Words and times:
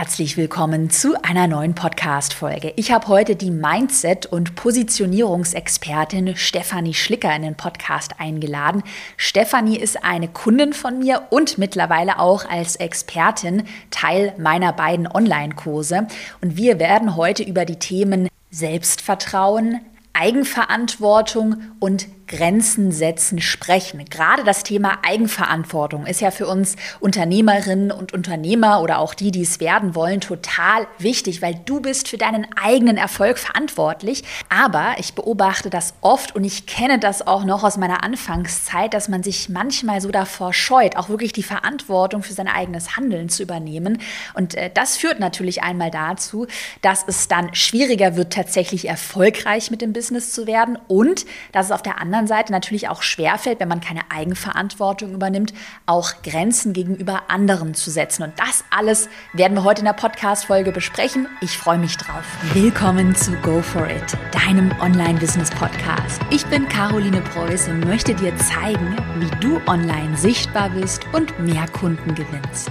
Herzlich 0.00 0.38
willkommen 0.38 0.88
zu 0.88 1.12
einer 1.22 1.46
neuen 1.46 1.74
Podcast-Folge. 1.74 2.72
Ich 2.76 2.90
habe 2.90 3.08
heute 3.08 3.36
die 3.36 3.50
Mindset- 3.50 4.24
und 4.24 4.54
Positionierungsexpertin 4.54 6.36
Stefanie 6.36 6.94
Schlicker 6.94 7.36
in 7.36 7.42
den 7.42 7.54
Podcast 7.54 8.14
eingeladen. 8.18 8.82
Stefanie 9.18 9.76
ist 9.76 10.02
eine 10.02 10.28
Kundin 10.28 10.72
von 10.72 11.00
mir 11.00 11.24
und 11.28 11.58
mittlerweile 11.58 12.18
auch 12.18 12.48
als 12.48 12.76
Expertin 12.76 13.64
Teil 13.90 14.32
meiner 14.38 14.72
beiden 14.72 15.06
Online-Kurse. 15.06 16.06
Und 16.40 16.56
wir 16.56 16.78
werden 16.78 17.14
heute 17.14 17.42
über 17.42 17.66
die 17.66 17.78
Themen 17.78 18.30
Selbstvertrauen, 18.50 19.80
Eigenverantwortung 20.14 21.56
und 21.78 22.06
Grenzen 22.30 22.92
setzen 22.92 23.40
sprechen. 23.40 24.04
Gerade 24.08 24.44
das 24.44 24.62
Thema 24.62 24.98
Eigenverantwortung 25.02 26.06
ist 26.06 26.20
ja 26.20 26.30
für 26.30 26.46
uns 26.46 26.76
Unternehmerinnen 27.00 27.90
und 27.90 28.12
Unternehmer 28.12 28.82
oder 28.82 29.00
auch 29.00 29.14
die, 29.14 29.32
die 29.32 29.42
es 29.42 29.58
werden 29.58 29.96
wollen, 29.96 30.20
total 30.20 30.86
wichtig, 30.98 31.42
weil 31.42 31.60
du 31.64 31.80
bist 31.80 32.06
für 32.08 32.18
deinen 32.18 32.46
eigenen 32.54 32.96
Erfolg 32.96 33.36
verantwortlich. 33.38 34.22
Aber 34.48 34.94
ich 34.98 35.14
beobachte 35.14 35.70
das 35.70 35.94
oft 36.02 36.36
und 36.36 36.44
ich 36.44 36.66
kenne 36.66 37.00
das 37.00 37.26
auch 37.26 37.44
noch 37.44 37.64
aus 37.64 37.76
meiner 37.76 38.04
Anfangszeit, 38.04 38.94
dass 38.94 39.08
man 39.08 39.24
sich 39.24 39.48
manchmal 39.48 40.00
so 40.00 40.12
davor 40.12 40.54
scheut, 40.54 40.96
auch 40.96 41.08
wirklich 41.08 41.32
die 41.32 41.42
Verantwortung 41.42 42.22
für 42.22 42.32
sein 42.32 42.48
eigenes 42.48 42.96
Handeln 42.96 43.28
zu 43.28 43.42
übernehmen. 43.42 43.98
Und 44.34 44.54
äh, 44.54 44.70
das 44.72 44.96
führt 44.96 45.18
natürlich 45.18 45.64
einmal 45.64 45.90
dazu, 45.90 46.46
dass 46.80 47.04
es 47.08 47.26
dann 47.26 47.54
schwieriger 47.56 48.14
wird, 48.14 48.32
tatsächlich 48.32 48.86
erfolgreich 48.86 49.72
mit 49.72 49.82
dem 49.82 49.92
Business 49.92 50.32
zu 50.32 50.46
werden 50.46 50.78
und 50.86 51.26
dass 51.50 51.66
es 51.66 51.72
auf 51.72 51.82
der 51.82 52.00
anderen 52.00 52.19
anderen 52.20 52.26
Seite 52.26 52.52
natürlich 52.52 52.88
auch 52.88 53.02
schwerfällt, 53.02 53.60
wenn 53.60 53.68
man 53.68 53.80
keine 53.80 54.02
Eigenverantwortung 54.10 55.14
übernimmt, 55.14 55.54
auch 55.86 56.22
Grenzen 56.22 56.74
gegenüber 56.74 57.22
anderen 57.28 57.74
zu 57.74 57.90
setzen. 57.90 58.24
Und 58.24 58.34
das 58.38 58.64
alles 58.70 59.08
werden 59.32 59.54
wir 59.54 59.64
heute 59.64 59.80
in 59.80 59.86
der 59.86 59.94
Podcast-Folge 59.94 60.70
besprechen. 60.70 61.28
Ich 61.40 61.56
freue 61.56 61.78
mich 61.78 61.96
drauf. 61.96 62.24
Willkommen 62.52 63.14
zu 63.14 63.32
Go 63.36 63.62
For 63.62 63.88
It, 63.88 64.18
deinem 64.32 64.70
Online-Business-Podcast. 64.80 66.20
Ich 66.30 66.44
bin 66.46 66.68
Caroline 66.68 67.22
Preuß 67.22 67.68
und 67.68 67.86
möchte 67.86 68.14
dir 68.14 68.36
zeigen, 68.36 68.96
wie 69.18 69.40
du 69.40 69.58
online 69.66 70.16
sichtbar 70.16 70.68
bist 70.70 71.06
und 71.12 71.38
mehr 71.38 71.66
Kunden 71.68 72.14
gewinnst. 72.14 72.70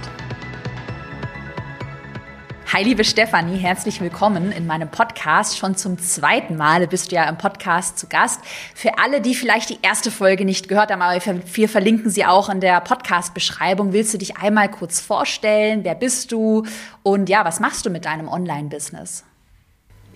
Hi, 2.71 2.83
liebe 2.83 3.03
Stefanie, 3.03 3.57
herzlich 3.57 3.99
willkommen 3.99 4.51
in 4.51 4.67
meinem 4.67 4.89
Podcast. 4.89 5.57
Schon 5.57 5.75
zum 5.75 5.97
zweiten 5.97 6.55
Mal 6.55 6.85
bist 6.85 7.11
du 7.11 7.15
ja 7.15 7.27
im 7.27 7.35
Podcast 7.35 7.97
zu 7.97 8.05
Gast. 8.05 8.41
Für 8.75 8.99
alle, 8.99 9.21
die 9.21 9.33
vielleicht 9.33 9.71
die 9.71 9.79
erste 9.81 10.11
Folge 10.11 10.45
nicht 10.45 10.67
gehört 10.67 10.91
haben, 10.91 11.01
aber 11.01 11.19
wir 11.19 11.67
verlinken 11.67 12.11
sie 12.11 12.27
auch 12.27 12.47
in 12.47 12.59
der 12.59 12.79
Podcast-Beschreibung. 12.81 13.91
Willst 13.91 14.13
du 14.13 14.19
dich 14.19 14.37
einmal 14.37 14.69
kurz 14.69 14.99
vorstellen? 14.99 15.83
Wer 15.83 15.95
bist 15.95 16.31
du? 16.31 16.63
Und 17.01 17.27
ja, 17.27 17.43
was 17.43 17.59
machst 17.59 17.87
du 17.87 17.89
mit 17.89 18.05
deinem 18.05 18.27
Online-Business? 18.27 19.23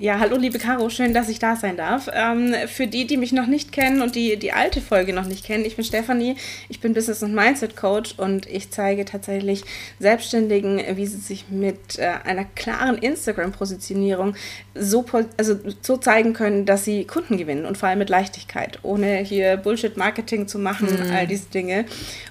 Ja, 0.04 0.20
hallo 0.20 0.36
liebe 0.36 0.60
Caro, 0.60 0.90
schön, 0.90 1.14
dass 1.14 1.30
ich 1.30 1.40
da 1.40 1.56
sein 1.56 1.78
darf. 1.78 2.10
Ähm, 2.12 2.54
für 2.68 2.88
die, 2.88 3.08
die 3.08 3.16
mich 3.16 3.32
noch 3.32 3.48
nicht 3.48 3.72
kennen 3.72 4.02
und 4.02 4.16
die 4.16 4.36
die 4.36 4.52
alte 4.52 4.82
Folge 4.82 5.14
noch 5.14 5.24
nicht 5.24 5.46
kennen, 5.46 5.64
ich 5.64 5.78
bin 5.78 5.86
Stefanie, 5.86 6.36
ich 6.68 6.82
bin 6.82 6.94
Business- 6.94 7.24
und 7.24 7.34
Mindset-Coach 7.34 8.16
und 8.18 8.46
ich 8.46 8.70
zeige 8.70 9.06
tatsächlich 9.06 9.64
Selbstständigen, 10.00 10.82
wie 10.98 11.06
sie 11.06 11.20
sich 11.20 11.46
mit 11.50 12.00
äh, 12.00 12.16
einer 12.26 12.44
klaren 12.44 12.98
Instagram-Positionierung 12.98 14.36
so, 14.76 15.06
also 15.38 15.58
so 15.80 15.96
zeigen 15.96 16.34
können, 16.34 16.66
dass 16.66 16.84
sie 16.84 17.06
Kunden 17.06 17.38
gewinnen 17.38 17.66
und 17.66 17.78
vor 17.78 17.88
allem 17.88 18.00
mit 18.00 18.10
Leichtigkeit, 18.10 18.80
ohne 18.84 19.20
hier 19.20 19.56
Bullshit-Marketing 19.56 20.50
zu 20.50 20.60
machen, 20.60 20.90
mhm. 20.90 21.14
all 21.14 21.28
diese 21.28 21.46
Dinge. 21.46 21.86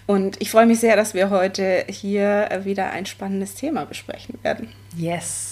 Und 0.06 0.36
ich 0.42 0.50
freue 0.50 0.66
mich 0.66 0.80
sehr, 0.80 0.96
dass 0.96 1.14
wir 1.14 1.30
heute 1.30 1.86
hier 1.88 2.50
wieder 2.64 2.90
ein 2.90 3.06
spannendes 3.06 3.54
Thema 3.54 3.86
besprechen 3.86 4.38
werden. 4.42 4.68
Yes. 4.94 5.51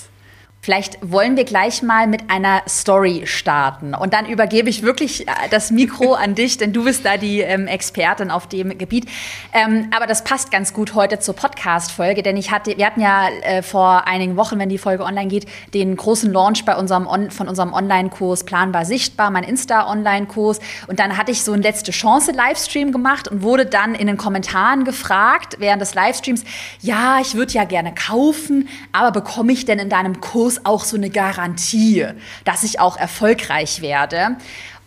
Vielleicht 0.62 0.98
wollen 1.00 1.39
wir 1.39 1.44
gleich 1.44 1.83
mal 1.83 2.06
mit 2.06 2.28
einer 2.28 2.61
Story 2.69 3.22
starten. 3.25 3.94
Und 3.94 4.12
dann 4.12 4.27
übergebe 4.27 4.69
ich 4.69 4.83
wirklich 4.83 5.27
äh, 5.27 5.33
das 5.50 5.70
Mikro 5.70 6.12
an 6.20 6.34
dich, 6.34 6.58
denn 6.58 6.75
du 6.75 6.84
bist 6.84 7.06
da 7.06 7.16
die 7.16 7.41
ähm, 7.41 7.66
Expertin 7.66 8.31
auf 8.31 8.47
dem 8.47 8.76
Gebiet. 8.76 9.06
Ähm, 9.54 9.88
aber 9.97 10.06
das 10.06 10.22
passt 10.22 10.50
ganz 10.50 10.75
gut 10.75 10.94
heute 10.94 11.19
zur 11.19 11.34
Podcast-Folge, 11.34 12.22
denn 12.22 12.37
ich 12.37 12.50
hatte, 12.50 12.76
wir 12.76 12.84
hatten 12.84 13.00
ja 13.00 13.28
äh, 13.43 13.62
vor 13.62 14.06
einigen 14.06 14.37
Wochen, 14.37 14.59
wenn 14.59 14.69
die 14.69 14.76
Folge 14.76 15.04
online 15.04 15.28
geht, 15.28 15.47
den 15.72 15.97
großen 15.97 16.31
Launch 16.31 16.66
bei 16.66 16.77
unserem 16.77 17.06
On 17.06 17.31
von 17.31 17.48
unserem 17.48 17.72
Online-Kurs 17.72 18.44
Planbar 18.44 18.84
Sichtbar, 18.84 19.31
mein 19.31 19.44
Insta-Online-Kurs. 19.44 20.60
Und 20.88 20.98
dann 20.98 21.16
hatte 21.16 21.32
ich 21.32 21.42
so 21.42 21.53
einen 21.54 21.62
letzte 21.62 21.91
Chance-Livestream 21.91 22.92
gemacht 22.92 23.28
und 23.28 23.41
wurde 23.41 23.65
dann 23.65 23.94
in 23.94 24.09
den 24.09 24.19
Kommentaren 24.19 24.84
gefragt 24.84 25.56
während 25.59 25.81
des 25.81 25.94
Livestreams, 25.94 26.44
ja, 26.82 27.19
ich 27.19 27.34
würde 27.34 27.54
ja 27.54 27.65
gerne 27.65 27.94
kaufen, 27.94 28.69
aber 28.92 29.10
bekomme 29.10 29.53
ich 29.53 29.65
denn 29.65 29.78
in 29.78 29.88
deinem 29.88 30.21
Kurs 30.21 30.50
Kurs 30.50 30.66
auch 30.66 30.84
so 30.84 30.97
eine 30.97 31.11
Garantie, 31.11 32.06
dass 32.44 32.65
ich 32.65 32.81
auch 32.81 32.97
erfolgreich 32.97 33.83
werde. 33.83 34.37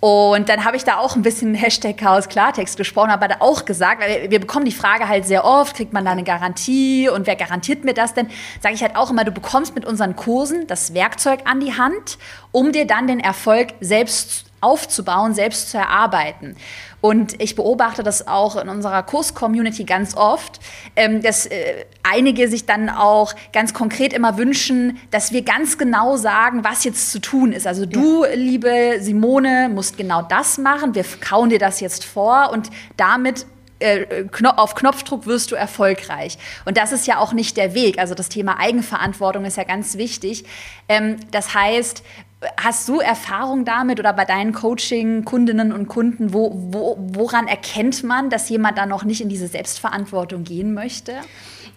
Und 0.01 0.49
dann 0.49 0.65
habe 0.65 0.75
ich 0.75 0.83
da 0.83 0.97
auch 0.97 1.15
ein 1.15 1.21
bisschen 1.21 1.55
Hashtag 1.55 1.97
Chaos 1.97 2.27
Klartext 2.27 2.75
gesprochen, 2.75 3.09
aber 3.09 3.29
da 3.29 3.35
auch 3.39 3.63
gesagt, 3.63 4.01
weil 4.01 4.29
wir 4.29 4.41
bekommen 4.41 4.65
die 4.65 4.73
Frage 4.73 5.07
halt 5.07 5.25
sehr 5.25 5.45
oft, 5.45 5.77
kriegt 5.77 5.93
man 5.93 6.03
da 6.03 6.11
eine 6.11 6.25
Garantie 6.25 7.07
und 7.07 7.25
wer 7.25 7.37
garantiert 7.37 7.85
mir 7.85 7.93
das 7.93 8.13
denn? 8.13 8.27
Sage 8.61 8.75
ich 8.75 8.81
halt 8.81 8.97
auch 8.97 9.11
immer, 9.11 9.23
du 9.23 9.31
bekommst 9.31 9.75
mit 9.75 9.85
unseren 9.85 10.17
Kursen 10.17 10.67
das 10.67 10.93
Werkzeug 10.93 11.39
an 11.45 11.61
die 11.61 11.77
Hand, 11.77 12.17
um 12.51 12.73
dir 12.73 12.85
dann 12.85 13.07
den 13.07 13.21
Erfolg 13.21 13.69
selbst 13.79 14.43
aufzubauen, 14.63 15.33
selbst 15.33 15.69
zu 15.69 15.77
erarbeiten. 15.77 16.55
Und 17.01 17.41
ich 17.41 17.55
beobachte 17.55 18.01
das 18.01 18.27
auch 18.27 18.55
in 18.55 18.69
unserer 18.69 19.03
Kurs-Community 19.03 19.83
ganz 19.83 20.15
oft, 20.15 20.61
ähm, 20.95 21.21
dass 21.21 21.45
äh, 21.45 21.85
einige 22.01 22.47
sich 22.47 22.65
dann 22.65 22.89
auch 22.89 23.33
ganz 23.51 23.73
konkret 23.73 24.13
immer 24.13 24.37
wünschen, 24.37 24.97
dass 25.11 25.33
wir 25.33 25.41
ganz 25.41 25.77
genau 25.77 26.15
sagen, 26.15 26.63
was 26.63 26.85
jetzt 26.85 27.11
zu 27.11 27.19
tun 27.19 27.51
ist. 27.51 27.67
Also 27.67 27.85
du, 27.85 28.23
ja. 28.23 28.33
liebe 28.35 28.99
Simone, 29.01 29.69
musst 29.69 29.97
genau 29.97 30.21
das 30.21 30.57
machen. 30.57 30.95
Wir 30.95 31.03
kauen 31.19 31.49
dir 31.49 31.59
das 31.59 31.81
jetzt 31.81 32.05
vor 32.05 32.51
und 32.53 32.69
damit 32.95 33.47
äh, 33.79 34.25
auf 34.55 34.75
Knopfdruck 34.75 35.25
wirst 35.25 35.51
du 35.51 35.55
erfolgreich. 35.55 36.37
Und 36.63 36.77
das 36.77 36.93
ist 36.93 37.05
ja 37.05 37.17
auch 37.17 37.33
nicht 37.33 37.57
der 37.57 37.73
Weg. 37.73 37.99
Also 37.99 38.15
das 38.15 38.29
Thema 38.29 38.59
Eigenverantwortung 38.59 39.43
ist 39.43 39.57
ja 39.57 39.65
ganz 39.65 39.97
wichtig. 39.97 40.45
Ähm, 40.87 41.17
das 41.31 41.53
heißt, 41.53 42.01
Hast 42.61 42.87
du 42.89 42.99
Erfahrung 42.99 43.65
damit 43.65 43.99
oder 43.99 44.13
bei 44.13 44.25
deinen 44.25 44.53
Coaching-Kundinnen 44.53 45.71
und 45.71 45.87
Kunden, 45.87 46.33
wo, 46.33 46.51
wo, 46.53 46.97
woran 46.99 47.47
erkennt 47.47 48.03
man, 48.03 48.29
dass 48.29 48.49
jemand 48.49 48.77
da 48.77 48.85
noch 48.85 49.03
nicht 49.03 49.21
in 49.21 49.29
diese 49.29 49.47
Selbstverantwortung 49.47 50.43
gehen 50.43 50.73
möchte? 50.73 51.13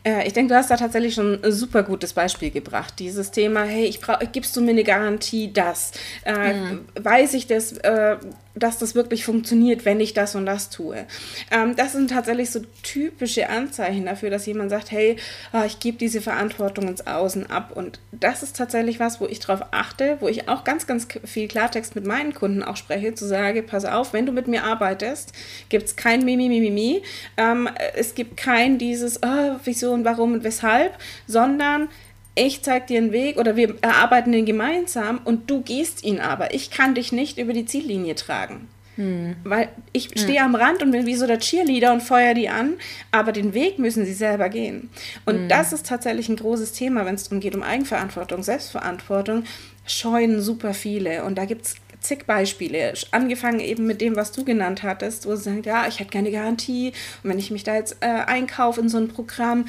Äh, 0.05 0.27
ich 0.27 0.33
denke, 0.33 0.55
du 0.55 0.59
hast 0.59 0.71
da 0.71 0.77
tatsächlich 0.77 1.15
schon 1.15 1.43
ein 1.43 1.53
super 1.53 1.83
gutes 1.83 2.13
Beispiel 2.13 2.51
gebracht. 2.51 2.95
Dieses 2.99 3.31
Thema, 3.31 3.65
hey, 3.65 3.85
ich 3.87 4.01
brauch, 4.01 4.19
gibst 4.33 4.57
du 4.57 4.61
mir 4.61 4.71
eine 4.71 4.85
Garantie, 4.85 5.53
dass? 5.53 5.93
Äh, 6.25 6.55
hm. 6.55 6.85
Weiß 6.95 7.35
ich 7.35 7.47
das, 7.47 7.73
äh, 7.73 8.17
dass 8.57 8.79
das 8.79 8.95
wirklich 8.95 9.25
funktioniert, 9.25 9.85
wenn 9.85 10.01
ich 10.01 10.15
das 10.15 10.35
und 10.35 10.47
das 10.47 10.71
tue. 10.71 11.07
Ähm, 11.51 11.77
das 11.77 11.93
sind 11.93 12.11
tatsächlich 12.11 12.51
so 12.51 12.61
typische 12.83 13.49
Anzeichen 13.49 14.07
dafür, 14.07 14.31
dass 14.31 14.47
jemand 14.47 14.71
sagt, 14.71 14.91
hey, 14.91 15.17
oh, 15.53 15.63
ich 15.65 15.79
gebe 15.79 15.99
diese 15.99 16.21
Verantwortung 16.21 16.89
ins 16.89 17.07
Außen 17.07 17.49
ab. 17.51 17.73
Und 17.75 18.01
das 18.13 18.43
ist 18.43 18.57
tatsächlich 18.57 18.99
was, 18.99 19.21
wo 19.21 19.27
ich 19.27 19.41
darauf 19.41 19.69
achte, 19.73 20.17
wo 20.21 20.29
ich 20.29 20.49
auch 20.49 20.65
ganz, 20.65 20.87
ganz 20.87 21.07
viel 21.25 21.49
Klartext 21.49 21.95
mit 21.95 22.07
meinen 22.07 22.35
Kunden 22.35 22.63
auch 22.63 22.77
spreche, 22.77 23.15
zu 23.15 23.27
sagen, 23.27 23.65
pass 23.67 23.85
auf, 23.85 24.13
wenn 24.13 24.27
du 24.27 24.33
mit 24.33 24.49
mir 24.49 24.65
arbeitest, 24.65 25.33
gibt 25.69 25.85
es 25.85 25.97
kein 25.97 26.25
Mimi, 26.25 26.49
Mimi, 26.49 26.71
Mimi. 26.71 27.03
Ähm, 27.37 27.69
es 27.95 28.15
gibt 28.15 28.37
kein 28.37 28.79
dieses, 28.79 29.23
oh, 29.23 29.57
wieso 29.65 29.93
und 29.93 30.05
warum 30.05 30.33
und 30.33 30.45
weshalb, 30.45 30.95
sondern 31.27 31.89
ich 32.37 32.63
zeige 32.63 32.87
dir 32.87 32.99
einen 32.99 33.13
Weg 33.13 33.39
oder 33.39 33.57
wir 33.57 33.77
erarbeiten 33.81 34.31
den 34.31 34.45
gemeinsam 34.45 35.21
und 35.25 35.51
du 35.51 35.63
gehst 35.63 36.05
ihn 36.05 36.21
aber. 36.21 36.55
Ich 36.55 36.71
kann 36.71 36.95
dich 36.95 37.11
nicht 37.11 37.39
über 37.39 37.53
die 37.53 37.65
Ziellinie 37.65 38.15
tragen. 38.15 38.69
Hm. 38.97 39.37
Weil 39.43 39.69
ich 39.93 40.11
hm. 40.11 40.19
stehe 40.19 40.43
am 40.43 40.55
Rand 40.55 40.83
und 40.83 40.91
bin 40.91 41.07
wie 41.07 41.17
so 41.17 41.27
der 41.27 41.39
Cheerleader 41.39 41.93
und 41.93 42.03
feuer 42.03 42.35
die 42.35 42.49
an, 42.49 42.75
aber 43.11 43.33
den 43.33 43.55
Weg 43.55 43.79
müssen 43.79 44.05
sie 44.05 44.13
selber 44.13 44.49
gehen. 44.49 44.91
Und 45.25 45.35
hm. 45.35 45.49
das 45.49 45.73
ist 45.73 45.87
tatsächlich 45.87 46.29
ein 46.29 46.37
großes 46.37 46.73
Thema, 46.73 47.05
wenn 47.07 47.15
es 47.15 47.25
darum 47.25 47.41
geht, 47.41 47.55
um 47.55 47.63
Eigenverantwortung, 47.63 48.43
Selbstverantwortung. 48.43 49.45
Scheuen 49.87 50.41
super 50.41 50.75
viele. 50.75 51.25
Und 51.25 51.37
da 51.39 51.45
gibt 51.45 51.67
es 51.67 51.77
zig 52.07 52.27
Beispiele. 52.27 52.95
Angefangen 53.11 53.61
eben 53.61 53.87
mit 53.87 54.01
dem, 54.01 54.17
was 54.17 54.33
du 54.33 54.45
genannt 54.45 54.83
hattest, 54.83 55.27
wo 55.27 55.35
sie 55.37 55.45
sagen, 55.45 55.63
ja, 55.65 55.87
ich 55.87 56.01
hätte 56.01 56.11
keine 56.11 56.31
Garantie. 56.31 56.93
Und 57.23 57.31
wenn 57.31 57.39
ich 57.39 57.51
mich 57.51 57.65
da 57.65 57.75
jetzt 57.75 57.97
äh, 58.01 58.07
einkaufe 58.07 58.81
in 58.81 58.89
so 58.89 58.99
ein 58.99 59.09
Programm, 59.09 59.67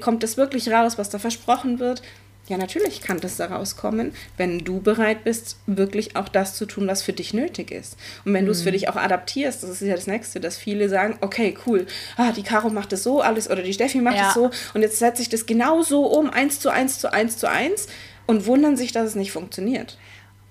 kommt 0.00 0.22
das 0.22 0.36
wirklich 0.36 0.70
raus, 0.70 0.98
was 0.98 1.10
da 1.10 1.18
versprochen 1.18 1.78
wird? 1.78 2.02
Ja, 2.48 2.56
natürlich 2.56 3.02
kann 3.02 3.20
das 3.20 3.36
da 3.36 3.46
rauskommen, 3.46 4.12
wenn 4.38 4.60
du 4.60 4.80
bereit 4.80 5.22
bist, 5.22 5.58
wirklich 5.66 6.16
auch 6.16 6.28
das 6.28 6.54
zu 6.54 6.64
tun, 6.64 6.86
was 6.86 7.02
für 7.02 7.12
dich 7.12 7.34
nötig 7.34 7.70
ist. 7.70 7.98
Und 8.24 8.32
wenn 8.32 8.44
mhm. 8.44 8.46
du 8.46 8.52
es 8.52 8.62
für 8.62 8.72
dich 8.72 8.88
auch 8.88 8.96
adaptierst, 8.96 9.62
das 9.62 9.70
ist 9.70 9.80
ja 9.82 9.94
das 9.94 10.06
Nächste, 10.06 10.40
dass 10.40 10.56
viele 10.56 10.88
sagen, 10.88 11.18
okay, 11.20 11.54
cool, 11.66 11.86
ah, 12.16 12.32
die 12.32 12.42
Caro 12.42 12.70
macht 12.70 12.92
das 12.92 13.02
so, 13.02 13.20
alles, 13.20 13.50
oder 13.50 13.62
die 13.62 13.74
Steffi 13.74 14.00
macht 14.00 14.16
ja. 14.16 14.24
das 14.24 14.34
so, 14.34 14.50
und 14.72 14.80
jetzt 14.80 14.98
setze 14.98 15.20
ich 15.20 15.28
das 15.28 15.44
genau 15.44 15.82
so 15.82 16.06
um, 16.06 16.30
eins 16.30 16.58
zu 16.58 16.70
eins 16.70 16.98
zu 16.98 17.12
eins 17.12 17.36
zu 17.36 17.50
eins, 17.50 17.86
und 18.28 18.44
wundern 18.44 18.76
sich, 18.76 18.92
dass 18.92 19.06
es 19.06 19.14
nicht 19.14 19.32
funktioniert. 19.32 19.96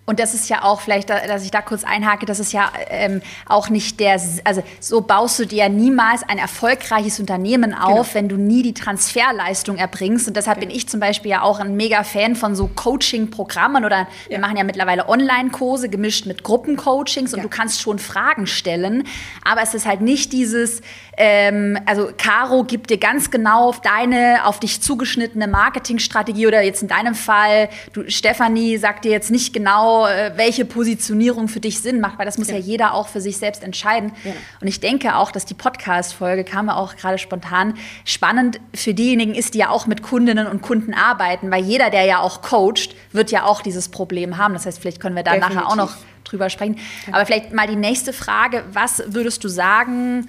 Und 0.09 0.21
das 0.21 0.33
ist 0.33 0.47
ja 0.47 0.63
auch 0.63 0.79
vielleicht, 0.79 1.09
dass 1.09 1.43
ich 1.43 1.51
da 1.51 1.61
kurz 1.61 1.83
einhake, 1.83 2.25
das 2.25 2.39
ist 2.39 2.53
ja 2.53 2.71
ähm, 2.89 3.21
auch 3.45 3.67
nicht 3.67 3.99
der, 3.99 4.13
also 4.45 4.63
so 4.79 5.01
baust 5.01 5.37
du 5.37 5.45
dir 5.45 5.57
ja 5.57 5.69
niemals 5.69 6.23
ein 6.23 6.37
erfolgreiches 6.37 7.19
Unternehmen 7.19 7.73
auf, 7.73 7.89
genau. 7.89 8.13
wenn 8.13 8.29
du 8.29 8.37
nie 8.37 8.63
die 8.63 8.73
Transferleistung 8.73 9.75
erbringst. 9.75 10.29
Und 10.29 10.37
deshalb 10.37 10.61
genau. 10.61 10.69
bin 10.69 10.77
ich 10.77 10.87
zum 10.87 11.01
Beispiel 11.01 11.31
ja 11.31 11.41
auch 11.41 11.59
ein 11.59 11.75
mega 11.75 12.05
Fan 12.05 12.37
von 12.37 12.55
so 12.55 12.69
Coaching-Programmen 12.73 13.83
oder 13.83 13.97
ja. 13.97 14.07
wir 14.29 14.39
machen 14.39 14.55
ja 14.55 14.63
mittlerweile 14.63 15.09
Online-Kurse 15.09 15.89
gemischt 15.89 16.25
mit 16.25 16.41
Gruppencoachings 16.41 17.33
und 17.33 17.39
ja. 17.39 17.43
du 17.43 17.49
kannst 17.49 17.81
schon 17.81 17.99
Fragen 17.99 18.47
stellen. 18.47 19.03
Aber 19.43 19.61
es 19.61 19.73
ist 19.73 19.85
halt 19.85 19.99
nicht 19.99 20.31
dieses, 20.31 20.81
ähm, 21.17 21.77
also 21.85 22.11
Caro 22.17 22.63
gibt 22.63 22.91
dir 22.91 22.97
ganz 22.97 23.29
genau 23.29 23.75
deine 23.83 24.45
auf 24.45 24.61
dich 24.61 24.79
zugeschnittene 24.79 25.49
Marketingstrategie 25.49 26.47
oder 26.47 26.61
jetzt 26.61 26.81
in 26.81 26.87
deinem 26.87 27.13
Fall, 27.13 27.67
du, 27.91 28.09
Stefanie 28.09 28.77
sagt 28.77 29.03
dir 29.03 29.11
jetzt 29.11 29.31
nicht 29.31 29.51
genau, 29.51 29.96
äh, 30.05 30.33
welche 30.35 30.65
Positionierung 30.65 31.47
für 31.47 31.59
dich 31.59 31.79
Sinn 31.79 31.99
macht, 31.99 32.19
weil 32.19 32.25
das 32.25 32.37
muss 32.37 32.49
ja, 32.49 32.55
ja 32.55 32.59
jeder 32.59 32.93
auch 32.93 33.07
für 33.07 33.21
sich 33.21 33.37
selbst 33.37 33.63
entscheiden. 33.63 34.11
Ja. 34.23 34.33
Und 34.61 34.67
ich 34.67 34.79
denke 34.79 35.15
auch, 35.15 35.31
dass 35.31 35.45
die 35.45 35.53
Podcast-Folge, 35.53 36.43
kam 36.43 36.69
auch 36.69 36.95
gerade 36.95 37.17
spontan, 37.17 37.73
spannend 38.05 38.59
für 38.75 38.93
diejenigen 38.93 39.33
ist, 39.33 39.53
die 39.53 39.59
ja 39.59 39.69
auch 39.69 39.87
mit 39.87 40.03
Kundinnen 40.03 40.47
und 40.47 40.61
Kunden 40.61 40.93
arbeiten, 40.93 41.49
weil 41.49 41.63
jeder, 41.63 41.89
der 41.89 42.03
ja 42.03 42.19
auch 42.19 42.41
coacht, 42.41 42.95
wird 43.11 43.31
ja 43.31 43.43
auch 43.45 43.61
dieses 43.61 43.89
Problem 43.89 44.37
haben. 44.37 44.53
Das 44.53 44.65
heißt, 44.65 44.79
vielleicht 44.79 44.99
können 44.99 45.15
wir 45.15 45.23
da 45.23 45.31
Definitiv. 45.31 45.55
nachher 45.55 45.69
auch 45.69 45.75
noch 45.75 45.95
drüber 46.23 46.49
sprechen. 46.49 46.77
Aber 47.11 47.25
vielleicht 47.25 47.53
mal 47.53 47.67
die 47.67 47.75
nächste 47.75 48.13
Frage, 48.13 48.63
was 48.73 49.01
würdest 49.07 49.43
du 49.43 49.47
sagen, 49.47 50.27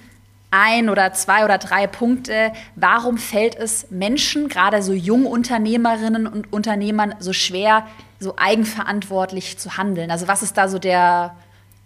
ein 0.51 0.89
oder 0.89 1.13
zwei 1.13 1.45
oder 1.45 1.59
drei 1.59 1.87
Punkte. 1.87 2.53
Warum 2.77 3.19
fällt 3.19 3.57
es 3.57 3.91
Menschen, 3.91 4.49
gerade 4.49 4.83
so 4.83 4.93
Jungunternehmerinnen 4.93 6.27
und 6.27 6.53
Unternehmern, 6.53 7.15
so 7.19 7.33
schwer, 7.33 7.87
so 8.19 8.35
eigenverantwortlich 8.37 9.59
zu 9.59 9.77
handeln? 9.77 10.11
Also 10.11 10.29
was 10.29 10.43
ist 10.43 10.57
da 10.57 10.69
so 10.69 10.79
der 10.79 11.37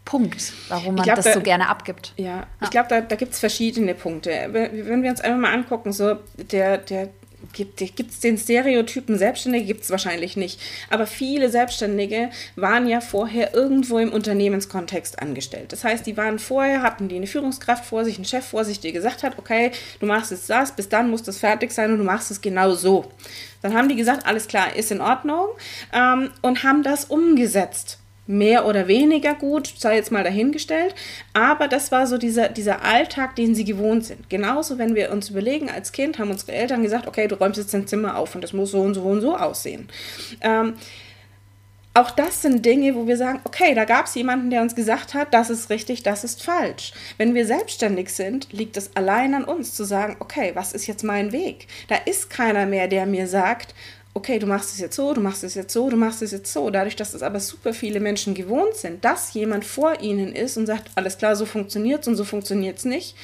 Punkt, 0.04 0.52
warum 0.68 0.96
man 0.96 1.04
glaub, 1.04 1.16
das 1.16 1.26
da, 1.26 1.32
so 1.32 1.40
gerne 1.40 1.68
abgibt? 1.68 2.12
Ja, 2.16 2.24
ja. 2.26 2.46
ich 2.62 2.70
glaube, 2.70 2.88
da, 2.88 3.00
da 3.00 3.16
gibt 3.16 3.32
es 3.32 3.40
verschiedene 3.40 3.94
Punkte. 3.94 4.48
Wenn 4.50 5.02
wir 5.02 5.10
uns 5.10 5.20
einfach 5.20 5.38
mal 5.38 5.52
angucken, 5.52 5.92
so 5.92 6.16
der, 6.36 6.78
der 6.78 7.08
gibt 7.52 7.80
es 7.80 8.20
den 8.20 8.38
Stereotypen 8.38 9.18
Selbstständige? 9.18 9.66
Gibt 9.66 9.82
es 9.82 9.90
wahrscheinlich 9.90 10.36
nicht. 10.36 10.60
Aber 10.90 11.06
viele 11.06 11.50
Selbstständige 11.50 12.30
waren 12.56 12.86
ja 12.86 13.00
vorher 13.00 13.54
irgendwo 13.54 13.98
im 13.98 14.12
Unternehmenskontext 14.12 15.20
angestellt. 15.20 15.72
Das 15.72 15.84
heißt, 15.84 16.06
die 16.06 16.16
waren 16.16 16.38
vorher, 16.38 16.82
hatten 16.82 17.08
die 17.08 17.16
eine 17.16 17.26
Führungskraft 17.26 17.84
vor 17.84 18.04
sich, 18.04 18.16
einen 18.16 18.24
Chef 18.24 18.44
vor 18.44 18.64
sich, 18.64 18.80
der 18.80 18.92
gesagt 18.92 19.22
hat, 19.22 19.38
okay, 19.38 19.72
du 20.00 20.06
machst 20.06 20.30
jetzt 20.30 20.50
das, 20.50 20.72
bis 20.72 20.88
dann 20.88 21.10
muss 21.10 21.22
das 21.22 21.38
fertig 21.38 21.72
sein 21.72 21.92
und 21.92 21.98
du 21.98 22.04
machst 22.04 22.30
es 22.30 22.40
genau 22.40 22.74
so. 22.74 23.10
Dann 23.62 23.74
haben 23.74 23.88
die 23.88 23.96
gesagt, 23.96 24.26
alles 24.26 24.48
klar, 24.48 24.74
ist 24.74 24.90
in 24.90 25.00
Ordnung 25.00 25.48
ähm, 25.92 26.30
und 26.42 26.64
haben 26.64 26.82
das 26.82 27.04
umgesetzt 27.04 27.98
mehr 28.26 28.66
oder 28.66 28.86
weniger 28.88 29.34
gut, 29.34 29.74
sei 29.76 29.96
jetzt 29.96 30.12
mal 30.12 30.24
dahingestellt. 30.24 30.94
Aber 31.32 31.68
das 31.68 31.90
war 31.90 32.06
so 32.06 32.18
dieser, 32.18 32.48
dieser 32.48 32.84
Alltag, 32.84 33.36
den 33.36 33.54
sie 33.54 33.64
gewohnt 33.64 34.04
sind. 34.06 34.30
Genauso, 34.30 34.78
wenn 34.78 34.94
wir 34.94 35.10
uns 35.10 35.30
überlegen, 35.30 35.68
als 35.68 35.92
Kind 35.92 36.18
haben 36.18 36.30
unsere 36.30 36.52
Eltern 36.52 36.82
gesagt, 36.82 37.06
okay, 37.06 37.26
du 37.26 37.34
räumst 37.34 37.58
jetzt 37.58 37.74
dein 37.74 37.86
Zimmer 37.86 38.16
auf 38.16 38.34
und 38.34 38.42
das 38.42 38.52
muss 38.52 38.70
so 38.70 38.80
und 38.80 38.94
so 38.94 39.02
und 39.02 39.20
so 39.20 39.36
aussehen. 39.36 39.88
Ähm, 40.40 40.74
auch 41.94 42.10
das 42.10 42.40
sind 42.40 42.64
Dinge, 42.64 42.94
wo 42.94 43.06
wir 43.06 43.18
sagen, 43.18 43.40
okay, 43.44 43.74
da 43.74 43.84
gab 43.84 44.06
es 44.06 44.14
jemanden, 44.14 44.48
der 44.48 44.62
uns 44.62 44.74
gesagt 44.74 45.12
hat, 45.12 45.34
das 45.34 45.50
ist 45.50 45.68
richtig, 45.68 46.02
das 46.02 46.24
ist 46.24 46.42
falsch. 46.42 46.92
Wenn 47.18 47.34
wir 47.34 47.44
selbstständig 47.44 48.08
sind, 48.08 48.50
liegt 48.50 48.78
es 48.78 48.96
allein 48.96 49.34
an 49.34 49.44
uns 49.44 49.74
zu 49.74 49.84
sagen, 49.84 50.16
okay, 50.18 50.52
was 50.54 50.72
ist 50.72 50.86
jetzt 50.86 51.04
mein 51.04 51.32
Weg? 51.32 51.66
Da 51.88 51.96
ist 51.96 52.30
keiner 52.30 52.64
mehr, 52.64 52.88
der 52.88 53.04
mir 53.04 53.26
sagt, 53.26 53.74
okay, 54.14 54.38
du 54.38 54.46
machst 54.46 54.72
es 54.72 54.78
jetzt 54.78 54.96
so, 54.96 55.14
du 55.14 55.20
machst 55.20 55.42
es 55.42 55.54
jetzt 55.54 55.72
so, 55.72 55.88
du 55.88 55.96
machst 55.96 56.22
es 56.22 56.32
jetzt 56.32 56.52
so. 56.52 56.70
Dadurch, 56.70 56.96
dass 56.96 57.14
es 57.14 57.22
aber 57.22 57.40
super 57.40 57.72
viele 57.72 58.00
Menschen 58.00 58.34
gewohnt 58.34 58.74
sind, 58.74 59.04
dass 59.04 59.32
jemand 59.34 59.64
vor 59.64 60.00
ihnen 60.00 60.34
ist 60.34 60.56
und 60.56 60.66
sagt, 60.66 60.90
alles 60.94 61.18
klar, 61.18 61.34
so 61.36 61.46
funktioniert 61.46 62.02
es 62.02 62.08
und 62.08 62.16
so 62.16 62.24
funktioniert 62.24 62.78
es 62.78 62.84
nicht, 62.84 63.16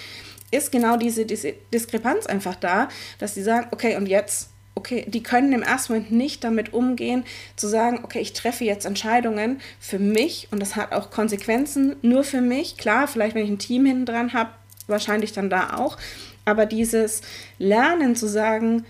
ist 0.51 0.73
genau 0.73 0.97
diese, 0.97 1.27
diese 1.27 1.53
Diskrepanz 1.73 2.27
einfach 2.27 2.57
da, 2.57 2.89
dass 3.19 3.35
sie 3.35 3.43
sagen, 3.43 3.69
okay, 3.71 3.97
und 3.97 4.07
jetzt? 4.07 4.51
Okay, 4.75 5.05
die 5.09 5.25
können 5.25 5.53
im 5.53 5.63
ersten 5.63 5.93
Moment 5.93 6.13
nicht 6.13 6.45
damit 6.45 6.73
umgehen, 6.73 7.25
zu 7.57 7.67
sagen, 7.67 7.99
okay, 8.05 8.21
ich 8.21 8.33
treffe 8.33 8.63
jetzt 8.63 8.87
Entscheidungen 8.87 9.61
für 9.81 9.99
mich 9.99 10.47
und 10.53 10.61
das 10.61 10.77
hat 10.77 10.93
auch 10.93 11.11
Konsequenzen 11.11 11.97
nur 12.01 12.23
für 12.23 12.41
mich. 12.41 12.77
Klar, 12.77 13.09
vielleicht, 13.09 13.35
wenn 13.35 13.43
ich 13.43 13.51
ein 13.51 13.59
Team 13.59 13.87
hinten 13.87 14.07
dran 14.07 14.35
habe, 14.35 14.51
wahrscheinlich 14.87 15.33
dann 15.33 15.51
da 15.51 15.75
auch. 15.75 15.97
Aber 16.45 16.65
dieses 16.65 17.23
Lernen 17.59 18.15
zu 18.15 18.29
sagen, 18.29 18.87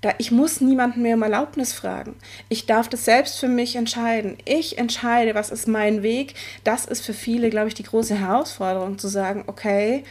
da, 0.00 0.14
ich 0.18 0.30
muss 0.30 0.60
niemanden 0.60 1.02
mehr 1.02 1.16
um 1.16 1.22
Erlaubnis 1.22 1.72
fragen. 1.72 2.16
Ich 2.48 2.66
darf 2.66 2.88
das 2.88 3.04
selbst 3.04 3.38
für 3.38 3.48
mich 3.48 3.76
entscheiden. 3.76 4.38
Ich 4.46 4.78
entscheide, 4.78 5.34
was 5.34 5.50
ist 5.50 5.68
mein 5.68 6.02
Weg. 6.02 6.34
Das 6.64 6.86
ist 6.86 7.04
für 7.04 7.12
viele, 7.12 7.50
glaube 7.50 7.68
ich, 7.68 7.74
die 7.74 7.82
große 7.82 8.14
Herausforderung, 8.14 8.98
zu 8.98 9.08
sagen, 9.08 9.44
okay, 9.46 10.04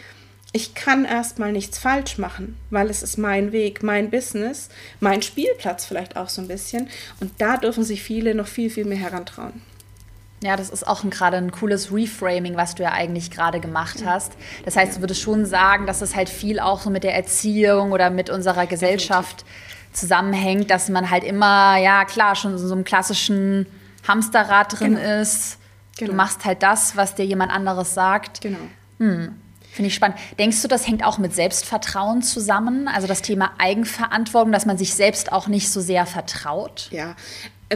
ich 0.52 0.76
kann 0.76 1.06
erstmal 1.06 1.52
nichts 1.52 1.78
falsch 1.78 2.18
machen, 2.18 2.58
weil 2.70 2.90
es 2.90 3.04
ist 3.04 3.18
mein 3.18 3.52
Weg, 3.52 3.84
mein 3.84 4.10
Business, 4.10 4.70
mein 5.00 5.22
Spielplatz 5.22 5.86
vielleicht 5.86 6.18
auch 6.18 6.30
so 6.30 6.42
ein 6.42 6.48
bisschen. 6.48 6.88
Und 7.20 7.32
da 7.40 7.58
dürfen 7.58 7.84
sich 7.84 8.04
viele 8.04 8.36
noch 8.36 8.48
viel, 8.48 8.70
viel 8.70 8.86
mehr 8.86 8.98
herantrauen. 8.98 9.62
Ja, 10.42 10.56
das 10.56 10.70
ist 10.70 10.88
auch 10.88 11.04
gerade 11.10 11.38
ein 11.38 11.52
cooles 11.52 11.92
Reframing, 11.92 12.56
was 12.56 12.74
du 12.76 12.84
ja 12.84 12.94
eigentlich 12.94 13.30
gerade 13.30 13.60
gemacht 13.60 14.04
hast. 14.06 14.34
Das 14.64 14.76
heißt, 14.76 14.98
du 14.98 15.02
würdest 15.02 15.22
schon 15.22 15.46
sagen, 15.46 15.86
dass 15.86 16.02
es 16.02 16.16
halt 16.16 16.30
viel 16.30 16.60
auch 16.60 16.80
so 16.82 16.90
mit 16.90 17.04
der 17.04 17.14
Erziehung 17.14 17.92
oder 17.92 18.10
mit 18.10 18.30
unserer 18.30 18.66
Gesellschaft 18.66 19.42
Definitiv 19.42 19.79
zusammenhängt, 19.94 20.70
dass 20.72 20.90
man 20.90 21.10
halt 21.10 21.24
immer, 21.24 21.78
ja 21.78 22.06
klar, 22.06 22.36
schon 22.36 22.58
so 22.58 22.74
einem 22.74 22.84
klassischen 22.84 23.66
Hamsterrad 24.08 24.80
drin 24.80 24.96
genau. 24.96 25.22
ist. 25.22 25.58
Genau. 25.98 26.12
Du 26.12 26.18
machst 26.18 26.46
halt 26.46 26.64
das, 26.64 26.96
was 26.96 27.16
dir 27.16 27.26
jemand 27.26 27.52
anderes 27.52 27.94
sagt. 27.94 28.42
Genau. 28.42 28.60
Hm. 29.00 29.36
Finde 29.72 29.88
ich 29.88 29.96
spannend. 29.96 30.18
Denkst 30.40 30.62
du, 30.62 30.68
das 30.68 30.88
hängt 30.88 31.04
auch 31.04 31.20
mit 31.20 31.34
Selbstvertrauen 31.34 32.22
zusammen? 32.22 32.88
Also 32.88 33.08
das 33.08 33.22
Thema 33.22 33.52
Eigenverantwortung, 33.60 34.52
dass 34.52 34.66
man 34.66 34.78
sich 34.78 34.94
selbst 34.94 35.32
auch 35.32 35.48
nicht 35.48 35.70
so 35.72 35.80
sehr 35.80 36.06
vertraut? 36.06 36.88
Ja, 36.92 37.16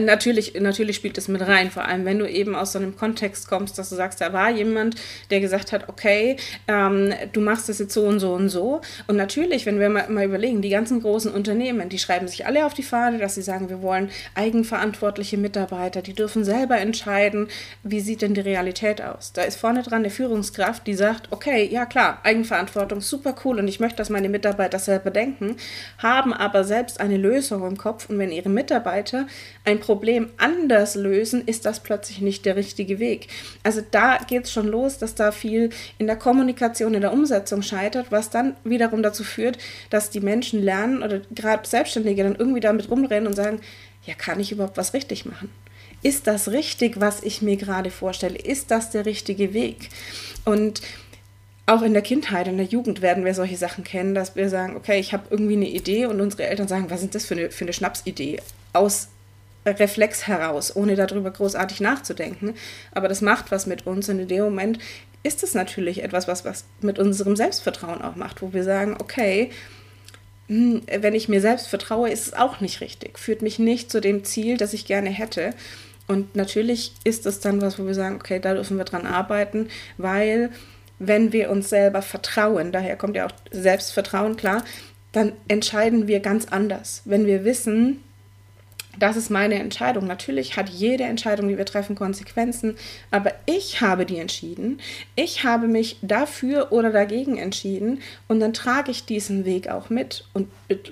Natürlich, 0.00 0.54
natürlich 0.60 0.96
spielt 0.96 1.16
das 1.16 1.28
mit 1.28 1.40
rein, 1.42 1.70
vor 1.70 1.84
allem 1.84 2.04
wenn 2.04 2.18
du 2.18 2.28
eben 2.28 2.56
aus 2.56 2.72
so 2.72 2.80
einem 2.80 2.96
Kontext 2.96 3.48
kommst, 3.48 3.78
dass 3.78 3.90
du 3.90 3.94
sagst, 3.94 4.20
da 4.20 4.32
war 4.32 4.50
jemand, 4.50 4.96
der 5.30 5.38
gesagt 5.38 5.70
hat, 5.70 5.88
okay, 5.88 6.36
ähm, 6.66 7.14
du 7.32 7.40
machst 7.40 7.68
das 7.68 7.78
jetzt 7.78 7.94
so 7.94 8.04
und 8.04 8.18
so 8.18 8.32
und 8.32 8.48
so. 8.48 8.80
Und 9.06 9.14
natürlich, 9.14 9.66
wenn 9.66 9.78
wir 9.78 9.88
mal, 9.88 10.08
mal, 10.08 10.24
überlegen, 10.24 10.62
die 10.62 10.70
ganzen 10.70 11.00
großen 11.00 11.30
Unternehmen, 11.32 11.88
die 11.90 12.00
schreiben 12.00 12.26
sich 12.26 12.44
alle 12.44 12.66
auf 12.66 12.74
die 12.74 12.82
Fahne, 12.82 13.18
dass 13.18 13.36
sie 13.36 13.42
sagen, 13.42 13.68
wir 13.68 13.82
wollen 13.82 14.10
eigenverantwortliche 14.34 15.38
Mitarbeiter, 15.38 16.02
die 16.02 16.14
dürfen 16.14 16.42
selber 16.44 16.78
entscheiden, 16.78 17.46
wie 17.84 18.00
sieht 18.00 18.22
denn 18.22 18.34
die 18.34 18.40
Realität 18.40 19.00
aus. 19.00 19.32
Da 19.32 19.42
ist 19.42 19.56
vorne 19.56 19.84
dran 19.84 20.00
eine 20.00 20.10
Führungskraft, 20.10 20.88
die 20.88 20.94
sagt, 20.94 21.30
okay, 21.30 21.68
ja 21.70 21.86
klar, 21.86 22.18
Eigenverantwortung, 22.24 23.00
super 23.00 23.36
cool 23.44 23.60
und 23.60 23.68
ich 23.68 23.78
möchte, 23.78 23.98
dass 23.98 24.10
meine 24.10 24.28
Mitarbeiter 24.28 24.80
selber 24.80 25.12
denken, 25.12 25.56
haben 25.98 26.32
aber 26.32 26.64
selbst 26.64 26.98
eine 27.00 27.16
Lösung 27.16 27.64
im 27.64 27.76
Kopf 27.76 28.10
und 28.10 28.18
wenn 28.18 28.32
ihre 28.32 28.48
Mitarbeiter 28.48 29.28
ein 29.64 29.83
Problem 29.84 30.30
anders 30.38 30.94
lösen, 30.94 31.42
ist 31.46 31.66
das 31.66 31.80
plötzlich 31.80 32.20
nicht 32.20 32.46
der 32.46 32.56
richtige 32.56 32.98
Weg. 32.98 33.28
Also 33.62 33.82
da 33.90 34.16
geht 34.16 34.44
es 34.44 34.52
schon 34.52 34.66
los, 34.66 34.96
dass 34.96 35.14
da 35.14 35.30
viel 35.30 35.70
in 35.98 36.06
der 36.06 36.16
Kommunikation, 36.16 36.94
in 36.94 37.02
der 37.02 37.12
Umsetzung 37.12 37.60
scheitert, 37.60 38.06
was 38.10 38.30
dann 38.30 38.56
wiederum 38.64 39.02
dazu 39.02 39.24
führt, 39.24 39.58
dass 39.90 40.08
die 40.08 40.20
Menschen 40.20 40.62
lernen 40.62 41.02
oder 41.02 41.20
gerade 41.34 41.68
Selbstständige 41.68 42.24
dann 42.24 42.36
irgendwie 42.36 42.60
damit 42.60 42.90
rumrennen 42.90 43.26
und 43.26 43.34
sagen, 43.34 43.60
ja, 44.06 44.14
kann 44.14 44.40
ich 44.40 44.52
überhaupt 44.52 44.78
was 44.78 44.94
richtig 44.94 45.26
machen? 45.26 45.50
Ist 46.02 46.26
das 46.26 46.48
richtig, 46.50 47.00
was 47.00 47.22
ich 47.22 47.42
mir 47.42 47.56
gerade 47.56 47.90
vorstelle? 47.90 48.38
Ist 48.38 48.70
das 48.70 48.90
der 48.90 49.04
richtige 49.04 49.52
Weg? 49.52 49.90
Und 50.44 50.80
auch 51.66 51.82
in 51.82 51.92
der 51.92 52.02
Kindheit, 52.02 52.48
in 52.48 52.58
der 52.58 52.66
Jugend 52.66 53.00
werden 53.00 53.24
wir 53.24 53.34
solche 53.34 53.56
Sachen 53.56 53.84
kennen, 53.84 54.14
dass 54.14 54.36
wir 54.36 54.48
sagen, 54.48 54.76
okay, 54.76 54.98
ich 54.98 55.12
habe 55.12 55.24
irgendwie 55.30 55.56
eine 55.56 55.68
Idee 55.68 56.06
und 56.06 56.20
unsere 56.20 56.44
Eltern 56.44 56.68
sagen, 56.68 56.90
was 56.90 57.02
ist 57.02 57.14
das 57.14 57.24
für 57.24 57.34
eine, 57.34 57.50
für 57.50 57.64
eine 57.64 57.72
Schnapsidee? 57.72 58.40
Aus 58.72 59.08
Reflex 59.66 60.26
heraus, 60.26 60.74
ohne 60.74 60.96
darüber 60.96 61.30
großartig 61.30 61.80
nachzudenken. 61.80 62.54
Aber 62.92 63.08
das 63.08 63.20
macht 63.20 63.50
was 63.50 63.66
mit 63.66 63.86
uns 63.86 64.08
und 64.08 64.18
in 64.18 64.28
dem 64.28 64.44
Moment 64.44 64.78
ist 65.22 65.42
es 65.42 65.54
natürlich 65.54 66.02
etwas, 66.02 66.28
was, 66.28 66.44
was 66.44 66.64
mit 66.80 66.98
unserem 66.98 67.34
Selbstvertrauen 67.34 68.02
auch 68.02 68.14
macht, 68.14 68.42
wo 68.42 68.52
wir 68.52 68.62
sagen, 68.62 68.96
okay, 69.00 69.50
hm, 70.48 70.82
wenn 70.86 71.14
ich 71.14 71.28
mir 71.28 71.40
selbst 71.40 71.68
vertraue, 71.68 72.10
ist 72.10 72.26
es 72.26 72.34
auch 72.34 72.60
nicht 72.60 72.80
richtig, 72.82 73.18
führt 73.18 73.40
mich 73.40 73.58
nicht 73.58 73.90
zu 73.90 74.00
dem 74.00 74.24
Ziel, 74.24 74.58
das 74.58 74.74
ich 74.74 74.84
gerne 74.86 75.10
hätte. 75.10 75.54
Und 76.06 76.36
natürlich 76.36 76.92
ist 77.04 77.24
es 77.24 77.40
dann 77.40 77.62
was, 77.62 77.78
wo 77.78 77.86
wir 77.86 77.94
sagen, 77.94 78.16
okay, 78.16 78.38
da 78.38 78.52
dürfen 78.52 78.76
wir 78.76 78.84
dran 78.84 79.06
arbeiten, 79.06 79.68
weil 79.96 80.50
wenn 80.98 81.32
wir 81.32 81.50
uns 81.50 81.70
selber 81.70 82.02
vertrauen, 82.02 82.72
daher 82.72 82.96
kommt 82.96 83.16
ja 83.16 83.26
auch 83.26 83.32
Selbstvertrauen 83.50 84.36
klar, 84.36 84.62
dann 85.12 85.32
entscheiden 85.48 86.06
wir 86.06 86.20
ganz 86.20 86.46
anders. 86.46 87.02
Wenn 87.06 87.26
wir 87.26 87.44
wissen, 87.44 88.02
das 88.98 89.16
ist 89.16 89.30
meine 89.30 89.56
Entscheidung. 89.56 90.06
Natürlich 90.06 90.56
hat 90.56 90.68
jede 90.68 91.04
Entscheidung, 91.04 91.48
die 91.48 91.58
wir 91.58 91.66
treffen, 91.66 91.94
Konsequenzen, 91.94 92.76
aber 93.10 93.32
ich 93.46 93.80
habe 93.80 94.06
die 94.06 94.18
entschieden. 94.18 94.80
Ich 95.16 95.44
habe 95.44 95.66
mich 95.66 95.98
dafür 96.02 96.72
oder 96.72 96.90
dagegen 96.90 97.36
entschieden 97.38 98.00
und 98.28 98.40
dann 98.40 98.52
trage 98.52 98.90
ich 98.90 99.04
diesen 99.04 99.44
Weg 99.44 99.68
auch 99.68 99.90
mit 99.90 100.26
und 100.32 100.48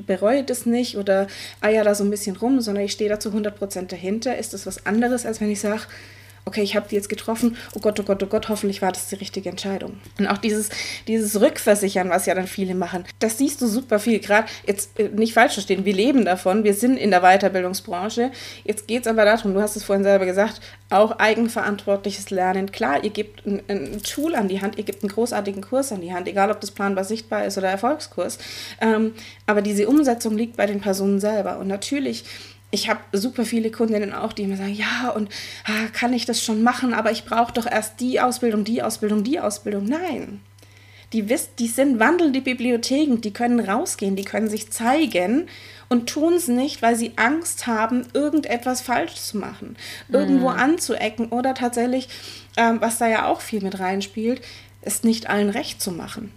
bereue 0.07 0.45
das 0.45 0.67
nicht 0.67 0.97
oder 0.97 1.27
eier 1.61 1.85
da 1.85 1.95
so 1.95 2.05
ein 2.05 2.11
bisschen 2.11 2.37
rum, 2.37 2.61
sondern 2.61 2.85
ich 2.85 2.93
stehe 2.93 3.11
da 3.11 3.21
zu 3.21 3.31
100% 3.31 3.87
dahinter. 3.89 4.37
Ist 4.37 4.55
das 4.55 4.67
was 4.67 4.87
anderes, 4.87 5.27
als 5.27 5.41
wenn 5.41 5.51
ich 5.51 5.61
sage, 5.61 5.83
okay, 6.45 6.63
ich 6.63 6.75
habe 6.77 6.89
die 6.89 6.97
jetzt 6.97 7.09
getroffen, 7.09 7.57
oh 7.75 7.81
Gott, 7.81 7.99
oh 8.01 8.03
Gott, 8.03 8.23
oh 8.23 8.27
Gott, 8.27 8.49
hoffentlich 8.49 8.83
war 8.83 8.93
das 8.93 9.09
die 9.09 9.15
richtige 9.15 9.49
Entscheidung. 9.49 10.01
Und 10.19 10.27
auch 10.27 10.39
dieses, 10.39 10.71
dieses 11.07 11.41
Rückversichern, 11.41 12.11
was 12.11 12.27
ja 12.27 12.35
dann 12.35 12.47
viele 12.47 12.75
machen, 12.75 13.05
das 13.21 13.39
siehst 13.39 13.61
du 13.63 13.67
super 13.67 13.99
viel. 13.99 14.19
Gerade 14.19 14.49
jetzt 14.67 14.99
äh, 14.99 15.09
nicht 15.09 15.35
falsch 15.35 15.55
verstehen, 15.55 15.85
wir 15.85 15.95
leben 15.95 16.25
davon, 16.25 16.65
wir 16.65 16.75
sind 16.75 16.97
in 16.97 17.11
der 17.11 17.21
Weiterbildungsbranche. 17.21 18.31
Jetzt 18.65 18.89
geht 18.89 19.03
es 19.03 19.07
aber 19.07 19.25
darum, 19.25 19.55
du 19.55 19.61
hast 19.61 19.77
es 19.77 19.85
vorhin 19.85 20.03
selber 20.03 20.27
gesagt, 20.27 20.61
auch 20.91 21.19
eigenverantwortliches 21.19 22.31
Lernen. 22.31 22.73
Klar, 22.73 23.05
ihr 23.05 23.11
gebt 23.11 23.47
ein, 23.47 23.63
ein, 23.69 24.03
Tool 24.03 24.35
an 24.35 24.49
die 24.49 24.61
Hand, 24.61 24.79
ihr 24.79 24.85
gebt 24.85 25.03
einen 25.03 25.13
großartigen 25.13 25.63
Kurs 25.63 25.93
an 25.93 26.01
die 26.01 26.13
Hand, 26.13 26.29
egal 26.29 26.51
ob 26.51 26.61
das 26.61 26.71
planbar 26.71 27.05
sichtbar 27.05 27.45
ist 27.45 27.57
oder 27.57 27.69
Erfolgskurs. 27.69 28.39
Ähm, 28.81 29.15
aber 29.47 29.63
diese 29.63 29.89
Umsetzung 29.89 30.37
liegt 30.37 30.57
bei 30.57 30.67
den 30.67 30.81
Personen 30.81 31.21
selber. 31.21 31.59
Und 31.59 31.69
natürlich 31.69 32.25
ich 32.73 32.89
habe 32.89 33.01
super 33.13 33.45
viele 33.45 33.71
Kundinnen 33.71 34.13
auch, 34.15 34.33
die 34.33 34.47
mir 34.47 34.57
sagen, 34.57 34.75
ja, 34.75 35.11
und 35.11 35.29
ah, 35.65 35.89
kann 35.93 36.15
ich 36.15 36.25
das 36.25 36.43
schon 36.43 36.63
machen, 36.63 36.95
aber 36.95 37.13
ich 37.13 37.25
brauche 37.25 37.53
doch 37.53 37.67
erst 37.67 38.01
die 38.01 38.19
Ausbildung, 38.19 38.65
die 38.65 38.83
Ausbildung, 38.83 39.23
die 39.23 39.39
Ausbildung. 39.39 39.85
Nein. 39.85 40.41
Die, 41.13 41.29
wiss, 41.29 41.51
die 41.59 41.67
sind 41.67 42.01
wandelnde 42.01 42.41
Bibliotheken, 42.41 43.21
die 43.21 43.35
können 43.35 43.61
rausgehen, 43.61 44.17
die 44.17 44.25
können 44.25 44.49
sich 44.49 44.73
zeigen 44.73 45.49
und 45.91 46.09
tun 46.09 46.33
es 46.33 46.49
nicht, 46.49 46.81
weil 46.81 46.97
sie 46.97 47.13
Angst 47.17 47.67
haben, 47.67 48.07
irgendetwas 48.15 48.81
falsch 48.81 49.17
zu 49.17 49.37
machen, 49.37 49.77
irgendwo 50.09 50.49
mhm. 50.49 50.57
anzuecken 50.57 51.27
oder 51.29 51.53
tatsächlich, 51.53 52.09
ähm, 52.57 52.81
was 52.81 52.97
da 52.97 53.07
ja 53.07 53.27
auch 53.27 53.43
viel 53.43 53.63
mit 53.63 53.79
reinspielt, 53.79 54.41
es 54.81 55.05
nicht 55.05 55.29
allen 55.29 55.51
recht 55.51 55.83
zu 55.83 55.93
machen. 55.93 56.33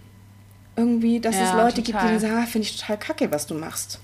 Irgendwie, 0.76 1.20
dass 1.20 1.36
ja, 1.36 1.44
es 1.44 1.52
Leute 1.54 1.82
total. 1.82 2.02
gibt, 2.02 2.14
die 2.14 2.26
sagen, 2.26 2.42
ah, 2.42 2.46
finde 2.46 2.68
ich 2.68 2.76
total 2.76 2.98
kacke, 2.98 3.32
was 3.32 3.46
du 3.46 3.54
machst. 3.54 3.98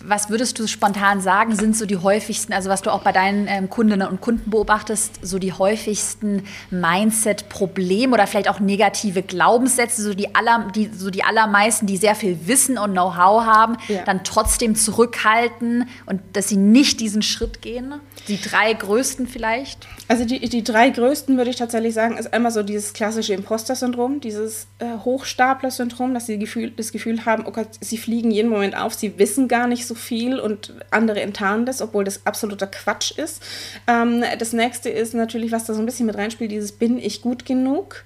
Was 0.00 0.30
würdest 0.30 0.58
du 0.58 0.66
spontan 0.66 1.20
sagen, 1.20 1.56
sind 1.56 1.76
so 1.76 1.86
die 1.86 1.96
häufigsten, 1.96 2.52
also 2.52 2.68
was 2.68 2.82
du 2.82 2.90
auch 2.90 3.02
bei 3.02 3.12
deinen 3.12 3.46
ähm, 3.48 3.70
Kundinnen 3.70 4.06
und 4.06 4.20
Kunden 4.20 4.50
beobachtest, 4.50 5.20
so 5.22 5.38
die 5.38 5.52
häufigsten 5.52 6.44
Mindset-Probleme 6.70 8.14
oder 8.14 8.26
vielleicht 8.26 8.48
auch 8.48 8.60
negative 8.60 9.22
Glaubenssätze, 9.22 10.02
so 10.02 10.14
die, 10.14 10.34
aller, 10.34 10.68
die, 10.74 10.90
so 10.94 11.10
die 11.10 11.24
allermeisten, 11.24 11.86
die 11.86 11.96
sehr 11.96 12.14
viel 12.14 12.38
Wissen 12.46 12.78
und 12.78 12.92
Know-how 12.92 13.44
haben, 13.46 13.76
ja. 13.88 14.02
dann 14.04 14.22
trotzdem 14.22 14.74
zurückhalten 14.74 15.88
und 16.04 16.20
dass 16.34 16.48
sie 16.48 16.56
nicht 16.56 17.00
diesen 17.00 17.22
Schritt 17.22 17.62
gehen? 17.62 17.94
Die 18.28 18.40
drei 18.40 18.72
größten 18.72 19.26
vielleicht? 19.26 19.86
Also 20.08 20.24
die, 20.24 20.40
die 20.40 20.64
drei 20.64 20.90
größten 20.90 21.36
würde 21.36 21.50
ich 21.50 21.56
tatsächlich 21.56 21.94
sagen, 21.94 22.16
ist 22.16 22.32
einmal 22.32 22.52
so 22.52 22.62
dieses 22.62 22.92
klassische 22.92 23.34
Imposter-Syndrom, 23.34 24.20
dieses 24.20 24.66
äh, 24.78 24.98
Hochstapler-Syndrom, 25.04 26.14
dass 26.14 26.26
sie 26.26 26.38
Gefühl, 26.38 26.70
das 26.70 26.92
Gefühl 26.92 27.24
haben, 27.24 27.44
oh 27.46 27.50
Gott, 27.50 27.68
sie 27.80 27.98
fliegen 27.98 28.30
jeden 28.30 28.50
Moment 28.50 28.76
auf, 28.76 28.94
sie 28.94 29.18
wissen 29.18 29.48
gar 29.48 29.66
nicht 29.66 29.85
so 29.86 29.94
viel 29.94 30.40
und 30.40 30.74
andere 30.90 31.20
enttarnen 31.20 31.66
das, 31.66 31.82
obwohl 31.82 32.04
das 32.04 32.26
absoluter 32.26 32.66
Quatsch 32.66 33.12
ist. 33.12 33.42
Ähm, 33.86 34.24
das 34.38 34.52
nächste 34.52 34.90
ist 34.90 35.14
natürlich, 35.14 35.52
was 35.52 35.64
da 35.64 35.74
so 35.74 35.80
ein 35.80 35.86
bisschen 35.86 36.06
mit 36.06 36.16
reinspielt, 36.16 36.50
dieses 36.50 36.72
bin 36.72 36.98
ich 36.98 37.22
gut 37.22 37.46
genug? 37.46 38.04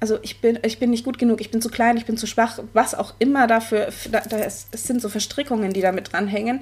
also 0.00 0.18
ich 0.22 0.40
bin, 0.40 0.58
ich 0.62 0.78
bin 0.78 0.90
nicht 0.90 1.04
gut 1.04 1.18
genug, 1.18 1.40
ich 1.40 1.50
bin 1.50 1.60
zu 1.60 1.70
klein, 1.70 1.96
ich 1.96 2.06
bin 2.06 2.16
zu 2.16 2.26
schwach, 2.26 2.58
was 2.72 2.94
auch 2.94 3.14
immer 3.18 3.46
dafür, 3.46 3.88
da, 4.10 4.20
da 4.20 4.38
es 4.38 4.68
sind 4.72 5.02
so 5.02 5.08
Verstrickungen, 5.08 5.72
die 5.72 5.80
damit 5.80 6.12
dranhängen. 6.12 6.60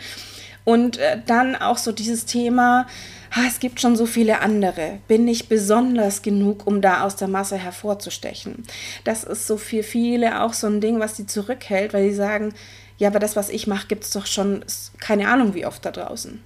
Und 0.64 0.98
äh, 0.98 1.20
dann 1.24 1.54
auch 1.54 1.78
so 1.78 1.92
dieses 1.92 2.24
Thema, 2.24 2.88
ah, 3.30 3.44
es 3.46 3.60
gibt 3.60 3.80
schon 3.80 3.94
so 3.94 4.04
viele 4.04 4.40
andere. 4.40 4.98
Bin 5.06 5.28
ich 5.28 5.48
besonders 5.48 6.22
genug, 6.22 6.66
um 6.66 6.80
da 6.80 7.02
aus 7.02 7.14
der 7.14 7.28
Masse 7.28 7.56
hervorzustechen? 7.56 8.64
Das 9.04 9.22
ist 9.22 9.46
so 9.46 9.58
für 9.58 9.84
viele 9.84 10.42
auch 10.42 10.54
so 10.54 10.66
ein 10.66 10.80
Ding, 10.80 10.98
was 10.98 11.16
sie 11.16 11.26
zurückhält, 11.26 11.94
weil 11.94 12.08
sie 12.08 12.16
sagen, 12.16 12.52
ja, 12.98 13.08
aber 13.08 13.18
das, 13.18 13.36
was 13.36 13.48
ich 13.48 13.66
mache, 13.66 13.86
gibt 13.88 14.04
es 14.04 14.10
doch 14.10 14.26
schon, 14.26 14.64
keine 14.98 15.28
Ahnung, 15.28 15.54
wie 15.54 15.66
oft 15.66 15.84
da 15.84 15.90
draußen. 15.90 16.42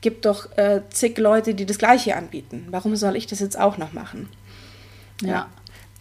Gibt 0.00 0.26
doch 0.26 0.56
äh, 0.56 0.82
zig 0.90 1.16
Leute, 1.16 1.54
die 1.54 1.64
das 1.64 1.78
Gleiche 1.78 2.16
anbieten. 2.16 2.66
Warum 2.70 2.94
soll 2.96 3.16
ich 3.16 3.26
das 3.26 3.40
jetzt 3.40 3.58
auch 3.58 3.78
noch 3.78 3.92
machen? 3.92 4.28
ja. 5.22 5.28
ja. 5.28 5.48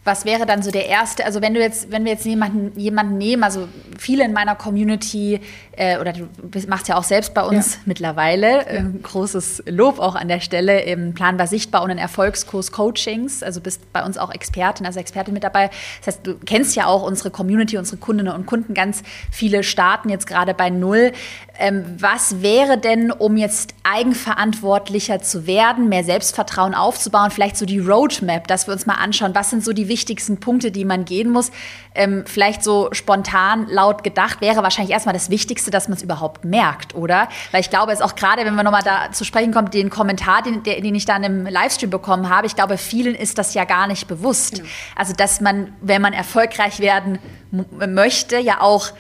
Was 0.06 0.26
wäre 0.26 0.46
dann 0.46 0.62
so 0.62 0.70
der 0.70 0.88
erste, 0.88 1.24
also 1.24 1.42
wenn 1.42 1.54
du 1.54 1.62
jetzt, 1.62 1.90
wenn 1.90 2.04
wir 2.04 2.12
jetzt 2.12 2.26
jemanden, 2.26 2.78
jemanden 2.78 3.18
nehmen, 3.18 3.42
also 3.42 3.70
viele 3.98 4.26
in 4.26 4.34
meiner 4.34 4.54
Community, 4.54 5.40
äh, 5.76 6.00
oder 6.00 6.14
du 6.14 6.28
machst 6.68 6.88
ja 6.88 6.96
auch 6.96 7.04
selbst 7.04 7.34
bei 7.34 7.44
uns 7.44 7.76
ja. 7.76 7.80
mittlerweile, 7.86 8.66
äh, 8.68 8.84
großes 9.02 9.64
Lob 9.68 10.00
auch 10.00 10.16
an 10.16 10.28
der 10.28 10.40
Stelle 10.40 10.82
im 10.82 11.14
Planbar 11.14 11.48
Sichtbar 11.48 11.84
und 11.84 11.90
in 11.90 11.98
Erfolgskurs 11.98 12.72
Coachings, 12.72 13.44
also 13.44 13.62
bist 13.62 13.92
bei 13.92 14.04
uns 14.04 14.18
auch 14.18 14.32
Expertin, 14.32 14.86
also 14.86 15.00
Expertin 15.00 15.34
mit 15.34 15.44
dabei. 15.44 15.70
Das 16.00 16.16
heißt, 16.16 16.28
du 16.28 16.36
kennst 16.36 16.76
ja 16.76 16.86
auch 16.86 17.04
unsere 17.04 17.32
Community, 17.32 17.78
unsere 17.78 17.98
Kundinnen 17.98 18.34
und 18.34 18.46
Kunden, 18.46 18.74
ganz 18.74 19.04
viele 19.32 19.64
starten 19.64 20.10
jetzt 20.10 20.28
gerade 20.28 20.54
bei 20.54 20.70
Null. 20.70 21.12
Ähm, 21.60 21.86
was 22.00 22.42
wäre 22.42 22.80
denn, 22.80 23.12
um 23.12 23.38
jetzt 23.38 23.76
eigenverantwortlicher 23.84 25.22
zu 25.22 25.46
werden, 25.46 25.88
mehr 25.88 26.04
Selbstvertrauen 26.04 26.74
aufzubauen, 26.74 27.30
vielleicht 27.30 27.58
so 27.58 27.66
die 27.66 27.80
Roadmap, 27.80 28.48
dass 28.48 28.68
wir 28.68 28.74
uns 28.74 28.86
mal 28.86 28.96
anschauen, 28.96 29.36
was 29.36 29.52
sind 29.52 29.64
so 29.64 29.72
die 29.72 29.88
wichtigsten 29.88 30.40
Punkte, 30.40 30.72
die 30.72 30.84
man 30.84 31.06
gehen 31.06 31.30
muss? 31.30 31.52
Ähm, 31.94 32.24
vielleicht 32.26 32.64
so 32.64 32.90
spontan 32.92 33.68
laut 33.70 34.04
gedacht 34.04 34.42
wäre 34.42 34.64
wahrscheinlich 34.64 34.94
erstmal 34.94 35.14
das 35.14 35.30
Wichtigste, 35.30 35.63
dass 35.72 35.88
man 35.88 35.98
es 35.98 36.04
überhaupt 36.04 36.46
merkt, 36.46 36.96
oder? 36.96 37.28
Weil 37.52 37.62
ich 37.62 37.70
glaube, 37.70 37.92
es 37.92 38.02
auch 38.02 38.16
gerade, 38.16 38.46
wenn 38.46 38.56
wir 38.56 38.64
nochmal 38.64 38.84
da 38.84 39.12
zu 39.12 39.24
sprechen 39.24 39.54
kommen, 39.54 39.70
den 39.72 39.90
Kommentar, 39.90 40.42
den, 40.42 40.64
den 40.64 40.96
ich 40.96 41.06
dann 41.06 41.24
im 41.24 41.46
Livestream 41.46 41.90
bekommen 41.90 42.30
habe, 42.30 42.48
ich 42.48 42.56
glaube, 42.56 42.78
vielen 42.78 43.16
ist 43.16 43.38
das 43.38 43.54
ja 43.54 43.66
gar 43.66 43.88
nicht 43.88 44.08
bewusst. 44.08 44.62
Mhm. 44.62 44.68
Also, 44.96 45.14
dass 45.14 45.42
man, 45.42 45.74
wenn 45.82 46.02
man 46.02 46.14
erfolgreich 46.14 46.80
werden 46.80 47.20
möchte, 47.52 48.38
ja 48.38 48.62
auch 48.62 48.92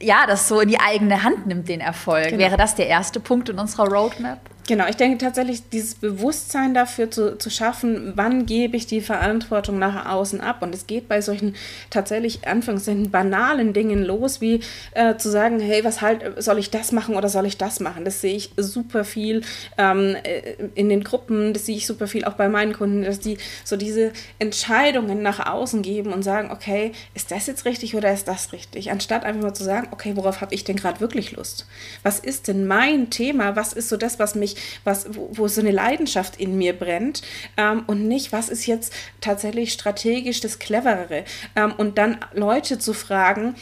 ja, 0.00 0.26
das 0.26 0.48
so 0.48 0.60
in 0.60 0.68
die 0.68 0.80
eigene 0.80 1.22
Hand 1.22 1.46
nimmt, 1.46 1.68
den 1.68 1.80
Erfolg. 1.80 2.28
Genau. 2.28 2.38
Wäre 2.38 2.56
das 2.56 2.74
der 2.74 2.88
erste 2.88 3.20
Punkt 3.20 3.48
in 3.48 3.58
unserer 3.58 3.88
Roadmap? 3.88 4.40
Genau, 4.68 4.86
ich 4.86 4.96
denke 4.96 5.18
tatsächlich, 5.18 5.68
dieses 5.70 5.96
Bewusstsein 5.96 6.72
dafür 6.72 7.10
zu, 7.10 7.36
zu 7.36 7.50
schaffen, 7.50 8.12
wann 8.14 8.46
gebe 8.46 8.76
ich 8.76 8.86
die 8.86 9.00
Verantwortung 9.00 9.80
nach 9.80 10.06
außen 10.06 10.40
ab. 10.40 10.62
Und 10.62 10.72
es 10.72 10.86
geht 10.86 11.08
bei 11.08 11.20
solchen 11.20 11.56
tatsächlich 11.90 12.46
Anführungszeichen 12.46 13.10
banalen 13.10 13.72
Dingen 13.72 14.04
los, 14.04 14.40
wie 14.40 14.60
äh, 14.92 15.16
zu 15.16 15.30
sagen, 15.30 15.58
hey, 15.58 15.82
was 15.82 16.00
halt, 16.00 16.40
soll 16.40 16.60
ich 16.60 16.70
das 16.70 16.92
machen 16.92 17.16
oder 17.16 17.28
soll 17.28 17.46
ich 17.46 17.56
das 17.56 17.80
machen? 17.80 18.04
Das 18.04 18.20
sehe 18.20 18.36
ich 18.36 18.50
super 18.56 19.04
viel 19.04 19.42
ähm, 19.78 20.14
äh, 20.22 20.54
in 20.76 20.88
den 20.88 21.02
Gruppen, 21.02 21.52
das 21.54 21.66
sehe 21.66 21.76
ich 21.76 21.86
super 21.86 22.06
viel 22.06 22.24
auch 22.24 22.34
bei 22.34 22.48
meinen 22.48 22.72
Kunden, 22.72 23.02
dass 23.02 23.18
die 23.18 23.38
so 23.64 23.76
diese 23.76 24.12
Entscheidungen 24.38 25.22
nach 25.22 25.44
außen 25.44 25.82
geben 25.82 26.12
und 26.12 26.22
sagen, 26.22 26.52
okay, 26.52 26.92
ist 27.14 27.32
das 27.32 27.48
jetzt 27.48 27.64
richtig 27.64 27.96
oder 27.96 28.12
ist 28.12 28.28
das 28.28 28.52
richtig? 28.52 28.92
Anstatt 28.92 29.24
einfach 29.24 29.42
mal 29.42 29.54
zu 29.54 29.64
sagen, 29.64 29.88
okay, 29.90 30.12
worauf 30.14 30.40
habe 30.40 30.54
ich 30.54 30.62
denn 30.62 30.76
gerade 30.76 31.00
wirklich 31.00 31.32
Lust? 31.32 31.66
Was 32.04 32.20
ist 32.20 32.46
denn 32.46 32.68
mein 32.68 33.10
Thema? 33.10 33.56
Was 33.56 33.72
ist 33.72 33.88
so 33.88 33.96
das, 33.96 34.20
was 34.20 34.36
mich 34.36 34.51
wirklich, 34.52 34.80
was, 34.84 35.06
wo, 35.14 35.30
wo 35.32 35.48
so 35.48 35.60
eine 35.60 35.70
Leidenschaft 35.70 36.38
in 36.40 36.56
mir 36.56 36.72
brennt 36.72 37.22
ähm, 37.56 37.84
und 37.86 38.06
nicht, 38.08 38.32
was 38.32 38.48
ist 38.48 38.66
jetzt 38.66 38.92
tatsächlich 39.20 39.72
strategisch 39.72 40.40
das 40.40 40.58
Cleverere. 40.58 41.24
Ähm, 41.56 41.72
und 41.76 41.98
dann 41.98 42.18
Leute 42.32 42.78
zu 42.78 42.92
fragen, 42.92 43.54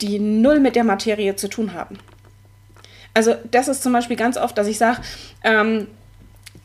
die 0.00 0.18
null 0.18 0.60
mit 0.60 0.76
der 0.76 0.84
Materie 0.84 1.36
zu 1.36 1.48
tun 1.48 1.74
haben. 1.74 1.98
Also 3.14 3.34
das 3.50 3.68
ist 3.68 3.82
zum 3.82 3.92
Beispiel 3.92 4.16
ganz 4.16 4.36
oft, 4.36 4.56
dass 4.56 4.66
ich 4.66 4.78
sage, 4.78 5.00
ähm, 5.44 5.86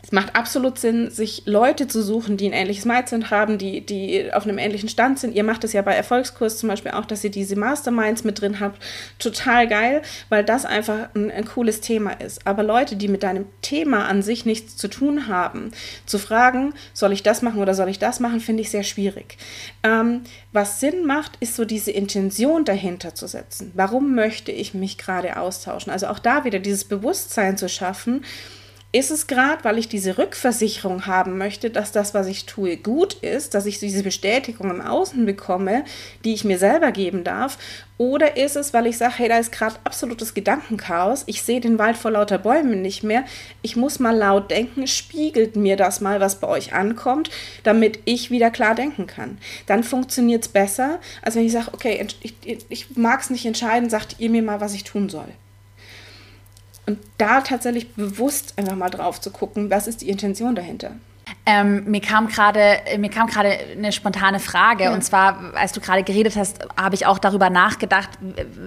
es 0.08 0.14
macht 0.14 0.38
absolut 0.38 0.80
Sinn, 0.80 1.12
sich 1.12 1.44
Leute 1.46 1.90
zu 1.90 2.02
suchen, 2.02 2.38
die 2.38 2.48
ein 2.48 2.54
ähnliches 2.54 2.86
Mindset 2.86 3.30
haben, 3.30 3.58
die, 3.58 3.86
die 3.86 4.32
auf 4.32 4.46
einem 4.46 4.58
ähnlichen 4.58 4.88
Stand 4.88 5.20
sind. 5.20 5.36
Ihr 5.36 5.44
macht 5.44 5.66
es 5.66 5.74
ja 5.74 5.82
bei 5.82 5.96
Erfolgskurs 5.96 6.60
zum 6.60 6.70
Beispiel 6.70 6.92
auch, 6.92 7.04
dass 7.04 7.26
ihr 7.26 7.30
diese 7.30 7.58
Masterminds 7.58 8.24
mit 8.24 8.40
drin 8.40 8.62
habt. 8.62 8.82
Total 9.20 9.68
geil, 9.68 10.02
weil 10.30 10.46
das 10.46 10.64
einfach 10.64 11.10
ein, 11.14 11.30
ein 11.30 11.44
cooles 11.44 11.82
Thema 11.82 12.12
ist. 12.12 12.48
Aber 12.48 12.64
Leute, 12.64 12.96
die 12.96 13.10
mit 13.10 13.22
deinem 13.22 13.48
Thema 13.62 14.06
an 14.06 14.22
sich 14.22 14.46
nichts 14.46 14.78
zu 14.78 14.88
tun 14.88 15.28
haben, 15.28 15.72
zu 16.06 16.20
fragen, 16.20 16.74
soll 16.94 17.12
ich 17.12 17.22
das 17.22 17.42
machen 17.42 17.62
oder 17.62 17.74
soll 17.74 17.90
ich 17.90 18.00
das 18.00 18.22
machen, 18.22 18.40
finde 18.40 18.62
ich 18.62 18.70
sehr 18.72 18.84
schwierig. 18.84 19.38
Ähm, 19.84 20.22
was 20.54 20.80
Sinn 20.80 21.06
macht, 21.06 21.34
ist 21.42 21.58
so 21.58 21.66
diese 21.66 21.92
Intention 21.92 22.64
dahinter 22.64 23.14
zu 23.14 23.28
setzen. 23.28 23.74
Warum 23.76 24.16
möchte 24.16 24.54
ich 24.54 24.74
mich 24.74 24.98
gerade 24.98 25.36
austauschen? 25.36 25.92
Also 25.92 26.08
auch 26.08 26.20
da 26.20 26.46
wieder 26.46 26.60
dieses 26.60 26.86
Bewusstsein 26.86 27.58
zu 27.58 27.68
schaffen, 27.68 28.24
ist 28.94 29.12
es 29.12 29.28
gerade, 29.28 29.64
weil 29.66 29.78
ich 29.78 29.90
diese 29.90 30.18
Rückversicherung 30.18 31.08
haben 31.08 31.38
möchte, 31.38 31.70
dass 31.70 31.92
das, 31.92 32.14
was 32.14 32.28
ich 32.28 32.46
tue, 32.46 32.78
gut 32.78 33.16
ist, 33.16 33.54
dass 33.54 33.66
ich 33.66 33.80
diese 33.80 34.02
Bestätigung 34.02 34.72
im 34.72 34.80
Außen 34.80 35.26
bekomme, 35.26 35.84
die 36.24 36.34
ich 36.34 36.46
mir 36.46 36.58
selber 36.58 36.94
geben 36.94 37.26
darf? 37.26 37.58
Oder 37.98 38.38
ist 38.38 38.56
es, 38.56 38.74
weil 38.74 38.88
ich 38.88 38.98
sage, 38.98 39.16
hey, 39.18 39.28
da 39.28 39.40
ist 39.40 39.52
gerade 39.52 39.76
absolutes 39.84 40.34
Gedankenchaos, 40.34 41.24
ich 41.26 41.42
sehe 41.42 41.60
den 41.60 41.80
Wald 41.80 41.98
vor 41.98 42.12
lauter 42.12 42.38
Bäumen 42.38 42.82
nicht 42.82 43.04
mehr, 43.04 43.26
ich 43.62 43.76
muss 43.76 44.00
mal 44.00 44.16
laut 44.16 44.52
denken, 44.52 44.88
spiegelt 44.88 45.58
mir 45.58 45.76
das 45.76 46.00
mal, 46.00 46.22
was 46.22 46.40
bei 46.40 46.48
euch 46.48 46.74
ankommt, 46.74 47.30
damit 47.64 48.00
ich 48.06 48.32
wieder 48.32 48.52
klar 48.52 48.74
denken 48.74 49.06
kann. 49.06 49.38
Dann 49.66 49.84
funktioniert 49.84 50.44
es 50.44 50.50
besser, 50.50 51.00
als 51.22 51.36
wenn 51.36 51.46
ich 51.46 51.52
sage, 51.52 51.74
okay, 51.74 52.08
ich, 52.22 52.66
ich 52.70 52.96
mag 52.96 53.20
es 53.20 53.32
nicht 53.32 53.46
entscheiden, 53.46 53.90
sagt 53.90 54.16
ihr 54.20 54.30
mir 54.30 54.44
mal, 54.44 54.62
was 54.62 54.74
ich 54.74 54.86
tun 54.86 55.10
soll. 55.10 55.28
Und 56.88 57.00
da 57.18 57.42
tatsächlich 57.42 57.94
bewusst 57.94 58.54
einfach 58.58 58.76
mal 58.76 58.90
drauf 58.90 59.22
zu 59.22 59.30
gucken, 59.30 59.70
was 59.70 59.88
ist 59.88 60.02
die 60.02 60.10
Intention 60.10 60.56
dahinter. 60.56 60.94
Ähm, 61.50 61.86
mir 61.86 62.02
kam 62.02 62.28
gerade 62.28 62.80
mir 62.98 63.10
kam 63.10 63.28
gerade 63.28 63.58
eine 63.72 63.94
spontane 63.94 64.42
Frage 64.42 64.84
ja. 64.84 64.94
und 64.94 65.02
zwar, 65.02 65.54
als 65.56 65.72
du 65.72 65.80
gerade 65.80 66.04
geredet 66.04 66.36
hast, 66.36 66.60
habe 66.76 66.94
ich 66.94 67.06
auch 67.06 67.20
darüber 67.20 67.50
nachgedacht. 67.50 68.10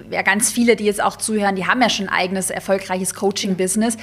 Ja, 0.09 0.23
ganz 0.23 0.51
viele, 0.51 0.75
die 0.75 0.85
jetzt 0.85 0.99
auch 0.99 1.15
zuhören, 1.15 1.55
die 1.55 1.67
haben 1.67 1.79
ja 1.79 1.91
schon 1.91 2.09
ein 2.09 2.13
eigenes 2.15 2.49
erfolgreiches 2.49 3.13
Coaching-Business 3.13 3.97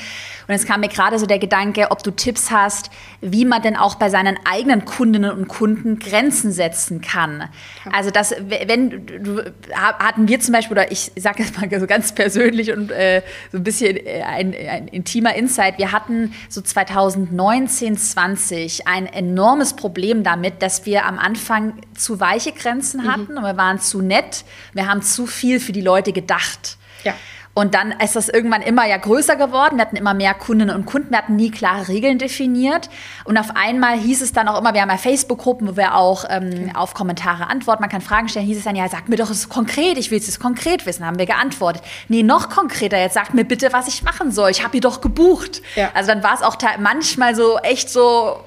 und 0.47 0.55
es 0.55 0.65
kam 0.65 0.83
mir 0.83 0.89
gerade 0.89 1.19
so 1.19 1.27
der 1.27 1.41
Gedanke, 1.41 1.91
ob 1.91 2.05
du 2.05 2.13
Tipps 2.13 2.53
hast, 2.53 2.91
wie 3.21 3.45
man 3.45 3.63
denn 3.63 3.75
auch 3.77 3.97
bei 3.97 4.11
seinen 4.11 4.39
eigenen 4.49 4.85
Kundinnen 4.85 5.33
und 5.33 5.49
Kunden 5.49 5.99
Grenzen 5.99 6.53
setzen 6.53 7.01
kann. 7.01 7.49
Ja. 7.85 7.91
Also 7.93 8.13
das, 8.13 8.33
wenn 8.49 9.07
du 9.07 9.43
hatten 9.73 10.29
wir 10.29 10.39
zum 10.39 10.53
Beispiel 10.53 10.77
oder 10.77 10.93
ich 10.93 11.11
sage 11.17 11.43
jetzt 11.43 11.61
mal 11.61 11.69
so 11.81 11.89
ganz 11.89 12.15
persönlich 12.15 12.71
und 12.71 12.93
äh, 12.93 13.23
so 13.51 13.59
ein 13.59 13.65
bisschen 13.65 13.97
äh, 13.97 14.23
ein, 14.23 14.55
ein 14.55 14.87
intimer 14.87 15.35
Insight. 15.35 15.79
Wir 15.79 15.91
hatten 15.91 16.33
so 16.49 16.61
2019, 16.61 17.97
20 17.97 18.68
ein 18.87 19.07
enormes 19.07 19.75
Problem 19.75 20.23
damit, 20.23 20.63
dass 20.63 20.87
wir 20.87 21.05
am 21.07 21.19
Anfang 21.19 21.75
zu 21.97 22.21
weiche 22.21 22.53
Grenzen 22.53 23.03
mhm. 23.03 23.13
hatten 23.13 23.33
mhm. 23.33 23.39
und 23.39 23.45
wir 23.45 23.57
waren 23.57 23.81
zu 23.81 24.01
nett. 24.01 24.45
Wir 24.73 24.89
haben 24.89 25.03
zu 25.03 25.27
viel 25.27 25.61
für 25.61 25.73
die 25.73 25.81
Leute 25.81 26.13
gedacht. 26.13 26.77
Ja. 27.05 27.15
Und 27.59 27.75
dann 27.75 27.91
ist 27.91 28.15
das 28.15 28.29
irgendwann 28.29 28.63
immer 28.63 28.87
ja 28.87 28.99
größer 28.99 29.35
geworden. 29.35 29.79
Wir 29.79 29.83
hatten 29.83 29.97
immer 29.97 30.15
mehr 30.15 30.33
Kundinnen 30.33 30.77
und 30.77 30.87
Kunden. 30.87 31.11
Wir 31.11 31.19
hatten 31.19 31.35
nie 31.35 31.51
klare 31.51 31.89
Regeln 31.89 32.17
definiert. 32.17 32.89
Und 33.25 33.37
auf 33.37 33.57
einmal 33.57 33.99
hieß 33.99 34.23
es 34.23 34.33
dann 34.33 34.47
auch 34.47 34.61
immer, 34.61 34.75
wir 34.75 34.83
haben 34.83 34.91
ja 34.91 34.97
Facebook-Gruppen, 34.97 35.67
wo 35.67 35.77
wir 35.77 35.97
auch 35.97 36.25
ähm, 36.29 36.71
auf 36.75 36.95
Kommentare 36.95 37.49
antworten. 37.49 37.83
Man 37.83 37.91
kann 37.91 38.01
Fragen 38.01 38.29
stellen. 38.29 38.47
Hieß 38.47 38.59
es 38.59 38.63
dann, 38.63 38.77
ja, 38.77 38.89
sag 38.89 39.09
mir 39.09 39.17
doch 39.17 39.29
es 39.29 39.49
konkret. 39.49 39.99
Ich 39.99 40.13
will 40.13 40.19
es 40.19 40.39
konkret 40.39 40.87
wissen. 40.87 41.05
Haben 41.05 41.19
wir 41.19 41.27
geantwortet. 41.27 41.83
Nee, 42.07 42.23
noch 42.23 42.49
konkreter. 42.49 42.97
Jetzt 42.97 43.15
sagt 43.15 43.35
mir 43.35 43.45
bitte, 43.45 43.73
was 43.73 43.89
ich 43.89 44.05
machen 44.05 44.31
soll. 44.31 44.53
Ich 44.53 44.63
habe 44.63 44.77
ihr 44.77 44.81
doch 44.81 45.01
gebucht. 45.01 45.61
Ja. 45.75 45.91
Also 45.95 46.13
dann 46.13 46.23
war 46.23 46.35
es 46.35 46.43
auch 46.43 46.59
manchmal 46.79 47.35
so 47.35 47.59
echt 47.59 47.91
so 47.91 48.39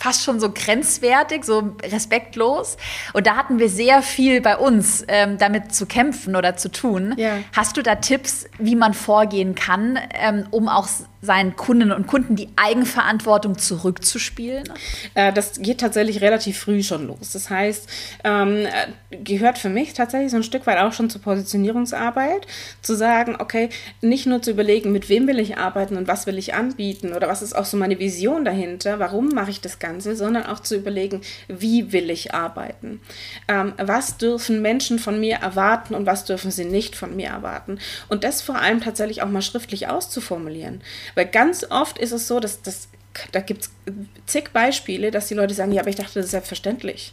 fast 0.00 0.24
schon 0.24 0.40
so 0.40 0.50
grenzwertig, 0.50 1.44
so 1.44 1.74
respektlos. 1.82 2.76
Und 3.12 3.26
da 3.26 3.36
hatten 3.36 3.58
wir 3.58 3.68
sehr 3.68 4.02
viel 4.02 4.40
bei 4.40 4.56
uns 4.56 5.04
ähm, 5.08 5.36
damit 5.38 5.74
zu 5.74 5.86
kämpfen 5.86 6.36
oder 6.36 6.56
zu 6.56 6.70
tun. 6.70 7.14
Ja. 7.16 7.38
Hast 7.54 7.76
du 7.76 7.82
da 7.82 7.96
Tipps, 7.96 8.46
wie 8.58 8.76
man 8.76 8.94
vorgehen 8.94 9.54
kann, 9.54 9.98
ähm, 10.14 10.46
um 10.50 10.68
auch 10.68 10.88
seinen 11.22 11.56
Kundinnen 11.56 11.92
und 11.92 12.06
Kunden 12.06 12.36
die 12.36 12.48
Eigenverantwortung 12.56 13.58
zurückzuspielen? 13.58 14.64
Äh, 15.14 15.32
das 15.32 15.60
geht 15.60 15.80
tatsächlich 15.80 16.20
relativ 16.20 16.58
früh 16.58 16.82
schon 16.82 17.06
los. 17.06 17.32
Das 17.32 17.50
heißt, 17.50 17.88
ähm, 18.24 18.66
gehört 19.10 19.58
für 19.58 19.68
mich 19.68 19.92
tatsächlich 19.92 20.30
so 20.30 20.38
ein 20.38 20.42
Stück 20.42 20.66
weit 20.66 20.78
auch 20.78 20.92
schon 20.92 21.10
zur 21.10 21.20
Positionierungsarbeit, 21.20 22.46
zu 22.82 22.94
sagen, 22.94 23.36
okay, 23.38 23.68
nicht 24.00 24.26
nur 24.26 24.40
zu 24.40 24.50
überlegen, 24.50 24.92
mit 24.92 25.08
wem 25.08 25.26
will 25.26 25.38
ich 25.38 25.58
arbeiten 25.58 25.96
und 25.96 26.08
was 26.08 26.26
will 26.26 26.38
ich 26.38 26.54
anbieten 26.54 27.12
oder 27.12 27.28
was 27.28 27.42
ist 27.42 27.54
auch 27.54 27.64
so 27.64 27.76
meine 27.76 27.98
Vision 27.98 28.44
dahinter, 28.44 28.98
warum 28.98 29.28
mache 29.28 29.50
ich 29.50 29.60
das 29.60 29.78
Ganze, 29.78 30.16
sondern 30.16 30.46
auch 30.46 30.60
zu 30.60 30.76
überlegen, 30.76 31.20
wie 31.48 31.92
will 31.92 32.10
ich 32.10 32.34
arbeiten? 32.34 33.00
Ähm, 33.48 33.74
was 33.76 34.16
dürfen 34.16 34.62
Menschen 34.62 34.98
von 34.98 35.20
mir 35.20 35.36
erwarten 35.36 35.94
und 35.94 36.06
was 36.06 36.24
dürfen 36.24 36.50
sie 36.50 36.64
nicht 36.64 36.96
von 36.96 37.14
mir 37.16 37.28
erwarten? 37.28 37.78
Und 38.08 38.24
das 38.24 38.42
vor 38.42 38.56
allem 38.56 38.80
tatsächlich 38.80 39.22
auch 39.22 39.28
mal 39.28 39.42
schriftlich 39.42 39.88
auszuformulieren. 39.88 40.82
Weil 41.14 41.26
ganz 41.26 41.64
oft 41.70 41.98
ist 41.98 42.12
es 42.12 42.28
so, 42.28 42.40
dass 42.40 42.62
das, 42.62 42.88
da 43.32 43.40
gibt 43.40 43.62
es 43.62 43.70
zig 44.26 44.50
Beispiele, 44.52 45.10
dass 45.10 45.28
die 45.28 45.34
Leute 45.34 45.54
sagen, 45.54 45.72
ja, 45.72 45.82
aber 45.82 45.90
ich 45.90 45.96
dachte, 45.96 46.14
das 46.14 46.26
ist 46.26 46.30
selbstverständlich. 46.32 47.12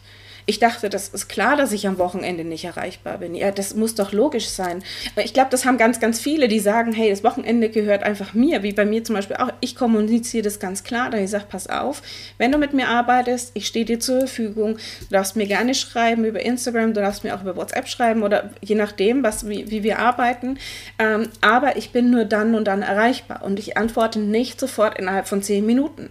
Ich 0.49 0.59
dachte, 0.59 0.89
das 0.89 1.09
ist 1.09 1.27
klar, 1.27 1.57
dass 1.57 1.73
ich 1.73 1.87
am 1.87 1.97
Wochenende 1.97 2.45
nicht 2.45 2.63
erreichbar 2.63 3.17
bin. 3.17 3.35
Ja, 3.35 3.51
das 3.51 3.75
muss 3.75 3.95
doch 3.95 4.13
logisch 4.13 4.47
sein. 4.47 4.81
Ich 5.17 5.33
glaube, 5.33 5.49
das 5.51 5.65
haben 5.65 5.77
ganz, 5.77 5.99
ganz 5.99 6.21
viele, 6.21 6.47
die 6.47 6.61
sagen, 6.61 6.93
hey, 6.93 7.09
das 7.09 7.21
Wochenende 7.21 7.67
gehört 7.67 8.03
einfach 8.03 8.33
mir, 8.33 8.63
wie 8.63 8.71
bei 8.71 8.85
mir 8.85 9.03
zum 9.03 9.15
Beispiel 9.15 9.35
auch. 9.35 9.51
Ich 9.59 9.75
kommuniziere 9.75 10.43
das 10.43 10.61
ganz 10.61 10.85
klar, 10.85 11.09
da 11.09 11.17
ich 11.17 11.31
sage, 11.31 11.43
pass 11.49 11.67
auf, 11.67 12.01
wenn 12.37 12.53
du 12.53 12.57
mit 12.57 12.71
mir 12.71 12.87
arbeitest, 12.87 13.51
ich 13.55 13.67
stehe 13.67 13.83
dir 13.83 13.99
zur 13.99 14.19
Verfügung. 14.19 14.77
Du 15.01 15.07
darfst 15.09 15.35
mir 15.35 15.47
gerne 15.47 15.75
schreiben 15.75 16.23
über 16.23 16.39
Instagram, 16.39 16.93
du 16.93 17.01
darfst 17.01 17.25
mir 17.25 17.35
auch 17.35 17.41
über 17.41 17.57
WhatsApp 17.57 17.89
schreiben 17.89 18.23
oder 18.23 18.49
je 18.61 18.75
nachdem, 18.75 19.23
was, 19.23 19.49
wie, 19.49 19.69
wie 19.69 19.83
wir 19.83 19.99
arbeiten. 19.99 20.59
Ähm, 20.97 21.27
aber 21.41 21.75
ich 21.75 21.91
bin 21.91 22.09
nur 22.09 22.23
dann 22.23 22.55
und 22.55 22.69
dann 22.69 22.83
erreichbar 22.83 23.43
und 23.43 23.59
ich 23.59 23.75
antworte 23.75 24.19
nicht 24.19 24.61
sofort 24.61 24.97
innerhalb 24.97 25.27
von 25.27 25.43
zehn 25.43 25.65
Minuten. 25.65 26.09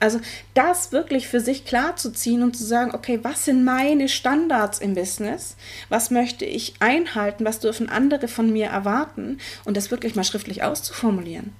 Also 0.00 0.18
das 0.54 0.92
wirklich 0.92 1.28
für 1.28 1.40
sich 1.40 1.64
klar 1.64 1.94
zu 1.96 2.10
ziehen 2.10 2.42
und 2.42 2.56
zu 2.56 2.64
sagen, 2.64 2.92
okay, 2.94 3.20
was 3.22 3.44
sind 3.44 3.64
meine 3.64 4.08
Standards 4.08 4.78
im 4.78 4.94
Business? 4.94 5.56
Was 5.90 6.10
möchte 6.10 6.44
ich 6.44 6.74
einhalten? 6.80 7.44
Was 7.44 7.60
dürfen 7.60 7.88
andere 7.88 8.26
von 8.26 8.50
mir 8.52 8.68
erwarten? 8.68 9.38
Und 9.64 9.76
das 9.76 9.90
wirklich 9.90 10.16
mal 10.16 10.24
schriftlich 10.24 10.62
auszuformulieren 10.62 11.52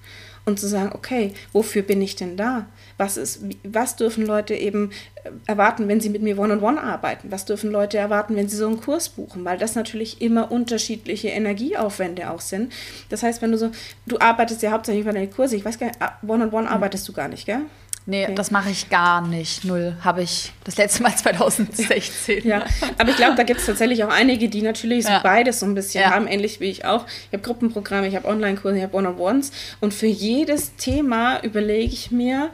und 0.46 0.58
zu 0.58 0.66
sagen, 0.66 0.92
okay, 0.94 1.32
wofür 1.52 1.82
bin 1.82 2.00
ich 2.02 2.16
denn 2.16 2.36
da? 2.36 2.66
Was, 2.96 3.16
ist, 3.16 3.42
was 3.62 3.96
dürfen 3.96 4.26
Leute 4.26 4.54
eben 4.54 4.90
äh, 5.22 5.30
erwarten, 5.46 5.88
wenn 5.88 6.00
sie 6.00 6.08
mit 6.08 6.22
mir 6.22 6.38
One-on-One 6.38 6.78
-on 6.78 6.82
-one 6.82 6.86
arbeiten? 6.86 7.30
Was 7.30 7.44
dürfen 7.44 7.70
Leute 7.70 7.98
erwarten, 7.98 8.36
wenn 8.36 8.48
sie 8.48 8.56
so 8.56 8.66
einen 8.66 8.80
Kurs 8.80 9.08
buchen? 9.10 9.44
Weil 9.44 9.58
das 9.58 9.74
natürlich 9.74 10.20
immer 10.20 10.50
unterschiedliche 10.50 11.28
Energieaufwände 11.28 12.30
auch 12.30 12.40
sind. 12.40 12.72
Das 13.08 13.22
heißt, 13.22 13.42
wenn 13.42 13.52
du 13.52 13.58
so, 13.58 13.70
du 14.06 14.18
arbeitest 14.18 14.62
ja 14.62 14.72
hauptsächlich 14.72 15.02
über 15.02 15.12
deine 15.12 15.28
Kurse, 15.28 15.56
ich 15.56 15.64
weiß 15.64 15.78
gar 15.78 15.86
nicht, 15.86 16.00
One-on-One 16.26 16.50
-on 16.50 16.66
-one 16.66 16.68
arbeitest 16.68 17.08
du 17.08 17.12
gar 17.12 17.28
nicht, 17.28 17.46
gell? 17.46 17.62
Nee, 18.06 18.24
okay. 18.24 18.34
das 18.34 18.50
mache 18.50 18.70
ich 18.70 18.88
gar 18.88 19.26
nicht. 19.26 19.64
Null. 19.64 19.96
Habe 20.02 20.22
ich 20.22 20.52
das 20.64 20.76
letzte 20.76 21.02
Mal 21.02 21.14
2016. 21.16 22.46
ja, 22.46 22.64
aber 22.98 23.10
ich 23.10 23.16
glaube, 23.16 23.36
da 23.36 23.42
gibt 23.42 23.60
es 23.60 23.66
tatsächlich 23.66 24.02
auch 24.04 24.10
einige, 24.10 24.48
die 24.48 24.62
natürlich 24.62 25.04
so 25.04 25.10
ja. 25.10 25.20
beides 25.20 25.60
so 25.60 25.66
ein 25.66 25.74
bisschen 25.74 26.02
ja. 26.02 26.10
haben, 26.10 26.26
ähnlich 26.26 26.60
wie 26.60 26.70
ich 26.70 26.84
auch. 26.84 27.06
Ich 27.06 27.32
habe 27.32 27.42
Gruppenprogramme, 27.42 28.08
ich 28.08 28.16
habe 28.16 28.26
Online-Kurse, 28.26 28.78
ich 28.78 28.82
habe 28.82 28.96
One-on-Ones. 28.96 29.52
Und 29.80 29.94
für 29.94 30.06
jedes 30.06 30.76
Thema 30.76 31.42
überlege 31.42 31.92
ich 31.92 32.10
mir, 32.10 32.50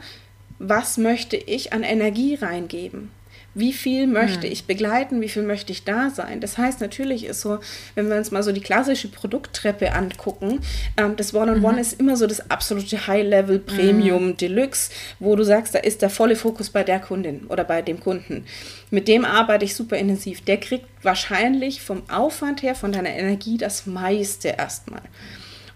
was 0.59 0.97
möchte 0.97 1.37
ich 1.37 1.73
an 1.73 1.83
Energie 1.83 2.35
reingeben? 2.35 3.11
Wie 3.57 3.73
viel 3.73 4.05
möchte 4.05 4.45
hm. 4.45 4.53
ich 4.53 4.65
begleiten? 4.65 5.19
Wie 5.19 5.29
viel 5.29 5.41
möchte 5.41 5.71
ich 5.71 5.83
da 5.83 6.11
sein? 6.11 6.41
Das 6.41 6.59
heißt, 6.59 6.79
natürlich 6.79 7.25
ist 7.25 7.41
so, 7.41 7.57
wenn 7.95 8.07
wir 8.07 8.15
uns 8.15 8.29
mal 8.29 8.43
so 8.43 8.51
die 8.51 8.61
klassische 8.61 9.07
Produkttreppe 9.07 9.93
angucken, 9.93 10.59
ähm, 10.95 11.15
das 11.15 11.33
One-on-One 11.33 11.57
-on 11.57 11.63
-One 11.63 11.73
mhm. 11.73 11.79
ist 11.79 11.99
immer 11.99 12.17
so 12.17 12.27
das 12.27 12.51
absolute 12.51 13.07
High-Level 13.07 13.57
Premium 13.57 14.27
mhm. 14.27 14.37
Deluxe, 14.37 14.91
wo 15.19 15.35
du 15.35 15.43
sagst, 15.43 15.73
da 15.73 15.79
ist 15.79 16.03
der 16.03 16.11
volle 16.11 16.35
Fokus 16.35 16.69
bei 16.69 16.83
der 16.83 16.99
Kundin 16.99 17.47
oder 17.47 17.63
bei 17.63 17.81
dem 17.81 17.99
Kunden. 17.99 18.45
Mit 18.91 19.07
dem 19.07 19.25
arbeite 19.25 19.65
ich 19.65 19.73
super 19.73 19.97
intensiv. 19.97 20.41
Der 20.41 20.57
kriegt 20.57 20.85
wahrscheinlich 21.01 21.81
vom 21.81 22.03
Aufwand 22.11 22.61
her, 22.61 22.75
von 22.75 22.91
deiner 22.91 23.09
Energie 23.09 23.57
das 23.57 23.87
meiste 23.87 24.49
erstmal. 24.49 25.01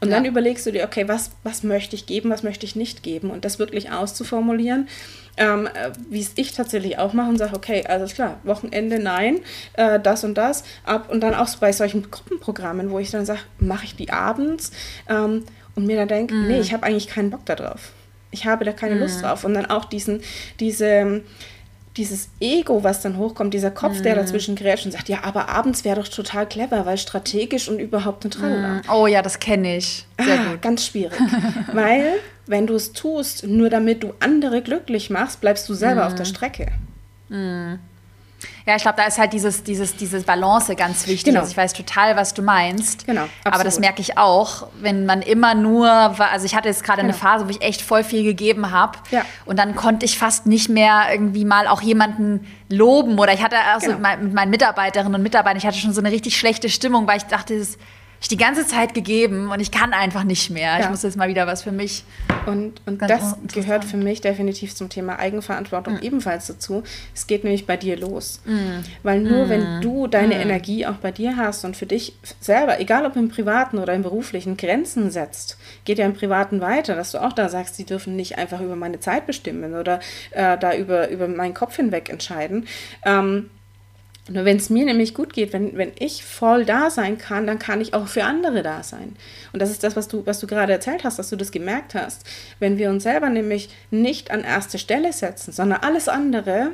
Und 0.01 0.09
ja. 0.09 0.15
dann 0.15 0.25
überlegst 0.25 0.65
du 0.65 0.71
dir, 0.71 0.83
okay, 0.83 1.07
was, 1.07 1.31
was 1.43 1.63
möchte 1.63 1.95
ich 1.95 2.05
geben, 2.05 2.29
was 2.29 2.43
möchte 2.43 2.65
ich 2.65 2.75
nicht 2.75 3.01
geben 3.01 3.29
und 3.29 3.43
das 3.43 3.59
wirklich 3.59 3.91
auszuformulieren 3.91 4.87
ähm, 5.37 5.67
äh, 5.67 5.91
wie 6.09 6.21
es 6.21 6.33
ich 6.35 6.53
tatsächlich 6.53 6.97
auch 6.97 7.13
mache 7.13 7.29
und 7.29 7.37
sage, 7.37 7.55
okay, 7.55 7.83
alles 7.87 8.13
klar, 8.13 8.39
Wochenende 8.43 8.99
nein, 8.99 9.39
äh, 9.73 9.99
das 9.99 10.23
und 10.23 10.35
das. 10.35 10.63
Ab, 10.83 11.09
und 11.09 11.21
dann 11.21 11.33
auch 11.33 11.53
bei 11.57 11.71
solchen 11.71 12.09
Gruppenprogrammen, 12.09 12.91
wo 12.91 12.99
ich 12.99 13.11
dann 13.11 13.25
sage, 13.25 13.41
mache 13.59 13.85
ich 13.85 13.95
die 13.95 14.11
abends 14.11 14.71
ähm, 15.09 15.45
und 15.75 15.85
mir 15.85 15.97
dann 15.97 16.07
denke, 16.07 16.33
mm. 16.33 16.47
nee, 16.47 16.59
ich 16.59 16.73
habe 16.73 16.83
eigentlich 16.83 17.07
keinen 17.07 17.29
Bock 17.29 17.45
darauf. 17.45 17.91
Ich 18.31 18.45
habe 18.45 18.65
da 18.65 18.71
keine 18.71 18.95
mm. 18.95 18.99
Lust 18.99 19.21
drauf. 19.23 19.43
Und 19.43 19.53
dann 19.53 19.65
auch 19.65 19.85
diesen, 19.85 20.21
diese, 20.59 21.23
dieses 21.97 22.29
Ego, 22.39 22.83
was 22.83 23.01
dann 23.01 23.17
hochkommt, 23.17 23.53
dieser 23.53 23.71
Kopf, 23.71 23.99
mm. 23.99 24.03
der 24.03 24.15
dazwischen 24.15 24.55
grätscht 24.55 24.85
und 24.85 24.91
sagt, 24.91 25.09
ja, 25.09 25.23
aber 25.23 25.49
abends 25.49 25.83
wäre 25.83 25.99
doch 25.99 26.07
total 26.07 26.47
clever, 26.47 26.85
weil 26.85 26.97
strategisch 26.97 27.67
und 27.67 27.79
überhaupt 27.79 28.23
und 28.23 28.31
tralala. 28.31 28.81
Oh 28.91 29.07
ja, 29.07 29.21
das 29.21 29.39
kenne 29.39 29.77
ich. 29.77 30.05
Sehr 30.19 30.39
ah, 30.39 30.51
gut. 30.51 30.61
Ganz 30.61 30.85
schwierig. 30.85 31.19
weil 31.73 32.13
wenn 32.47 32.65
du 32.67 32.75
es 32.75 32.93
tust, 32.93 33.45
nur 33.45 33.69
damit 33.69 34.03
du 34.03 34.13
andere 34.19 34.61
glücklich 34.61 35.09
machst, 35.09 35.41
bleibst 35.41 35.67
du 35.67 35.73
selber 35.73 36.01
mhm. 36.01 36.07
auf 36.07 36.15
der 36.15 36.25
Strecke. 36.25 36.67
Ja, 38.65 38.75
ich 38.75 38.83
glaube, 38.83 38.97
da 38.97 39.05
ist 39.05 39.17
halt 39.17 39.33
dieses, 39.33 39.63
dieses, 39.63 39.95
diese 39.95 40.21
Balance 40.21 40.75
ganz 40.75 41.07
wichtig. 41.07 41.25
Genau. 41.25 41.39
Also 41.39 41.51
ich 41.51 41.57
weiß 41.57 41.73
total, 41.73 42.15
was 42.15 42.33
du 42.33 42.41
meinst. 42.41 43.05
Genau. 43.05 43.21
Absolut. 43.21 43.55
Aber 43.55 43.63
das 43.63 43.79
merke 43.79 44.01
ich 44.01 44.17
auch, 44.17 44.67
wenn 44.79 45.05
man 45.05 45.21
immer 45.21 45.55
nur, 45.55 45.89
also 45.89 46.45
ich 46.45 46.55
hatte 46.55 46.69
jetzt 46.69 46.83
gerade 46.83 47.01
genau. 47.01 47.13
eine 47.13 47.17
Phase, 47.17 47.45
wo 47.45 47.49
ich 47.49 47.61
echt 47.61 47.81
voll 47.81 48.03
viel 48.03 48.23
gegeben 48.23 48.71
habe. 48.71 48.99
Ja. 49.11 49.25
Und 49.45 49.57
dann 49.57 49.75
konnte 49.75 50.05
ich 50.05 50.17
fast 50.17 50.45
nicht 50.45 50.69
mehr 50.69 51.05
irgendwie 51.11 51.45
mal 51.45 51.67
auch 51.67 51.81
jemanden 51.81 52.47
loben. 52.69 53.17
Oder 53.19 53.33
ich 53.33 53.43
hatte 53.43 53.57
also 53.73 53.93
genau. 53.93 54.17
mit 54.21 54.33
meinen 54.33 54.49
Mitarbeiterinnen 54.49 55.15
und 55.15 55.23
Mitarbeitern, 55.23 55.57
ich 55.57 55.65
hatte 55.65 55.77
schon 55.77 55.93
so 55.93 56.01
eine 56.01 56.11
richtig 56.11 56.37
schlechte 56.37 56.69
Stimmung, 56.69 57.07
weil 57.07 57.17
ich 57.17 57.25
dachte, 57.25 57.57
das 57.57 57.77
ich 58.21 58.27
die 58.27 58.37
ganze 58.37 58.67
Zeit 58.67 58.93
gegeben 58.93 59.49
und 59.49 59.59
ich 59.59 59.71
kann 59.71 59.93
einfach 59.93 60.23
nicht 60.23 60.51
mehr. 60.51 60.77
Ja. 60.77 60.79
Ich 60.81 60.89
muss 60.89 61.01
jetzt 61.01 61.17
mal 61.17 61.27
wieder 61.27 61.47
was 61.47 61.63
für 61.63 61.71
mich. 61.71 62.03
Und, 62.45 62.79
und 62.85 63.01
das 63.01 63.35
gehört 63.51 63.83
für 63.83 63.97
mich 63.97 64.21
definitiv 64.21 64.75
zum 64.75 64.89
Thema 64.89 65.17
Eigenverantwortung 65.17 65.95
mhm. 65.95 66.03
ebenfalls 66.03 66.45
dazu. 66.45 66.83
Es 67.15 67.25
geht 67.25 67.43
nämlich 67.43 67.65
bei 67.65 67.77
dir 67.77 67.97
los. 67.97 68.41
Mhm. 68.45 68.83
Weil 69.01 69.21
nur 69.21 69.45
mhm. 69.45 69.49
wenn 69.49 69.81
du 69.81 70.05
deine 70.05 70.35
mhm. 70.35 70.41
Energie 70.41 70.85
auch 70.85 70.97
bei 70.97 71.11
dir 71.11 71.35
hast 71.35 71.65
und 71.65 71.75
für 71.75 71.87
dich 71.87 72.15
selber, 72.39 72.79
egal 72.79 73.07
ob 73.07 73.15
im 73.15 73.29
privaten 73.29 73.79
oder 73.79 73.95
im 73.95 74.03
beruflichen, 74.03 74.55
Grenzen 74.55 75.09
setzt, 75.09 75.57
geht 75.85 75.97
ja 75.97 76.05
im 76.05 76.13
privaten 76.13 76.61
weiter, 76.61 76.95
dass 76.95 77.11
du 77.11 77.23
auch 77.23 77.33
da 77.33 77.49
sagst, 77.49 77.75
sie 77.75 77.85
dürfen 77.85 78.15
nicht 78.15 78.37
einfach 78.37 78.61
über 78.61 78.75
meine 78.75 78.99
Zeit 78.99 79.25
bestimmen 79.25 79.73
oder 79.73 79.99
äh, 80.29 80.59
da 80.59 80.75
über, 80.75 81.09
über 81.09 81.27
meinen 81.27 81.55
Kopf 81.55 81.75
hinweg 81.75 82.09
entscheiden. 82.09 82.67
Ähm, 83.03 83.49
Nur 84.29 84.45
wenn 84.45 84.57
es 84.57 84.69
mir 84.69 84.85
nämlich 84.85 85.15
gut 85.15 85.33
geht, 85.33 85.51
wenn, 85.51 85.77
wenn 85.77 85.91
ich 85.97 86.23
voll 86.23 86.63
da 86.63 86.89
sein 86.91 87.17
kann, 87.17 87.47
dann 87.47 87.57
kann 87.57 87.81
ich 87.81 87.93
auch 87.93 88.07
für 88.07 88.23
andere 88.23 88.61
da 88.61 88.83
sein. 88.83 89.15
Und 89.51 89.61
das 89.61 89.71
ist 89.71 89.83
das, 89.83 89.95
was 89.95 90.07
du, 90.07 90.25
was 90.25 90.39
du 90.39 90.47
gerade 90.47 90.71
erzählt 90.71 91.03
hast, 91.03 91.17
dass 91.17 91.29
du 91.29 91.35
das 91.35 91.51
gemerkt 91.51 91.95
hast. 91.95 92.23
Wenn 92.59 92.77
wir 92.77 92.91
uns 92.91 93.03
selber 93.03 93.29
nämlich 93.29 93.69
nicht 93.89 94.29
an 94.29 94.43
erste 94.43 94.77
Stelle 94.77 95.11
setzen, 95.11 95.51
sondern 95.51 95.79
alles 95.81 96.07
andere, 96.07 96.71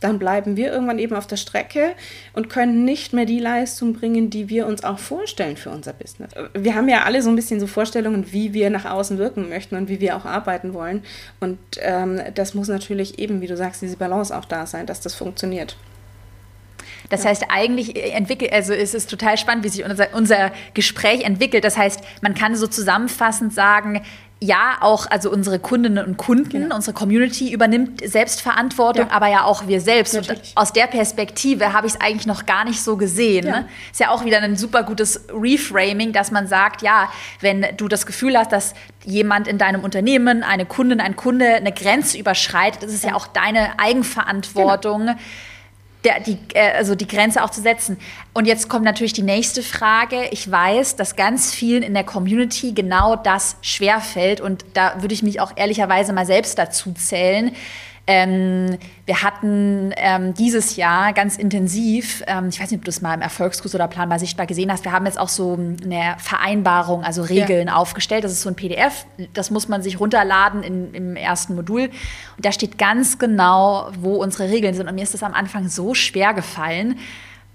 dann 0.00 0.18
bleiben 0.18 0.58
wir 0.58 0.70
irgendwann 0.70 0.98
eben 0.98 1.16
auf 1.16 1.26
der 1.26 1.38
Strecke 1.38 1.92
und 2.34 2.50
können 2.50 2.84
nicht 2.84 3.14
mehr 3.14 3.24
die 3.24 3.38
Leistung 3.38 3.94
bringen, 3.94 4.28
die 4.28 4.50
wir 4.50 4.66
uns 4.66 4.84
auch 4.84 4.98
vorstellen 4.98 5.56
für 5.56 5.70
unser 5.70 5.94
Business. 5.94 6.32
Wir 6.52 6.74
haben 6.74 6.90
ja 6.90 7.04
alle 7.04 7.22
so 7.22 7.30
ein 7.30 7.36
bisschen 7.36 7.58
so 7.58 7.66
Vorstellungen, 7.66 8.30
wie 8.30 8.52
wir 8.52 8.68
nach 8.68 8.84
außen 8.84 9.16
wirken 9.16 9.48
möchten 9.48 9.76
und 9.76 9.88
wie 9.88 10.00
wir 10.00 10.16
auch 10.16 10.26
arbeiten 10.26 10.74
wollen. 10.74 11.02
Und 11.40 11.58
ähm, 11.78 12.20
das 12.34 12.52
muss 12.52 12.68
natürlich 12.68 13.18
eben, 13.18 13.40
wie 13.40 13.46
du 13.46 13.56
sagst, 13.56 13.80
diese 13.80 13.96
Balance 13.96 14.36
auch 14.36 14.44
da 14.44 14.66
sein, 14.66 14.84
dass 14.84 15.00
das 15.00 15.14
funktioniert. 15.14 15.76
Das 17.14 17.24
heißt, 17.24 17.44
eigentlich 17.48 17.96
entwickelt, 18.14 18.52
also 18.52 18.72
es 18.72 18.94
ist 18.94 19.08
total 19.08 19.38
spannend, 19.38 19.64
wie 19.64 19.68
sich 19.68 19.84
unser, 19.84 20.08
unser 20.14 20.50
Gespräch 20.74 21.22
entwickelt. 21.22 21.64
Das 21.64 21.76
heißt, 21.76 22.00
man 22.22 22.34
kann 22.34 22.56
so 22.56 22.66
zusammenfassend 22.66 23.54
sagen, 23.54 24.02
ja, 24.40 24.76
auch 24.80 25.10
also 25.10 25.30
unsere 25.30 25.58
Kundinnen 25.58 26.04
und 26.04 26.16
Kunden, 26.18 26.50
genau. 26.50 26.76
unsere 26.76 26.92
Community 26.92 27.50
übernimmt 27.50 28.02
Selbstverantwortung, 28.06 29.06
ja. 29.06 29.12
aber 29.12 29.28
ja 29.28 29.44
auch 29.44 29.68
wir 29.68 29.80
selbst. 29.80 30.14
Und 30.16 30.28
aus 30.54 30.72
der 30.72 30.86
Perspektive 30.86 31.72
habe 31.72 31.86
ich 31.86 31.94
es 31.94 32.00
eigentlich 32.00 32.26
noch 32.26 32.44
gar 32.44 32.64
nicht 32.64 32.82
so 32.82 32.96
gesehen. 32.96 33.46
Ja. 33.46 33.60
Ne? 33.60 33.68
Ist 33.90 34.00
ja 34.00 34.10
auch 34.10 34.24
wieder 34.24 34.40
ein 34.40 34.56
super 34.56 34.82
gutes 34.82 35.24
Reframing, 35.32 36.12
dass 36.12 36.30
man 36.30 36.46
sagt, 36.46 36.82
ja, 36.82 37.10
wenn 37.40 37.64
du 37.76 37.88
das 37.88 38.04
Gefühl 38.04 38.36
hast, 38.36 38.52
dass 38.52 38.74
jemand 39.04 39.48
in 39.48 39.56
deinem 39.56 39.82
Unternehmen, 39.82 40.42
eine 40.42 40.66
Kundin, 40.66 41.00
ein 41.00 41.16
Kunde 41.16 41.54
eine 41.54 41.72
Grenze 41.72 42.18
überschreitet, 42.18 42.82
das 42.82 42.92
ist 42.92 43.04
ja, 43.04 43.10
ja 43.10 43.16
auch 43.16 43.28
deine 43.28 43.78
Eigenverantwortung. 43.78 45.06
Genau 45.06 45.18
der, 46.04 46.20
die, 46.20 46.38
äh, 46.54 46.72
also 46.72 46.94
die 46.94 47.06
Grenze 47.06 47.42
auch 47.42 47.50
zu 47.50 47.60
setzen. 47.60 47.98
Und 48.32 48.46
jetzt 48.46 48.68
kommt 48.68 48.84
natürlich 48.84 49.12
die 49.12 49.22
nächste 49.22 49.62
Frage. 49.62 50.28
Ich 50.30 50.50
weiß, 50.50 50.96
dass 50.96 51.16
ganz 51.16 51.52
vielen 51.52 51.82
in 51.82 51.94
der 51.94 52.04
Community 52.04 52.72
genau 52.72 53.16
das 53.16 53.56
schwerfällt. 53.62 54.40
Und 54.40 54.64
da 54.74 55.00
würde 55.00 55.14
ich 55.14 55.22
mich 55.22 55.40
auch 55.40 55.52
ehrlicherweise 55.56 56.12
mal 56.12 56.26
selbst 56.26 56.58
dazu 56.58 56.92
zählen. 56.92 57.52
Ähm, 58.06 58.76
wir 59.06 59.22
hatten 59.22 59.94
ähm, 59.96 60.34
dieses 60.34 60.76
Jahr 60.76 61.14
ganz 61.14 61.38
intensiv, 61.38 62.22
ähm, 62.26 62.50
ich 62.50 62.60
weiß 62.60 62.70
nicht, 62.70 62.80
ob 62.80 62.84
du 62.84 62.90
es 62.90 63.00
mal 63.00 63.14
im 63.14 63.22
Erfolgskurs 63.22 63.74
oder 63.74 63.88
planbar 63.88 64.18
sichtbar 64.18 64.46
gesehen 64.46 64.70
hast, 64.70 64.84
wir 64.84 64.92
haben 64.92 65.06
jetzt 65.06 65.18
auch 65.18 65.30
so 65.30 65.54
eine 65.54 66.16
Vereinbarung, 66.18 67.02
also 67.02 67.22
Regeln 67.22 67.68
ja. 67.68 67.76
aufgestellt. 67.76 68.22
Das 68.24 68.32
ist 68.32 68.42
so 68.42 68.50
ein 68.50 68.56
PDF, 68.56 69.06
das 69.32 69.50
muss 69.50 69.68
man 69.68 69.82
sich 69.82 70.00
runterladen 70.00 70.62
in, 70.62 70.92
im 70.92 71.16
ersten 71.16 71.54
Modul. 71.54 71.84
Und 72.36 72.44
da 72.44 72.52
steht 72.52 72.76
ganz 72.76 73.18
genau, 73.18 73.90
wo 73.98 74.16
unsere 74.16 74.50
Regeln 74.50 74.74
sind. 74.74 74.86
Und 74.86 74.94
mir 74.94 75.02
ist 75.02 75.14
das 75.14 75.22
am 75.22 75.32
Anfang 75.32 75.68
so 75.68 75.94
schwer 75.94 76.34
gefallen 76.34 76.98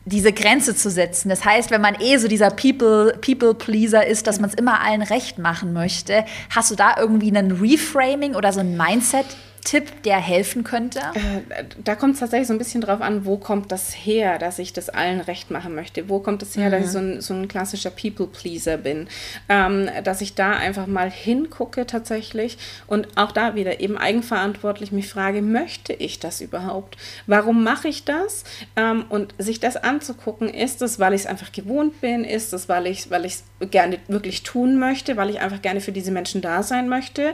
diese 0.05 0.33
Grenze 0.33 0.75
zu 0.75 0.89
setzen. 0.89 1.29
Das 1.29 1.45
heißt, 1.45 1.69
wenn 1.69 1.81
man 1.81 1.95
eh 1.99 2.17
so 2.17 2.27
dieser 2.27 2.49
People, 2.49 3.13
People 3.21 3.53
Pleaser 3.53 4.07
ist, 4.07 4.25
dass 4.25 4.39
man 4.39 4.49
es 4.49 4.55
immer 4.55 4.81
allen 4.81 5.03
recht 5.03 5.38
machen 5.38 5.71
möchte, 5.71 6.25
hast 6.49 6.71
du 6.71 6.75
da 6.75 6.95
irgendwie 6.97 7.27
einen 7.27 7.51
Reframing 7.51 8.33
oder 8.33 8.51
so 8.51 8.62
ein 8.62 8.75
Mindset 8.75 9.25
Tipp, 9.62 10.04
der 10.04 10.17
helfen 10.17 10.63
könnte? 10.63 11.00
Äh, 11.00 11.63
da 11.84 11.95
kommt 11.95 12.13
es 12.13 12.19
tatsächlich 12.19 12.48
so 12.48 12.54
ein 12.54 12.58
bisschen 12.58 12.82
drauf 12.82 13.02
an, 13.02 13.26
wo 13.26 13.38
kommt 13.38 13.72
das 13.72 13.93
her, 13.93 14.39
dass 14.39 14.60
ich 14.60 14.74
das 14.74 14.89
allen 14.89 15.19
recht 15.22 15.52
machen 15.52 15.76
möchte? 15.76 16.10
Wo 16.10 16.19
kommt 16.19 16.41
es 16.41 16.56
her, 16.56 16.67
mhm. 16.67 16.72
dass 16.72 16.86
ich 16.86 16.91
so 16.91 17.00
ein, 17.00 17.22
so 17.22 17.34
ein 17.34 17.48
klassischer 17.48 17.89
People-Pleaser 17.89 18.78
bin? 18.78 19.08
Ähm, 19.48 19.89
dass 20.04 20.22
ich 20.22 20.36
da 20.36 20.52
einfach 20.52 20.88
mal 20.88 21.12
hingucke 21.12 21.86
tatsächlich 21.86 22.58
und 22.88 23.08
auch 23.17 23.32
da 23.32 23.56
wieder 23.56 23.80
eben 23.80 23.98
eigenverantwortlich 23.98 24.91
mich 24.91 25.08
frage, 25.08 25.41
möchte 25.41 25.93
ich 25.93 26.19
das 26.19 26.41
überhaupt? 26.41 26.98
Warum 27.28 27.63
mache 27.63 27.88
ich 27.88 28.06
das? 28.06 28.43
Ähm, 28.76 29.06
und 29.10 29.34
sich 29.38 29.60
das 29.60 29.76
anzugucken, 29.76 30.50
ist 30.50 30.82
es, 30.82 31.00
weil 31.00 31.13
ich 31.13 31.22
es 31.22 31.28
einfach 31.28 31.52
gewohnt 31.52 32.02
bin? 32.02 32.24
Ist 32.24 32.54
es, 32.54 32.69
weil 32.69 32.88
ich 32.88 33.00
es 33.00 33.12
weil 33.12 33.30
gerne 33.69 34.00
wirklich 34.08 34.43
tun 34.43 34.80
möchte? 34.80 35.17
Weil 35.17 35.30
ich 35.30 35.39
einfach 35.39 35.62
gerne 35.62 35.82
für 35.82 35.91
diese 35.91 36.12
Menschen 36.12 36.41
da 36.41 36.63
sein 36.63 36.89
möchte? 36.89 37.34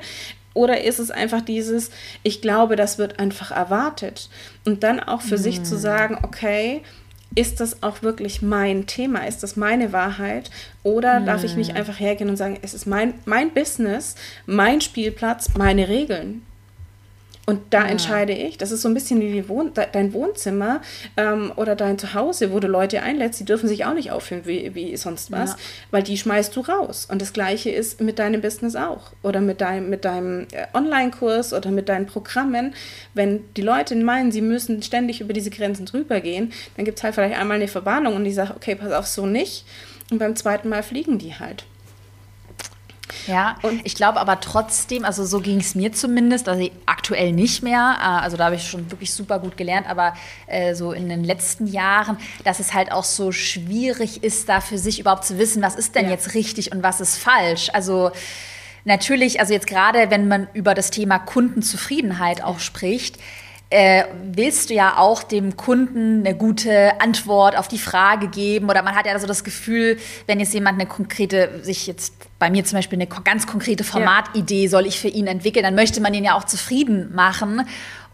Oder 0.56 0.84
ist 0.84 0.98
es 0.98 1.12
einfach 1.12 1.42
dieses, 1.42 1.92
ich 2.24 2.42
glaube, 2.42 2.76
das 2.76 2.98
wird 2.98 3.20
einfach 3.20 3.52
erwartet. 3.52 4.30
Und 4.66 4.82
dann 4.84 5.00
auch 5.00 5.22
für 5.22 5.38
mhm. 5.38 5.42
sich 5.42 5.64
zu 5.64 5.76
hm. 5.76 5.82
sagen, 5.82 6.18
okay, 6.24 6.82
ist 7.36 7.60
das 7.60 7.84
auch 7.84 8.02
wirklich 8.02 8.42
mein 8.42 8.88
Thema? 8.88 9.28
Ist 9.28 9.44
das 9.44 9.58
meine 9.58 9.92
Wahrheit? 9.92 10.50
Oder 10.82 11.20
mhm. 11.20 11.26
darf 11.26 11.44
ich 11.44 11.56
nicht 11.56 11.72
hm. 11.72 11.78
einfach 11.78 12.00
hergehen 12.00 12.30
und 12.30 12.38
sagen, 12.38 12.58
es 12.64 12.74
ist 12.74 12.88
mein, 12.88 13.14
mein 13.26 13.54
Business, 13.54 14.16
mein 14.48 14.82
Spielplatz, 14.82 15.56
meine 15.56 15.90
Regeln? 15.90 16.42
Und 17.46 17.62
da 17.70 17.84
ja. 17.84 17.90
entscheide 17.90 18.34
ich, 18.34 18.58
das 18.58 18.72
ist 18.72 18.82
so 18.82 18.88
ein 18.88 18.94
bisschen 18.96 19.22
wie 19.22 19.48
Wohn 19.48 19.72
dein 19.74 20.14
Wohnzimmer 20.14 20.82
ähm, 21.16 21.52
oder 21.56 21.76
dein 21.76 22.00
Zuhause, 22.00 22.52
wo 22.52 22.60
du 22.60 22.68
Leute 22.68 23.04
einlädst, 23.04 23.40
die 23.40 23.46
dürfen 23.46 23.70
sich 23.70 23.86
auch 23.86 23.94
nicht 23.94 24.12
aufführen 24.12 24.44
wie, 24.46 24.74
wie 24.74 24.98
sonst 24.98 25.32
was, 25.32 25.52
ja. 25.52 25.58
weil 25.92 26.02
die 26.02 26.18
schmeißt 26.18 26.56
du 26.56 26.62
raus. 26.62 27.08
Und 27.10 27.22
das 27.22 27.34
Gleiche 27.34 27.70
ist 27.70 28.02
mit 28.02 28.18
deinem 28.18 28.42
Business 28.42 28.76
auch 28.76 29.12
oder 29.22 29.42
mit 29.42 29.62
deinem, 29.62 29.90
mit 29.90 30.06
deinem 30.06 30.48
äh, 30.52 30.66
Online-Kurs 30.74 31.54
oder 31.54 31.70
mit 31.70 31.88
deinen 31.88 32.08
Programmen. 32.08 32.74
Wenn 33.14 33.42
die 33.56 33.62
Leute 33.62 33.96
meinen, 33.96 34.32
sie 34.32 34.42
müssen 34.42 34.82
ständig 34.82 35.22
über 35.22 35.34
diese 35.34 35.52
Grenzen 35.52 35.86
drüber 35.86 36.22
gehen, 36.22 36.52
dann 36.76 36.86
gibt 36.86 36.98
es 36.98 37.04
halt 37.04 37.14
vielleicht 37.14 37.40
einmal 37.40 37.58
eine 37.58 37.68
Verwarnung 37.68 38.16
und 38.16 38.24
die 38.24 38.34
sagt, 38.34 38.56
okay, 38.56 38.76
pass 38.76 38.92
auf, 38.92 39.06
so 39.06 39.28
nicht. 39.28 39.66
Und 40.12 40.18
beim 40.18 40.36
zweiten 40.36 40.70
Mal 40.70 40.84
fliegen 40.84 41.20
die 41.20 41.36
halt. 41.36 41.66
Ja, 43.28 43.58
und 43.62 43.86
ich 43.86 43.96
glaube 43.96 44.20
aber 44.20 44.40
trotzdem, 44.40 45.06
also 45.06 45.26
so 45.26 45.40
ging 45.40 45.60
es 45.60 45.76
mir 45.76 45.92
zumindest, 45.92 46.50
also 46.50 46.70
aktuell 46.86 47.32
nicht 47.34 47.64
mehr, 47.64 47.98
äh, 48.00 48.24
also 48.24 48.38
da 48.38 48.46
habe 48.46 48.56
ich 48.56 48.68
schon 48.68 48.90
wirklich 48.92 49.14
super 49.14 49.40
gut 49.40 49.58
gelernt, 49.58 49.88
aber 49.88 50.14
äh, 50.48 50.74
so 50.76 50.92
in 50.92 51.10
den 51.10 51.24
letzten 51.24 51.68
Jahren, 51.68 52.18
dass 52.44 52.60
es 52.60 52.74
halt 52.74 52.92
auch 52.92 53.04
so 53.04 53.32
schwierig 53.32 54.24
ist, 54.24 54.50
da 54.50 54.62
für 54.62 54.78
sich 54.78 55.00
überhaupt 55.00 55.26
zu 55.26 55.38
wissen, 55.38 55.62
was 55.62 55.76
ist 55.76 55.96
denn 55.96 56.06
ja. 56.06 56.12
jetzt 56.12 56.34
richtig 56.34 56.72
und 56.72 56.84
was 56.84 57.00
ist 57.00 57.18
falsch. 57.18 57.70
Also 57.74 58.12
natürlich, 58.86 59.40
also 59.40 59.54
jetzt 59.54 59.68
gerade, 59.68 60.10
wenn 60.10 60.28
man 60.28 60.48
über 60.54 60.74
das 60.74 60.90
Thema 60.90 61.20
Kundenzufriedenheit 61.20 62.44
auch 62.44 62.60
spricht, 62.60 63.18
äh, 63.76 64.06
willst 64.32 64.70
du 64.70 64.74
ja 64.74 64.98
auch 64.98 65.22
dem 65.22 65.58
Kunden 65.58 66.26
eine 66.26 66.34
gute 66.34 67.02
Antwort 67.02 67.58
auf 67.58 67.68
die 67.68 67.78
Frage 67.78 68.30
geben. 68.30 68.70
Oder 68.70 68.82
man 68.84 68.96
hat 68.96 69.06
ja 69.06 69.20
so 69.20 69.28
das 69.28 69.44
Gefühl, 69.44 69.98
wenn 70.28 70.40
jetzt 70.40 70.54
jemand 70.54 70.80
eine 70.80 70.88
konkrete, 70.88 71.60
sich 71.62 71.86
jetzt 71.86 72.14
bei 72.40 72.50
mir 72.50 72.64
zum 72.64 72.78
Beispiel 72.78 72.98
eine 72.98 73.08
ganz 73.08 73.48
konkrete 73.48 73.84
Formatidee 73.84 74.68
soll 74.68 74.86
ich 74.86 74.98
für 74.98 75.10
ihn 75.10 75.28
entwickeln, 75.28 75.64
dann 75.64 75.76
möchte 75.76 76.00
man 76.00 76.14
ihn 76.14 76.24
ja 76.24 76.36
auch 76.36 76.46
zufrieden 76.46 77.14
machen. 77.14 77.68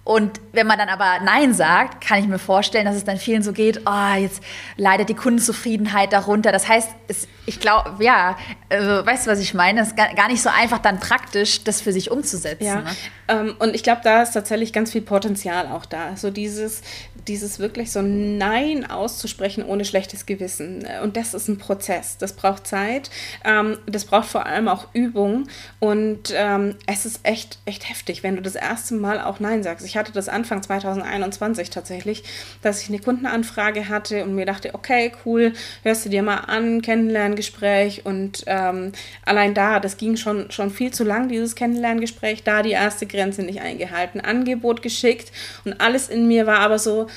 Und 0.04 0.41
wenn 0.52 0.65
man 0.65 0.80
dann 0.80 0.89
aber 0.89 1.24
Nein 1.24 1.54
sagt, 1.54 2.04
kann 2.04 2.17
ich 2.19 2.28
mir 2.28 2.39
vorstellen, 2.39 2.86
dass 2.86 2.95
es 2.95 3.04
dann 3.04 3.17
vielen 3.17 3.43
so 3.43 3.54
geht, 3.54 3.82
oh, 3.86 4.15
jetzt 4.17 4.41
leidet 4.78 5.10
die 5.10 5.13
Kundenzufriedenheit 5.13 6.12
darunter. 6.12 6.52
Das 6.52 6.67
heißt, 6.67 6.89
es, 7.08 7.28
ich 7.45 7.60
glaube, 7.60 8.04
ja, 8.04 8.38
also, 8.69 9.06
weißt 9.06 9.25
du, 9.25 9.32
was 9.32 9.39
ich 9.39 9.54
meine? 9.54 9.82
Es 9.82 9.89
ist 9.89 9.97
gar 9.97 10.27
nicht 10.27 10.41
so 10.41 10.49
einfach 10.49 10.80
dann 10.80 10.99
praktisch, 10.99 11.63
das 11.63 11.82
für 11.82 11.91
sich 11.91 12.12
umzusetzen. 12.12 12.65
Ja. 12.65 12.82
Ne? 12.82 12.91
Ähm, 13.27 13.56
und 13.60 13.75
ich 13.75 13.84
glaube, 13.84 14.01
da 14.04 14.21
ist 14.21 14.32
tatsächlich 14.32 14.73
ganz 14.73 14.91
viel 14.91 15.01
Potenzial 15.01 15.67
auch 15.67 15.86
da. 15.86 16.15
So 16.15 16.30
dieses, 16.30 16.82
dieses 17.27 17.60
wirklich 17.60 17.91
so 17.91 17.99
ein 17.99 18.38
Nein 18.38 18.89
auszusprechen 18.89 19.63
ohne 19.63 19.86
schlechtes 19.86 20.25
Gewissen. 20.25 20.88
Und 21.04 21.17
das 21.17 21.34
ist 21.34 21.47
ein 21.47 21.58
Prozess. 21.58 22.17
Das 22.17 22.34
braucht 22.34 22.67
Zeit. 22.67 23.10
Ähm, 23.43 23.77
das 23.86 24.06
braucht 24.06 24.27
vor 24.27 24.45
allem 24.45 24.67
auch 24.67 24.88
Übung. 24.93 25.47
Und 25.80 26.34
ähm, 26.36 26.75
es 26.88 27.06
ist 27.06 27.21
echt, 27.23 27.60
echt 27.65 27.89
heftig, 27.89 28.23
wenn 28.23 28.36
du 28.36 28.41
das 28.41 28.56
erste 28.56 28.95
Mal 28.95 29.21
auch 29.21 29.39
Nein 29.39 29.63
sagst. 29.63 29.86
Ich 29.86 29.97
hatte 29.97 30.12
das 30.12 30.30
Anfang 30.30 30.62
2021 30.62 31.69
tatsächlich, 31.69 32.23
dass 32.62 32.82
ich 32.82 32.89
eine 32.89 32.99
Kundenanfrage 32.99 33.89
hatte 33.89 34.23
und 34.23 34.36
mir 34.36 34.45
dachte, 34.45 34.73
okay, 34.73 35.12
cool, 35.25 35.54
hörst 35.84 36.06
du 36.06 36.10
dir 36.10 36.23
mal 36.23 36.38
an, 36.38 36.82
Kennenlerngespräch. 37.31 38.05
Und 38.05 38.43
ähm, 38.47 38.91
allein 39.25 39.53
da, 39.53 39.79
das 39.79 39.97
ging 39.97 40.17
schon, 40.17 40.51
schon 40.51 40.71
viel 40.71 40.91
zu 40.91 41.03
lang, 41.03 41.29
dieses 41.29 41.55
Kennenlerngespräch, 41.55 42.43
da 42.43 42.61
die 42.61 42.71
erste 42.71 43.05
Grenze 43.05 43.43
nicht 43.43 43.61
eingehalten, 43.61 44.21
Angebot 44.21 44.81
geschickt 44.81 45.31
und 45.65 45.79
alles 45.79 46.09
in 46.09 46.27
mir 46.27 46.45
war 46.45 46.59
aber 46.59 46.79
so, 46.79 47.07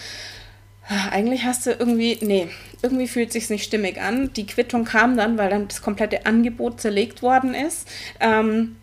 eigentlich 1.11 1.45
hast 1.45 1.67
du 1.67 1.71
irgendwie, 1.71 2.19
nee, 2.21 2.49
irgendwie 2.83 3.09
fühlt 3.09 3.33
sich 3.33 3.49
nicht 3.49 3.65
stimmig 3.65 4.01
an. 4.01 4.33
Die 4.35 4.47
Quittung 4.47 4.85
kam 4.85 5.17
dann, 5.17 5.39
weil 5.39 5.49
dann 5.49 5.69
das 5.69 5.81
komplette 5.81 6.27
Angebot 6.27 6.81
zerlegt 6.81 7.23
worden 7.23 7.55
ist. 7.55 7.89
Ähm, 8.21 8.77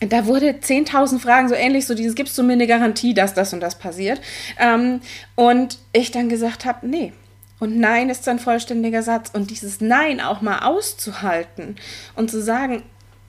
da 0.00 0.26
wurde 0.26 0.50
10.000 0.50 1.18
Fragen, 1.18 1.48
so 1.48 1.54
ähnlich, 1.54 1.86
so 1.86 1.94
dieses, 1.94 2.14
gibst 2.14 2.36
du 2.36 2.42
mir 2.42 2.54
eine 2.54 2.66
Garantie, 2.66 3.14
dass 3.14 3.34
das 3.34 3.52
und 3.52 3.60
das 3.60 3.78
passiert? 3.78 4.20
Ähm, 4.58 5.00
und 5.34 5.78
ich 5.92 6.10
dann 6.10 6.28
gesagt 6.28 6.64
habe, 6.64 6.86
nee. 6.86 7.12
Und 7.58 7.78
Nein 7.78 8.10
ist 8.10 8.28
ein 8.28 8.38
vollständiger 8.38 9.02
Satz. 9.02 9.30
Und 9.32 9.50
dieses 9.50 9.80
Nein 9.80 10.20
auch 10.20 10.40
mal 10.40 10.60
auszuhalten 10.60 11.76
und 12.14 12.30
zu 12.30 12.42
sagen, 12.42 12.82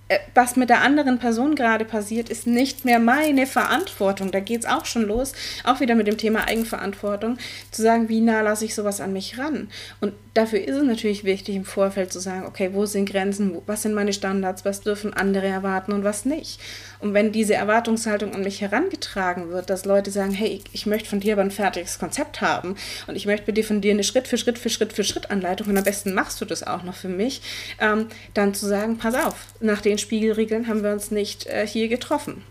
äh, 0.10 0.20
was 0.34 0.56
mit 0.56 0.70
der 0.70 0.82
anderen 0.82 1.20
Person 1.20 1.56
gerade 1.56 1.84
passiert, 1.84 2.30
ist 2.30 2.48
nicht 2.48 2.86
mehr 2.86 3.00
meine 3.00 3.46
Verantwortung. 3.46 4.32
Da 4.32 4.40
geht 4.40 4.62
es 4.62 4.66
auch 4.66 4.86
schon 4.86 5.04
los, 5.04 5.34
auch 5.66 5.80
wieder 5.80 5.96
mit 5.96 6.08
dem 6.08 6.18
Thema 6.18 6.48
Eigenverantwortung, 6.48 7.38
zu 7.72 7.82
sagen, 7.82 8.08
wie 8.08 8.22
nah 8.22 8.42
lasse 8.42 8.66
ich 8.66 8.76
sowas 8.76 9.02
an 9.02 9.12
mich 9.12 9.38
ran. 9.38 9.70
Und 10.00 10.14
dafür 10.34 10.62
ist 10.62 10.76
es 10.76 10.84
natürlich 10.84 11.24
wichtig, 11.26 11.56
im 11.56 11.66
Vorfeld 11.66 12.14
zu 12.14 12.20
sagen, 12.20 12.46
okay, 12.46 12.70
wo 12.74 12.86
sind 12.86 13.10
Grenzen, 13.10 13.58
was 13.66 13.82
sind 13.82 13.94
meine 13.94 14.14
Standards, 14.14 14.64
was 14.64 14.82
dürfen 14.82 15.14
andere 15.14 15.48
erwarten 15.48 15.92
und 15.92 16.04
was 16.04 16.24
nicht. 16.26 16.62
Und 17.00 17.14
wenn 17.14 17.32
diese 17.32 17.54
Erwartungshaltung 17.54 18.34
an 18.34 18.42
mich 18.42 18.62
herangetragen 18.62 19.50
wird, 19.50 19.70
dass 19.70 19.86
Leute 19.86 20.12
sagen, 20.12 20.32
hey, 20.32 20.62
ich, 20.72 20.86
möchte 20.86 21.10
von 21.10 21.20
dir 21.20 21.34
aber 21.34 21.44
ein 21.44 21.52
fertiges 21.52 22.00
Konzept 22.00 22.42
haben 22.42 22.76
und 23.08 23.16
ich 23.16 23.26
möchte 23.26 23.54
dir 23.54 23.64
von 23.64 23.82
dir 23.82 23.92
eine 23.92 24.04
Schritt 24.04 24.28
für 24.28 24.38
Schritt 24.38 24.58
für 24.58 24.70
Schritt 24.70 24.94
für 24.94 25.04
Schritt 25.04 25.30
Anleitung 25.30 25.68
und 25.68 25.78
am 25.78 25.84
besten 25.84 26.14
machst 26.14 26.42
du 26.42 26.46
das 26.46 26.66
auch 26.66 26.84
noch 26.84 26.96
für 26.96 27.10
mich, 27.10 27.42
ähm, 27.80 28.08
dann 28.34 28.54
zu 28.54 28.66
sagen, 28.66 28.98
pass 28.98 29.16
auf, 29.16 29.36
nach 29.60 29.82
den 29.82 29.98
Spiegelregeln 29.98 30.68
haben 30.68 30.84
wir 30.84 30.92
uns 30.92 31.12
nicht 31.12 31.46
äh, 31.48 31.68
hier 31.68 31.88
getroffen. 31.88 32.44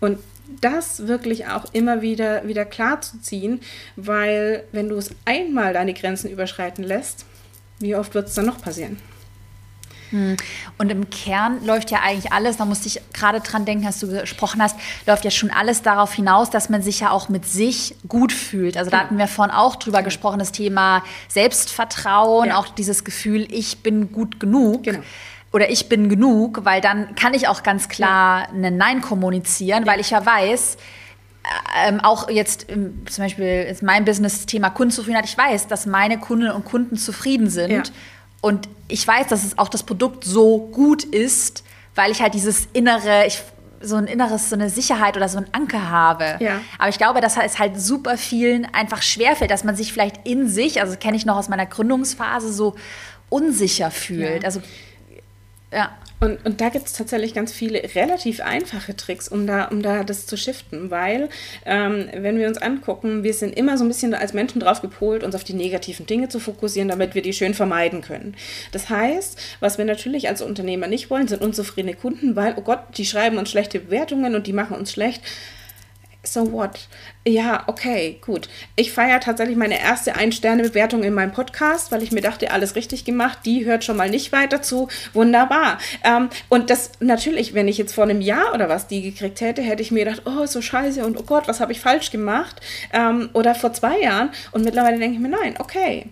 Und 0.00 0.18
das 0.60 1.06
wirklich 1.06 1.46
auch 1.46 1.64
immer 1.72 2.02
wieder, 2.02 2.46
wieder 2.46 2.64
klar 2.64 3.00
zu 3.00 3.20
ziehen, 3.20 3.60
weil 3.96 4.64
wenn 4.72 4.88
du 4.88 4.96
es 4.96 5.10
einmal 5.24 5.72
deine 5.72 5.94
Grenzen 5.94 6.30
überschreiten 6.30 6.84
lässt, 6.84 7.24
wie 7.78 7.96
oft 7.96 8.14
wird 8.14 8.28
es 8.28 8.34
dann 8.34 8.46
noch 8.46 8.60
passieren? 8.60 8.98
Hm. 10.14 10.36
Und 10.78 10.92
im 10.92 11.10
Kern 11.10 11.66
läuft 11.66 11.90
ja 11.90 11.98
eigentlich 12.00 12.32
alles, 12.32 12.56
da 12.56 12.64
musste 12.64 12.86
ich 12.86 13.00
gerade 13.12 13.40
dran 13.40 13.64
denken, 13.64 13.84
als 13.84 13.98
du 13.98 14.06
gesprochen 14.06 14.62
hast, 14.62 14.76
läuft 15.06 15.24
ja 15.24 15.32
schon 15.32 15.50
alles 15.50 15.82
darauf 15.82 16.14
hinaus, 16.14 16.50
dass 16.50 16.68
man 16.68 16.82
sich 16.82 17.00
ja 17.00 17.10
auch 17.10 17.28
mit 17.28 17.44
sich 17.44 17.96
gut 18.08 18.32
fühlt. 18.32 18.76
Also 18.76 18.92
da 18.92 19.00
hatten 19.00 19.18
wir 19.18 19.26
vorhin 19.26 19.52
auch 19.52 19.74
drüber 19.74 19.98
genau. 19.98 20.04
gesprochen, 20.06 20.38
das 20.38 20.52
Thema 20.52 21.02
Selbstvertrauen, 21.26 22.50
ja. 22.50 22.58
auch 22.58 22.68
dieses 22.68 23.02
Gefühl, 23.02 23.48
ich 23.50 23.82
bin 23.82 24.12
gut 24.12 24.38
genug. 24.38 24.84
Genau 24.84 25.00
oder 25.52 25.70
ich 25.70 25.88
bin 25.88 26.08
genug, 26.08 26.64
weil 26.64 26.80
dann 26.80 27.14
kann 27.14 27.32
ich 27.32 27.46
auch 27.46 27.62
ganz 27.62 27.88
klar 27.88 28.48
ja. 28.48 28.68
ein 28.68 28.76
Nein 28.76 29.00
kommunizieren, 29.00 29.84
ja. 29.84 29.92
weil 29.92 30.00
ich 30.00 30.10
ja 30.10 30.26
weiß, 30.26 30.76
ähm, 31.86 32.00
auch 32.00 32.28
jetzt 32.28 32.70
ähm, 32.70 33.02
zum 33.06 33.24
Beispiel 33.24 33.66
ist 33.70 33.82
mein 33.82 34.04
Business-Thema 34.04 34.70
Kundenzufriedenheit, 34.70 35.26
ich 35.26 35.38
weiß, 35.38 35.68
dass 35.68 35.86
meine 35.86 36.18
Kundinnen 36.18 36.54
und 36.54 36.64
Kunden 36.64 36.96
zufrieden 36.96 37.50
sind. 37.50 37.70
Ja. 37.70 37.82
Und 38.44 38.68
ich 38.88 39.08
weiß, 39.08 39.28
dass 39.28 39.42
es 39.42 39.56
auch 39.56 39.70
das 39.70 39.84
Produkt 39.84 40.24
so 40.24 40.68
gut 40.70 41.02
ist, 41.02 41.64
weil 41.94 42.10
ich 42.10 42.20
halt 42.20 42.34
dieses 42.34 42.68
innere, 42.74 43.24
ich, 43.26 43.42
so 43.80 43.96
ein 43.96 44.06
inneres, 44.06 44.50
so 44.50 44.54
eine 44.54 44.68
Sicherheit 44.68 45.16
oder 45.16 45.30
so 45.30 45.38
ein 45.38 45.46
Anker 45.52 45.88
habe. 45.88 46.36
Ja. 46.40 46.60
Aber 46.78 46.90
ich 46.90 46.98
glaube, 46.98 47.22
dass 47.22 47.38
es 47.38 47.58
halt 47.58 47.80
super 47.80 48.18
vielen 48.18 48.66
einfach 48.66 49.00
schwerfällt, 49.00 49.50
dass 49.50 49.64
man 49.64 49.76
sich 49.76 49.94
vielleicht 49.94 50.28
in 50.28 50.46
sich, 50.46 50.82
also 50.82 50.94
kenne 50.94 51.16
ich 51.16 51.24
noch 51.24 51.38
aus 51.38 51.48
meiner 51.48 51.64
Gründungsphase, 51.64 52.52
so 52.52 52.74
unsicher 53.30 53.90
fühlt. 53.90 54.42
Ja. 54.42 54.46
Also 54.46 54.60
ja. 55.74 55.90
Und, 56.20 56.44
und 56.46 56.60
da 56.60 56.70
gibt 56.70 56.86
es 56.86 56.94
tatsächlich 56.94 57.34
ganz 57.34 57.52
viele 57.52 57.82
relativ 57.94 58.40
einfache 58.40 58.96
Tricks, 58.96 59.28
um 59.28 59.46
da, 59.46 59.66
um 59.66 59.82
da 59.82 60.04
das 60.04 60.26
zu 60.26 60.38
shiften, 60.38 60.90
weil 60.90 61.28
ähm, 61.66 62.08
wenn 62.14 62.38
wir 62.38 62.48
uns 62.48 62.56
angucken, 62.56 63.24
wir 63.24 63.34
sind 63.34 63.54
immer 63.54 63.76
so 63.76 63.84
ein 63.84 63.88
bisschen 63.88 64.14
als 64.14 64.32
Menschen 64.32 64.60
drauf 64.60 64.80
gepolt, 64.80 65.22
uns 65.22 65.34
auf 65.34 65.44
die 65.44 65.52
negativen 65.52 66.06
Dinge 66.06 66.30
zu 66.30 66.40
fokussieren, 66.40 66.88
damit 66.88 67.14
wir 67.14 67.20
die 67.20 67.34
schön 67.34 67.52
vermeiden 67.52 68.00
können. 68.00 68.36
Das 68.72 68.88
heißt, 68.88 69.38
was 69.60 69.76
wir 69.76 69.84
natürlich 69.84 70.28
als 70.28 70.40
Unternehmer 70.40 70.86
nicht 70.86 71.10
wollen, 71.10 71.28
sind 71.28 71.42
unzufriedene 71.42 71.94
Kunden, 71.94 72.36
weil, 72.36 72.54
oh 72.56 72.62
Gott, 72.62 72.80
die 72.96 73.04
schreiben 73.04 73.36
uns 73.36 73.50
schlechte 73.50 73.80
Bewertungen 73.80 74.34
und 74.34 74.46
die 74.46 74.54
machen 74.54 74.76
uns 74.76 74.92
schlecht 74.92 75.20
so 76.26 76.52
what? 76.52 76.88
Ja, 77.26 77.64
okay, 77.66 78.18
gut. 78.20 78.48
Ich 78.76 78.92
feiere 78.92 79.20
tatsächlich 79.20 79.56
meine 79.56 79.80
erste 79.80 80.16
Ein-Sterne-Bewertung 80.16 81.02
in 81.02 81.14
meinem 81.14 81.32
Podcast, 81.32 81.90
weil 81.90 82.02
ich 82.02 82.12
mir 82.12 82.20
dachte, 82.20 82.50
alles 82.50 82.76
richtig 82.76 83.04
gemacht. 83.04 83.38
Die 83.44 83.64
hört 83.64 83.84
schon 83.84 83.96
mal 83.96 84.10
nicht 84.10 84.32
weiter 84.32 84.60
zu. 84.62 84.88
Wunderbar. 85.12 85.78
Ähm, 86.04 86.28
und 86.48 86.70
das 86.70 86.92
natürlich, 87.00 87.54
wenn 87.54 87.68
ich 87.68 87.78
jetzt 87.78 87.94
vor 87.94 88.04
einem 88.04 88.20
Jahr 88.20 88.52
oder 88.54 88.68
was 88.68 88.86
die 88.86 89.02
gekriegt 89.02 89.40
hätte, 89.40 89.62
hätte 89.62 89.82
ich 89.82 89.90
mir 89.90 90.04
gedacht, 90.04 90.22
oh, 90.26 90.46
so 90.46 90.60
scheiße 90.60 91.04
und 91.04 91.18
oh 91.18 91.22
Gott, 91.24 91.48
was 91.48 91.60
habe 91.60 91.72
ich 91.72 91.80
falsch 91.80 92.10
gemacht? 92.10 92.60
Ähm, 92.92 93.30
oder 93.32 93.54
vor 93.54 93.72
zwei 93.72 94.00
Jahren. 94.00 94.30
Und 94.52 94.64
mittlerweile 94.64 94.98
denke 94.98 95.16
ich 95.16 95.22
mir, 95.22 95.28
nein, 95.28 95.54
okay 95.58 96.06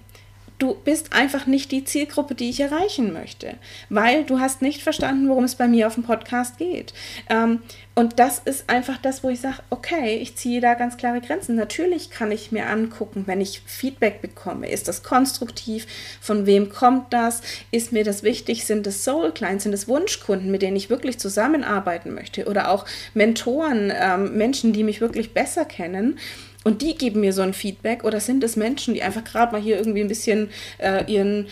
du 0.63 0.75
bist 0.75 1.13
einfach 1.13 1.47
nicht 1.47 1.73
die 1.73 1.85
Zielgruppe, 1.85 2.37
die 2.37 2.49
ich 2.49 2.61
erreichen 2.61 3.13
möchte, 3.13 3.55
weil 3.89 4.23
du 4.23 4.39
hast 4.39 4.63
nicht 4.63 4.81
verstanden, 4.81 5.29
worum 5.29 5.43
es 5.43 5.57
bei 5.57 5.67
mir 5.67 5.89
auf 5.89 5.95
dem 5.95 6.05
Podcast 6.05 6.57
geht. 6.59 6.95
Ähm, 7.29 7.63
und 7.95 8.19
das 8.19 8.39
ist 8.39 8.71
einfach 8.71 8.97
das, 8.97 9.23
wo 9.25 9.29
ich 9.29 9.41
sage, 9.41 9.59
okay, 9.69 10.17
ich 10.17 10.37
ziehe 10.37 10.61
da 10.61 10.75
ganz 10.75 10.97
klare 10.97 11.21
Grenzen. 11.21 11.57
Natürlich 11.57 12.11
kann 12.11 12.31
ich 12.31 12.53
mir 12.53 12.69
angucken, 12.69 13.25
wenn 13.27 13.41
ich 13.41 13.61
Feedback 13.67 14.23
bekomme, 14.23 14.71
ist 14.71 14.89
das 14.89 15.03
konstruktiv, 15.03 15.87
von 16.21 16.47
wem 16.47 16.71
kommt 16.71 17.13
das, 17.13 17.43
ist 17.71 17.93
mir 17.93 18.05
das 18.05 18.23
wichtig, 18.23 18.65
sind 18.65 18.87
es 18.87 19.05
Soul 19.05 19.33
Clients, 19.33 19.65
sind 19.65 19.75
es 19.75 19.89
Wunschkunden, 19.89 20.51
mit 20.51 20.63
denen 20.63 20.77
ich 20.77 20.91
wirklich 20.91 21.19
zusammenarbeiten 21.19 22.15
möchte 22.15 22.47
oder 22.47 22.71
auch 22.71 22.87
Mentoren, 23.15 23.93
ähm, 23.95 24.39
Menschen, 24.39 24.73
die 24.73 24.85
mich 24.85 25.01
wirklich 25.01 25.35
besser 25.35 25.65
kennen. 25.65 26.19
Und 26.65 26.83
die 26.83 26.95
geben 26.95 27.21
mir 27.21 27.33
so 27.33 27.43
ein 27.43 27.55
Feedback 27.55 28.05
oder 28.05 28.21
sind 28.21 28.45
es 28.45 28.57
Menschen, 28.57 28.95
die 28.95 29.03
einfach 29.03 29.25
gerade 29.25 29.53
mal 29.53 29.61
hier 29.61 29.79
irgendwie 29.79 30.01
ein 30.01 30.09
bisschen 30.09 30.51
äh, 30.79 31.05
ihren 31.13 31.47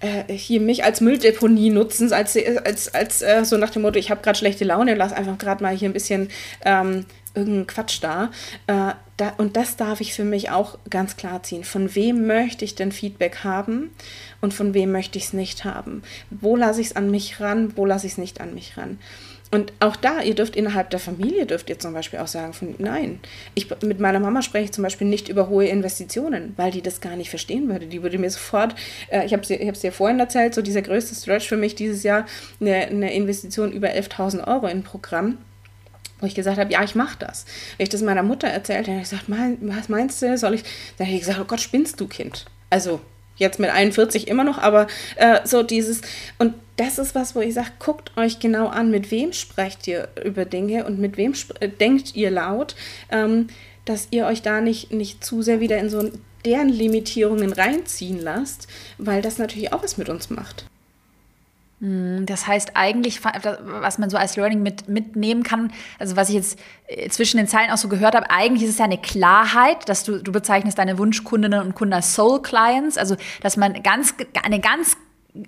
äh, 0.00 0.32
hier 0.32 0.60
mich 0.60 0.82
als 0.82 1.00
Mülldeponie 1.00 1.70
nutzen, 1.70 2.12
als, 2.12 2.36
als, 2.36 2.92
als 2.94 3.22
äh, 3.22 3.44
so 3.44 3.56
nach 3.56 3.70
dem 3.70 3.82
Motto, 3.82 3.98
ich 3.98 4.10
habe 4.10 4.22
gerade 4.22 4.38
schlechte 4.38 4.64
Laune, 4.64 4.94
lass 4.94 5.12
einfach 5.12 5.38
gerade 5.38 5.62
mal 5.62 5.76
hier 5.76 5.88
ein 5.88 5.92
bisschen 5.92 6.30
ähm, 6.64 7.04
irgendeinen 7.34 7.66
Quatsch 7.66 8.02
da. 8.02 8.30
Äh, 8.66 8.94
da. 9.16 9.34
Und 9.36 9.56
das 9.56 9.76
darf 9.76 10.00
ich 10.00 10.14
für 10.14 10.24
mich 10.24 10.50
auch 10.50 10.78
ganz 10.88 11.16
klar 11.16 11.42
ziehen. 11.42 11.64
Von 11.64 11.94
wem 11.94 12.26
möchte 12.26 12.64
ich 12.64 12.74
denn 12.74 12.92
Feedback 12.92 13.44
haben 13.44 13.90
und 14.40 14.54
von 14.54 14.74
wem 14.74 14.90
möchte 14.92 15.18
ich 15.18 15.26
es 15.26 15.32
nicht 15.32 15.64
haben? 15.64 16.02
Wo 16.30 16.56
lasse 16.56 16.80
ich 16.80 16.88
es 16.88 16.96
an 16.96 17.10
mich 17.10 17.40
ran, 17.40 17.76
wo 17.76 17.84
lasse 17.84 18.06
ich 18.06 18.12
es 18.12 18.18
nicht 18.18 18.40
an 18.40 18.54
mich 18.54 18.76
ran? 18.76 18.98
Und 19.52 19.72
auch 19.80 19.96
da, 19.96 20.22
ihr 20.22 20.36
dürft 20.36 20.54
innerhalb 20.54 20.90
der 20.90 21.00
Familie, 21.00 21.44
dürft 21.44 21.70
ihr 21.70 21.78
zum 21.78 21.92
Beispiel 21.92 22.20
auch 22.20 22.28
sagen, 22.28 22.52
von, 22.52 22.76
nein, 22.78 23.18
ich, 23.56 23.66
mit 23.82 23.98
meiner 23.98 24.20
Mama 24.20 24.42
spreche 24.42 24.66
ich 24.66 24.72
zum 24.72 24.84
Beispiel 24.84 25.08
nicht 25.08 25.28
über 25.28 25.48
hohe 25.48 25.66
Investitionen, 25.66 26.54
weil 26.56 26.70
die 26.70 26.82
das 26.82 27.00
gar 27.00 27.16
nicht 27.16 27.30
verstehen 27.30 27.68
würde. 27.68 27.86
Die 27.86 28.02
würde 28.02 28.18
mir 28.18 28.30
sofort, 28.30 28.76
äh, 29.10 29.26
ich 29.26 29.32
habe 29.32 29.42
es 29.42 29.80
dir 29.80 29.92
vorhin 29.92 30.20
erzählt, 30.20 30.54
so 30.54 30.62
dieser 30.62 30.82
größte 30.82 31.16
Stretch 31.16 31.48
für 31.48 31.56
mich 31.56 31.74
dieses 31.74 32.04
Jahr, 32.04 32.26
eine, 32.60 32.76
eine 32.76 33.12
Investition 33.12 33.72
über 33.72 33.88
11.000 33.88 34.46
Euro 34.46 34.66
in 34.66 34.78
ein 34.78 34.82
Programm 34.84 35.38
wo 36.20 36.26
ich 36.26 36.34
gesagt 36.34 36.58
habe, 36.58 36.70
ja, 36.70 36.84
ich 36.84 36.94
mache 36.94 37.16
das. 37.18 37.46
Wenn 37.78 37.84
ich 37.84 37.88
das 37.88 38.02
meiner 38.02 38.22
Mutter 38.22 38.46
erzählt 38.46 38.88
habe, 38.88 38.98
ich 38.98 39.08
gesagt, 39.08 39.24
was 39.28 39.88
meinst 39.88 40.20
du, 40.20 40.36
soll 40.36 40.52
ich, 40.52 40.64
dann 40.98 41.06
hätte 41.06 41.16
ich 41.16 41.22
gesagt, 41.22 41.40
oh 41.40 41.46
Gott, 41.46 41.60
spinnst 41.60 41.98
du, 41.98 42.06
Kind. 42.06 42.44
Also 42.68 43.00
jetzt 43.40 43.58
mit 43.58 43.70
41 43.70 44.28
immer 44.28 44.44
noch, 44.44 44.58
aber 44.58 44.86
äh, 45.16 45.40
so 45.44 45.62
dieses, 45.62 46.02
und 46.38 46.54
das 46.76 46.98
ist 46.98 47.14
was, 47.14 47.34
wo 47.34 47.40
ich 47.40 47.54
sage, 47.54 47.70
guckt 47.78 48.16
euch 48.16 48.38
genau 48.38 48.68
an, 48.68 48.90
mit 48.90 49.10
wem 49.10 49.32
sprecht 49.32 49.86
ihr 49.86 50.08
über 50.24 50.44
Dinge 50.44 50.86
und 50.86 50.98
mit 50.98 51.16
wem 51.16 51.34
äh, 51.60 51.68
denkt 51.68 52.14
ihr 52.14 52.30
laut, 52.30 52.74
ähm, 53.10 53.48
dass 53.84 54.08
ihr 54.10 54.26
euch 54.26 54.42
da 54.42 54.60
nicht, 54.60 54.92
nicht 54.92 55.24
zu 55.24 55.42
sehr 55.42 55.60
wieder 55.60 55.78
in 55.78 55.90
so 55.90 56.10
deren 56.44 56.68
Limitierungen 56.68 57.52
reinziehen 57.52 58.20
lasst, 58.20 58.66
weil 58.98 59.20
das 59.20 59.38
natürlich 59.38 59.72
auch 59.72 59.82
was 59.82 59.98
mit 59.98 60.08
uns 60.08 60.30
macht. 60.30 60.69
Hm, 61.80 62.26
das 62.26 62.46
heißt 62.46 62.72
eigentlich, 62.74 63.20
was 63.24 63.98
man 63.98 64.10
so 64.10 64.16
als 64.16 64.36
Learning 64.36 64.62
mit, 64.62 64.88
mitnehmen 64.88 65.42
kann, 65.42 65.72
also 65.98 66.14
was 66.14 66.28
ich 66.28 66.34
jetzt 66.34 66.58
äh, 66.88 67.08
zwischen 67.08 67.38
den 67.38 67.48
Zeilen 67.48 67.70
auch 67.70 67.78
so 67.78 67.88
gehört 67.88 68.14
habe, 68.14 68.30
eigentlich 68.30 68.64
ist 68.64 68.70
es 68.70 68.78
ja 68.78 68.84
eine 68.84 68.98
Klarheit, 68.98 69.88
dass 69.88 70.04
du, 70.04 70.22
du 70.22 70.30
bezeichnest 70.30 70.78
deine 70.78 70.98
Wunschkundinnen 70.98 71.60
und 71.60 71.74
Kunden 71.74 71.94
als 71.94 72.14
Soul 72.14 72.42
Clients, 72.42 72.98
also 72.98 73.16
dass 73.40 73.56
man 73.56 73.82
ganz, 73.82 74.14
eine 74.42 74.60
ganz 74.60 74.96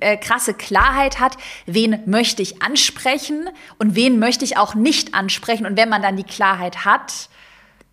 äh, 0.01 0.17
krasse 0.17 0.55
Klarheit 0.55 1.21
hat, 1.21 1.37
wen 1.67 2.01
möchte 2.07 2.41
ich 2.41 2.63
ansprechen 2.63 3.51
und 3.79 3.95
wen 3.95 4.19
möchte 4.19 4.45
ich 4.45 4.57
auch 4.57 4.75
nicht 4.75 5.13
ansprechen. 5.13 5.67
Und 5.67 5.77
wenn 5.77 5.91
man 5.91 6.01
dann 6.01 6.17
die 6.17 6.25
Klarheit 6.25 6.87
hat, 6.87 7.29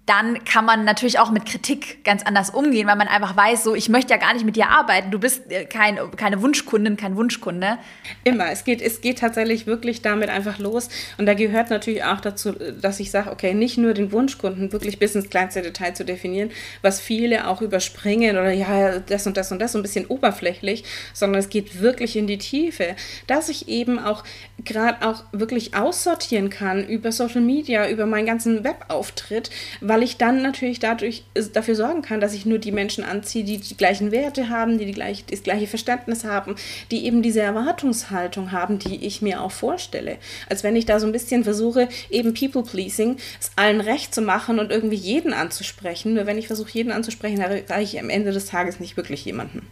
dann 0.09 0.43
kann 0.43 0.65
man 0.65 0.85
natürlich 0.85 1.19
auch 1.19 1.29
mit 1.29 1.45
Kritik 1.45 2.03
ganz 2.03 2.23
anders 2.23 2.49
umgehen, 2.49 2.87
weil 2.87 2.95
man 2.95 3.07
einfach 3.07 3.37
weiß, 3.37 3.63
so, 3.63 3.75
ich 3.75 3.89
möchte 3.89 4.11
ja 4.11 4.17
gar 4.17 4.33
nicht 4.33 4.43
mit 4.43 4.55
dir 4.55 4.69
arbeiten. 4.69 5.11
Du 5.11 5.19
bist 5.19 5.51
äh, 5.51 5.65
kein, 5.65 5.99
keine 6.17 6.41
Wunschkundin, 6.41 6.97
kein 6.97 7.15
Wunschkunde. 7.15 7.77
Immer. 8.23 8.49
Es 8.51 8.63
geht, 8.63 8.81
es 8.81 9.01
geht 9.01 9.19
tatsächlich 9.19 9.67
wirklich 9.67 10.01
damit 10.01 10.29
einfach 10.29 10.57
los. 10.57 10.89
Und 11.19 11.27
da 11.27 11.35
gehört 11.35 11.69
natürlich 11.69 12.03
auch 12.03 12.21
dazu, 12.21 12.53
dass 12.53 12.99
ich 12.99 13.11
sage, 13.11 13.31
okay, 13.31 13.53
nicht 13.53 13.77
nur 13.77 13.93
den 13.93 14.11
Wunschkunden 14.11 14.71
wirklich 14.71 14.97
bis 14.97 15.13
ins 15.13 15.29
kleinste 15.29 15.61
Detail 15.61 15.93
zu 15.93 16.03
definieren, 16.03 16.49
was 16.81 16.99
viele 16.99 17.47
auch 17.47 17.61
überspringen 17.61 18.35
oder 18.35 18.51
ja, 18.51 18.97
das 18.97 19.27
und 19.27 19.37
das 19.37 19.51
und 19.51 19.59
das 19.59 19.73
so 19.73 19.77
ein 19.79 19.83
bisschen 19.83 20.07
oberflächlich, 20.07 20.85
sondern 21.13 21.39
es 21.39 21.49
geht 21.49 21.81
wirklich 21.81 22.15
in 22.15 22.25
die 22.25 22.39
Tiefe, 22.39 22.95
dass 23.27 23.49
ich 23.49 23.67
eben 23.67 23.99
auch 23.99 24.23
gerade 24.65 25.07
auch 25.07 25.23
wirklich 25.31 25.75
aussortieren 25.75 26.49
kann 26.49 26.87
über 26.87 27.11
Social 27.11 27.41
Media, 27.41 27.87
über 27.87 28.07
meinen 28.07 28.25
ganzen 28.25 28.63
Webauftritt, 28.63 29.51
weil 29.81 29.98
weil 29.99 30.05
ich 30.05 30.15
dann 30.15 30.41
natürlich 30.41 30.79
dadurch 30.79 31.23
äh, 31.33 31.43
dafür 31.51 31.75
sorgen 31.75 32.01
kann, 32.01 32.21
dass 32.21 32.33
ich 32.33 32.45
nur 32.45 32.57
die 32.57 32.71
Menschen 32.71 33.03
anziehe, 33.03 33.43
die 33.43 33.57
die 33.57 33.75
gleichen 33.75 34.13
Werte 34.13 34.47
haben, 34.47 34.77
die, 34.77 34.85
die 34.85 34.93
gleich, 34.93 35.25
das 35.25 35.43
gleiche 35.43 35.67
Verständnis 35.67 36.23
haben, 36.23 36.55
die 36.89 37.05
eben 37.05 37.21
diese 37.21 37.41
Erwartungshaltung 37.41 38.53
haben, 38.53 38.79
die 38.79 39.05
ich 39.05 39.21
mir 39.21 39.41
auch 39.41 39.51
vorstelle. 39.51 40.15
Als 40.47 40.63
wenn 40.63 40.77
ich 40.77 40.85
da 40.85 41.01
so 41.01 41.05
ein 41.05 41.11
bisschen 41.11 41.43
versuche, 41.43 41.89
eben 42.09 42.33
People-Pleasing, 42.33 43.17
es 43.41 43.51
allen 43.57 43.81
recht 43.81 44.15
zu 44.15 44.21
machen 44.21 44.59
und 44.59 44.71
irgendwie 44.71 44.95
jeden 44.95 45.33
anzusprechen. 45.33 46.13
Nur 46.13 46.25
wenn 46.25 46.37
ich 46.37 46.47
versuche, 46.47 46.71
jeden 46.71 46.93
anzusprechen, 46.93 47.41
erreiche 47.41 47.97
ich 47.97 47.99
am 48.01 48.09
Ende 48.09 48.31
des 48.31 48.45
Tages 48.45 48.79
nicht 48.79 48.95
wirklich 48.95 49.25
jemanden. 49.25 49.67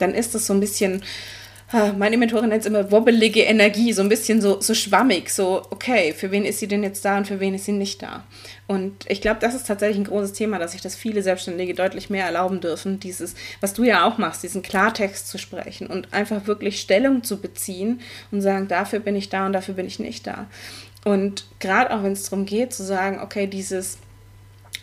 Dann 0.00 0.12
ist 0.12 0.34
das 0.34 0.48
so 0.48 0.54
ein 0.54 0.60
bisschen 0.60 1.04
meine 1.98 2.18
Mentorin 2.18 2.50
nennt 2.50 2.62
es 2.62 2.66
immer 2.66 2.90
wobbelige 2.90 3.42
Energie, 3.42 3.92
so 3.92 4.02
ein 4.02 4.08
bisschen 4.08 4.40
so, 4.40 4.60
so 4.60 4.74
schwammig, 4.74 5.30
so, 5.30 5.62
okay, 5.70 6.12
für 6.12 6.30
wen 6.30 6.44
ist 6.44 6.58
sie 6.58 6.66
denn 6.66 6.82
jetzt 6.82 7.04
da 7.04 7.16
und 7.16 7.26
für 7.26 7.40
wen 7.40 7.54
ist 7.54 7.64
sie 7.64 7.72
nicht 7.72 8.02
da? 8.02 8.24
Und 8.66 9.06
ich 9.08 9.20
glaube, 9.20 9.40
das 9.40 9.54
ist 9.54 9.66
tatsächlich 9.66 9.98
ein 9.98 10.04
großes 10.04 10.34
Thema, 10.34 10.58
dass 10.58 10.72
sich 10.72 10.82
das 10.82 10.96
viele 10.96 11.22
Selbstständige 11.22 11.74
deutlich 11.74 12.10
mehr 12.10 12.26
erlauben 12.26 12.60
dürfen, 12.60 13.00
dieses, 13.00 13.34
was 13.60 13.72
du 13.72 13.84
ja 13.84 14.04
auch 14.06 14.18
machst, 14.18 14.42
diesen 14.42 14.62
Klartext 14.62 15.28
zu 15.28 15.38
sprechen 15.38 15.86
und 15.86 16.12
einfach 16.12 16.46
wirklich 16.46 16.80
Stellung 16.80 17.24
zu 17.24 17.40
beziehen 17.40 18.00
und 18.30 18.42
sagen, 18.42 18.68
dafür 18.68 19.00
bin 19.00 19.16
ich 19.16 19.30
da 19.30 19.46
und 19.46 19.52
dafür 19.52 19.74
bin 19.74 19.86
ich 19.86 19.98
nicht 19.98 20.26
da. 20.26 20.46
Und 21.04 21.46
gerade 21.58 21.92
auch 21.92 22.02
wenn 22.02 22.12
es 22.12 22.24
darum 22.24 22.44
geht, 22.44 22.72
zu 22.72 22.84
sagen, 22.84 23.20
okay, 23.20 23.46
dieses, 23.46 23.98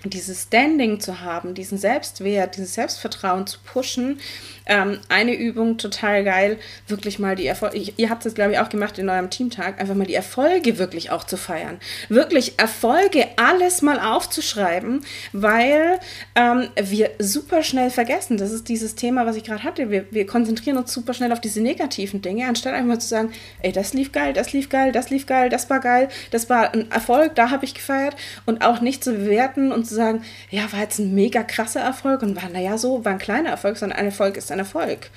dieses 0.06 0.44
Standing 0.44 1.00
zu 1.00 1.22
haben, 1.22 1.54
diesen 1.54 1.78
Selbstwert, 1.78 2.56
dieses 2.56 2.76
Selbstvertrauen 2.76 3.48
zu 3.48 3.60
pushen, 3.60 4.20
ähm, 4.66 5.00
eine 5.10 5.34
Übung 5.34 5.78
total 5.78 6.24
geil, 6.24 6.58
wirklich 6.88 7.20
mal 7.20 7.36
die 7.36 7.48
Erfolge, 7.48 7.92
ihr 7.98 8.10
habt 8.10 8.26
es 8.26 8.34
glaube 8.34 8.54
ich 8.54 8.60
auch 8.60 8.70
gemacht 8.70 8.98
in 8.98 9.10
eurem 9.10 9.30
Teamtag, 9.30 9.80
einfach 9.80 9.96
mal 9.96 10.06
die 10.06 10.14
Erfolge 10.14 10.78
wirklich 10.78 11.12
auch 11.12 11.24
zu 11.24 11.38
feiern. 11.38 11.80
Wirklich 12.08 12.58
Erfolge 12.58 13.28
alles 13.36 13.82
mal 13.82 14.00
aufzuschreiben, 14.00 15.04
weil 15.34 16.00
ähm, 16.36 16.70
wir 16.80 17.12
super 17.20 17.64
schnell 17.64 17.90
vergessen, 17.90 18.38
das 18.38 18.52
ist 18.52 18.70
dieses 18.70 18.96
Thema, 18.96 19.26
was 19.26 19.36
ich 19.36 19.44
gerade 19.44 19.64
hatte, 19.64 19.90
wir, 19.90 20.06
wir 20.12 20.26
konzentrieren 20.26 20.78
uns 20.78 20.94
super 20.94 21.14
schnell 21.14 21.32
auf 21.32 21.42
diese 21.42 21.62
negativen 21.62 22.22
Dinge, 22.22 22.48
anstatt 22.48 22.74
einfach 22.74 22.88
mal 22.88 23.02
zu 23.02 23.08
sagen, 23.08 23.32
ey, 23.62 23.72
das 23.72 23.94
lief 23.94 24.12
geil, 24.12 24.34
das 24.34 24.54
lief 24.54 24.70
geil, 24.70 24.92
das 24.92 25.10
lief 25.10 25.26
geil, 25.26 25.50
das 25.50 25.70
war 25.70 25.80
geil, 25.80 26.10
das 26.32 26.50
war 26.50 26.74
ein 26.74 26.90
Erfolg, 26.92 27.36
da 27.36 27.50
habe 27.50 27.66
ich 27.66 27.74
gefeiert. 27.74 28.16
Und 28.46 28.64
auch 28.64 28.82
nicht 28.82 29.04
zu 29.04 29.14
bewerten 29.14 29.72
und 29.72 29.89
zu 29.90 29.96
sagen, 29.96 30.24
ja, 30.50 30.72
war 30.72 30.80
jetzt 30.80 31.00
ein 31.00 31.14
mega 31.14 31.44
krasser 31.44 31.82
Erfolg 31.82 32.22
und 32.22 32.36
war, 32.36 32.50
naja, 32.50 32.78
so, 32.78 33.04
war 33.04 33.14
ein 33.14 33.20
kleiner 33.20 33.50
Erfolg, 33.50 33.78
sondern 33.78 34.00
ein 34.00 34.06
Erfolg 34.06 34.38
ist 34.38 34.52
ein 34.52 34.60
Erfolg. 34.60 35.10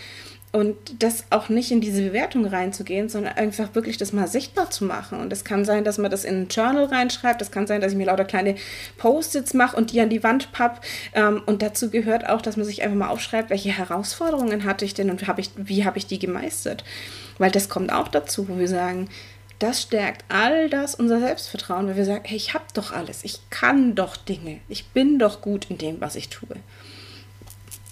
Und 0.54 1.02
das 1.02 1.24
auch 1.30 1.48
nicht 1.48 1.70
in 1.70 1.80
diese 1.80 2.02
Bewertung 2.02 2.44
reinzugehen, 2.44 3.08
sondern 3.08 3.36
einfach 3.36 3.74
wirklich 3.74 3.96
das 3.96 4.12
mal 4.12 4.28
sichtbar 4.28 4.70
zu 4.70 4.84
machen. 4.84 5.18
Und 5.18 5.32
es 5.32 5.44
kann 5.44 5.64
sein, 5.64 5.82
dass 5.82 5.96
man 5.96 6.10
das 6.10 6.24
in 6.24 6.42
ein 6.42 6.48
Journal 6.48 6.84
reinschreibt. 6.84 7.40
Es 7.40 7.50
kann 7.50 7.66
sein, 7.66 7.80
dass 7.80 7.92
ich 7.92 7.98
mir 7.98 8.04
lauter 8.04 8.26
kleine 8.26 8.56
Post-its 8.98 9.54
mache 9.54 9.74
und 9.74 9.92
die 9.92 10.00
an 10.02 10.10
die 10.10 10.22
Wand 10.22 10.52
papp. 10.52 10.84
Ähm, 11.14 11.40
und 11.46 11.62
dazu 11.62 11.88
gehört 11.88 12.28
auch, 12.28 12.42
dass 12.42 12.58
man 12.58 12.66
sich 12.66 12.82
einfach 12.82 12.98
mal 12.98 13.08
aufschreibt, 13.08 13.48
welche 13.48 13.70
Herausforderungen 13.70 14.64
hatte 14.64 14.84
ich 14.84 14.92
denn 14.92 15.08
und 15.08 15.26
hab 15.26 15.38
ich, 15.38 15.48
wie 15.56 15.86
habe 15.86 15.96
ich 15.96 16.06
die 16.06 16.18
gemeistert. 16.18 16.84
Weil 17.38 17.50
das 17.50 17.70
kommt 17.70 17.90
auch 17.90 18.08
dazu, 18.08 18.46
wo 18.50 18.58
wir 18.58 18.68
sagen, 18.68 19.08
das 19.62 19.82
stärkt 19.82 20.24
all 20.28 20.68
das 20.68 20.94
unser 20.94 21.20
Selbstvertrauen, 21.20 21.86
weil 21.86 21.96
wir 21.96 22.04
sagen, 22.04 22.24
hey, 22.24 22.36
ich 22.36 22.54
habe 22.54 22.64
doch 22.74 22.92
alles, 22.92 23.24
ich 23.24 23.38
kann 23.50 23.94
doch 23.94 24.16
Dinge, 24.16 24.60
ich 24.68 24.86
bin 24.86 25.18
doch 25.18 25.40
gut 25.40 25.70
in 25.70 25.78
dem, 25.78 26.00
was 26.00 26.16
ich 26.16 26.28
tue. 26.28 26.56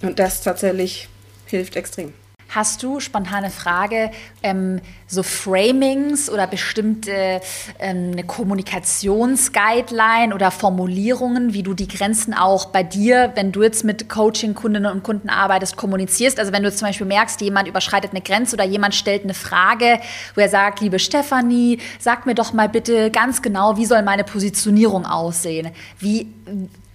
Und 0.03 0.19
das 0.19 0.43
tatsächlich 0.43 1.09
hilft 1.47 1.77
extrem. 1.77 2.13
Hast 2.53 2.83
du, 2.83 2.99
spontane 2.99 3.49
Frage, 3.49 4.11
ähm, 4.43 4.81
so 5.07 5.23
Framings 5.23 6.29
oder 6.29 6.49
bestimmte 6.49 7.41
ähm, 7.79 8.27
Kommunikationsguideline 8.27 10.35
oder 10.35 10.51
Formulierungen, 10.51 11.55
wie 11.55 11.63
du 11.63 11.75
die 11.75 11.87
Grenzen 11.87 12.35
auch 12.35 12.67
bei 12.67 12.83
dir, 12.83 13.31
wenn 13.37 13.53
du 13.53 13.63
jetzt 13.63 13.85
mit 13.85 14.09
Coaching-Kundinnen 14.09 14.91
und 14.91 15.05
Kunden 15.05 15.29
arbeitest, 15.29 15.77
kommunizierst? 15.77 16.41
Also 16.41 16.53
wenn 16.53 16.65
du 16.65 16.75
zum 16.75 16.89
Beispiel 16.89 17.07
merkst, 17.07 17.41
jemand 17.41 17.69
überschreitet 17.69 18.11
eine 18.11 18.21
Grenze 18.21 18.57
oder 18.57 18.65
jemand 18.65 18.97
stellt 18.97 19.23
eine 19.23 19.35
Frage, 19.35 20.01
wo 20.35 20.41
er 20.41 20.49
sagt, 20.49 20.81
liebe 20.81 20.99
Stefanie, 20.99 21.79
sag 22.01 22.27
mir 22.27 22.35
doch 22.35 22.53
mal 22.53 22.69
bitte 22.69 23.13
ganz 23.13 23.43
genau, 23.43 23.77
wie 23.77 23.87
soll 23.87 24.03
meine 24.03 24.25
Positionierung 24.25 25.07
aussehen? 25.07 25.71
Wie 26.01 26.27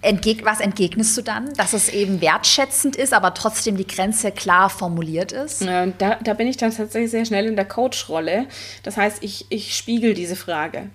Entgeg 0.05 0.45
was 0.45 0.59
entgegnest 0.59 1.17
du 1.17 1.21
dann? 1.21 1.53
Dass 1.53 1.73
es 1.73 1.89
eben 1.89 2.21
wertschätzend 2.21 2.95
ist, 2.95 3.13
aber 3.13 3.33
trotzdem 3.33 3.77
die 3.77 3.87
Grenze 3.87 4.31
klar 4.31 4.69
formuliert 4.69 5.31
ist? 5.31 5.65
Da, 5.97 6.15
da 6.15 6.33
bin 6.33 6.47
ich 6.47 6.57
dann 6.57 6.75
tatsächlich 6.75 7.11
sehr 7.11 7.25
schnell 7.25 7.45
in 7.45 7.55
der 7.55 7.65
Coach-Rolle. 7.65 8.47
Das 8.83 8.97
heißt, 8.97 9.23
ich, 9.23 9.45
ich 9.49 9.75
spiegel 9.75 10.13
diese 10.13 10.35
Frage. 10.35 10.89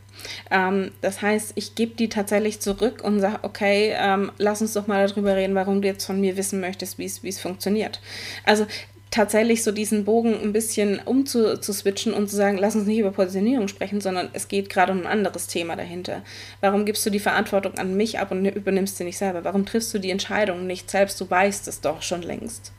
Ähm, 0.51 0.93
das 1.01 1.23
heißt, 1.23 1.53
ich 1.55 1.75
gebe 1.75 1.95
die 1.95 2.09
tatsächlich 2.09 2.61
zurück 2.61 3.03
und 3.03 3.21
sage, 3.21 3.39
okay, 3.43 3.95
ähm, 3.97 4.33
lass 4.39 4.61
uns 4.61 4.75
doch 4.75 4.87
mal 4.87 5.07
darüber 5.07 5.37
reden, 5.37 5.55
warum 5.55 5.83
du 5.83 5.89
jetzt 5.89 6.05
von 6.05 6.21
mir 6.21 6.37
wissen 6.37 6.61
möchtest, 6.61 6.99
wie 6.99 7.05
es 7.05 7.41
funktioniert. 7.41 8.01
Also 8.45 8.67
tatsächlich 9.11 9.63
so 9.63 9.73
diesen 9.73 10.05
Bogen 10.05 10.41
ein 10.41 10.53
bisschen 10.53 11.01
umzuswitchen 11.05 12.15
und 12.15 12.29
zu 12.29 12.37
sagen, 12.37 12.59
lass 12.59 12.77
uns 12.77 12.87
nicht 12.87 12.99
über 12.99 13.11
Positionierung 13.11 13.69
sprechen, 13.69 14.01
sondern 14.01 14.29
es 14.33 14.49
geht 14.49 14.71
gerade 14.71 14.93
um 14.93 15.01
ein 15.01 15.07
anderes 15.07 15.47
Thema 15.47 15.77
dahinter. 15.77 16.23
Warum 16.61 16.85
gibst 16.85 17.05
du 17.05 17.11
die 17.11 17.19
Verantwortung 17.19 17.75
an 17.75 17.97
mich 17.97 18.19
ab 18.19 18.31
und 18.31 18.45
übernimmst 18.47 18.97
sie 18.97 19.05
nicht 19.05 19.19
selber? 19.19 19.45
Warum 19.45 19.67
triffst 19.67 19.93
du 19.93 19.99
die 19.99 20.11
Entscheidung 20.11 20.67
nicht 20.67 20.91
selbst? 20.91 21.21
Du 21.21 21.29
weißt 21.29 21.67
es 21.69 21.81
doch 21.81 22.03
schon 22.03 22.23
längst 22.23 22.73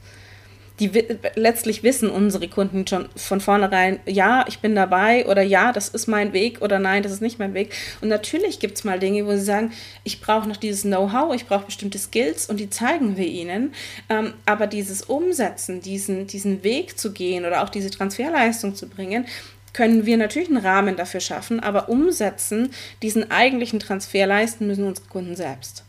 die 0.81 0.89
letztlich 1.35 1.83
wissen 1.83 2.09
unsere 2.09 2.47
Kunden 2.47 2.87
schon 2.87 3.07
von 3.15 3.39
vornherein, 3.39 3.99
ja, 4.07 4.43
ich 4.47 4.59
bin 4.59 4.73
dabei 4.73 5.27
oder 5.27 5.43
ja, 5.43 5.71
das 5.71 5.89
ist 5.89 6.07
mein 6.07 6.33
Weg 6.33 6.63
oder 6.63 6.79
nein, 6.79 7.03
das 7.03 7.11
ist 7.11 7.21
nicht 7.21 7.37
mein 7.37 7.53
Weg. 7.53 7.71
Und 8.01 8.07
natürlich 8.07 8.59
gibt 8.59 8.79
es 8.79 8.83
mal 8.83 8.97
Dinge, 8.97 9.27
wo 9.27 9.31
sie 9.33 9.43
sagen, 9.43 9.71
ich 10.03 10.21
brauche 10.21 10.49
noch 10.49 10.57
dieses 10.57 10.81
Know-how, 10.81 11.35
ich 11.35 11.45
brauche 11.45 11.67
bestimmte 11.67 11.99
Skills 11.99 12.49
und 12.49 12.59
die 12.59 12.71
zeigen 12.71 13.15
wir 13.15 13.27
ihnen. 13.27 13.75
Ähm, 14.09 14.33
aber 14.47 14.65
dieses 14.65 15.03
Umsetzen, 15.03 15.81
diesen, 15.81 16.25
diesen 16.25 16.63
Weg 16.63 16.97
zu 16.97 17.11
gehen 17.11 17.45
oder 17.45 17.61
auch 17.61 17.69
diese 17.69 17.91
Transferleistung 17.91 18.73
zu 18.73 18.89
bringen, 18.89 19.27
können 19.73 20.07
wir 20.07 20.17
natürlich 20.17 20.49
einen 20.49 20.65
Rahmen 20.65 20.95
dafür 20.95 21.19
schaffen, 21.19 21.59
aber 21.59 21.89
umsetzen, 21.89 22.71
diesen 23.03 23.29
eigentlichen 23.29 23.79
Transfer 23.79 24.25
leisten 24.25 24.65
müssen 24.65 24.85
unsere 24.85 25.07
Kunden 25.07 25.35
selbst. 25.35 25.85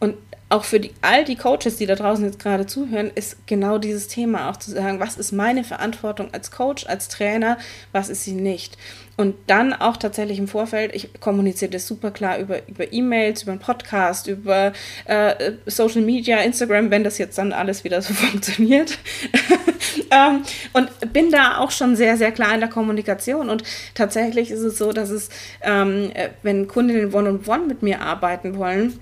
Und 0.00 0.16
auch 0.50 0.64
für 0.64 0.80
die, 0.80 0.92
all 1.02 1.24
die 1.24 1.36
Coaches, 1.36 1.76
die 1.76 1.86
da 1.86 1.94
draußen 1.94 2.24
jetzt 2.24 2.38
gerade 2.38 2.66
zuhören, 2.66 3.10
ist 3.14 3.46
genau 3.46 3.78
dieses 3.78 4.08
Thema 4.08 4.48
auch 4.50 4.56
zu 4.56 4.70
sagen, 4.70 4.98
was 4.98 5.16
ist 5.16 5.32
meine 5.32 5.62
Verantwortung 5.62 6.32
als 6.32 6.50
Coach, 6.50 6.86
als 6.86 7.08
Trainer, 7.08 7.58
was 7.92 8.08
ist 8.08 8.24
sie 8.24 8.32
nicht. 8.32 8.78
Und 9.18 9.34
dann 9.48 9.72
auch 9.72 9.96
tatsächlich 9.96 10.38
im 10.38 10.46
Vorfeld, 10.46 10.94
ich 10.94 11.10
kommuniziere 11.20 11.72
das 11.72 11.86
super 11.86 12.12
klar 12.12 12.38
über, 12.38 12.66
über 12.68 12.92
E-Mails, 12.92 13.42
über 13.42 13.52
einen 13.52 13.60
Podcast, 13.60 14.28
über 14.28 14.72
äh, 15.06 15.52
Social 15.66 16.02
Media, 16.02 16.38
Instagram, 16.38 16.90
wenn 16.90 17.02
das 17.02 17.18
jetzt 17.18 17.36
dann 17.36 17.52
alles 17.52 17.84
wieder 17.84 18.00
so 18.00 18.14
funktioniert. 18.14 18.96
ähm, 20.10 20.44
und 20.72 21.12
bin 21.12 21.30
da 21.30 21.58
auch 21.58 21.72
schon 21.72 21.96
sehr, 21.96 22.16
sehr 22.16 22.30
klar 22.30 22.54
in 22.54 22.60
der 22.60 22.70
Kommunikation. 22.70 23.50
Und 23.50 23.64
tatsächlich 23.94 24.52
ist 24.52 24.60
es 24.60 24.78
so, 24.78 24.92
dass 24.92 25.10
es, 25.10 25.30
ähm, 25.62 26.12
äh, 26.14 26.30
wenn 26.42 26.68
Kundinnen 26.68 27.12
One-on-One 27.12 27.40
-on 27.40 27.44
-one 27.44 27.66
mit 27.66 27.82
mir 27.82 28.00
arbeiten 28.00 28.56
wollen, 28.56 29.00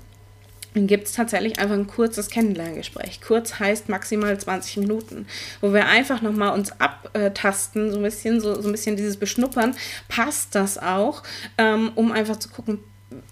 gibt 0.85 1.07
es 1.07 1.13
tatsächlich 1.13 1.59
einfach 1.59 1.75
ein 1.75 1.87
kurzes 1.87 2.29
Kennenlerngespräch. 2.29 3.21
Kurz 3.23 3.59
heißt 3.59 3.89
maximal 3.89 4.39
20 4.39 4.77
Minuten, 4.79 5.27
wo 5.61 5.73
wir 5.73 5.87
einfach 5.87 6.21
nochmal 6.21 6.53
uns 6.53 6.73
abtasten, 6.79 7.91
so 7.91 7.97
ein 7.97 8.03
bisschen, 8.03 8.41
so, 8.41 8.61
so 8.61 8.69
ein 8.69 8.73
bisschen 8.73 8.97
dieses 8.97 9.17
Beschnuppern, 9.17 9.75
passt 10.09 10.55
das 10.55 10.77
auch, 10.77 11.23
ähm, 11.57 11.93
um 11.95 12.13
einfach 12.13 12.37
zu 12.37 12.51
gucken, 12.51 12.81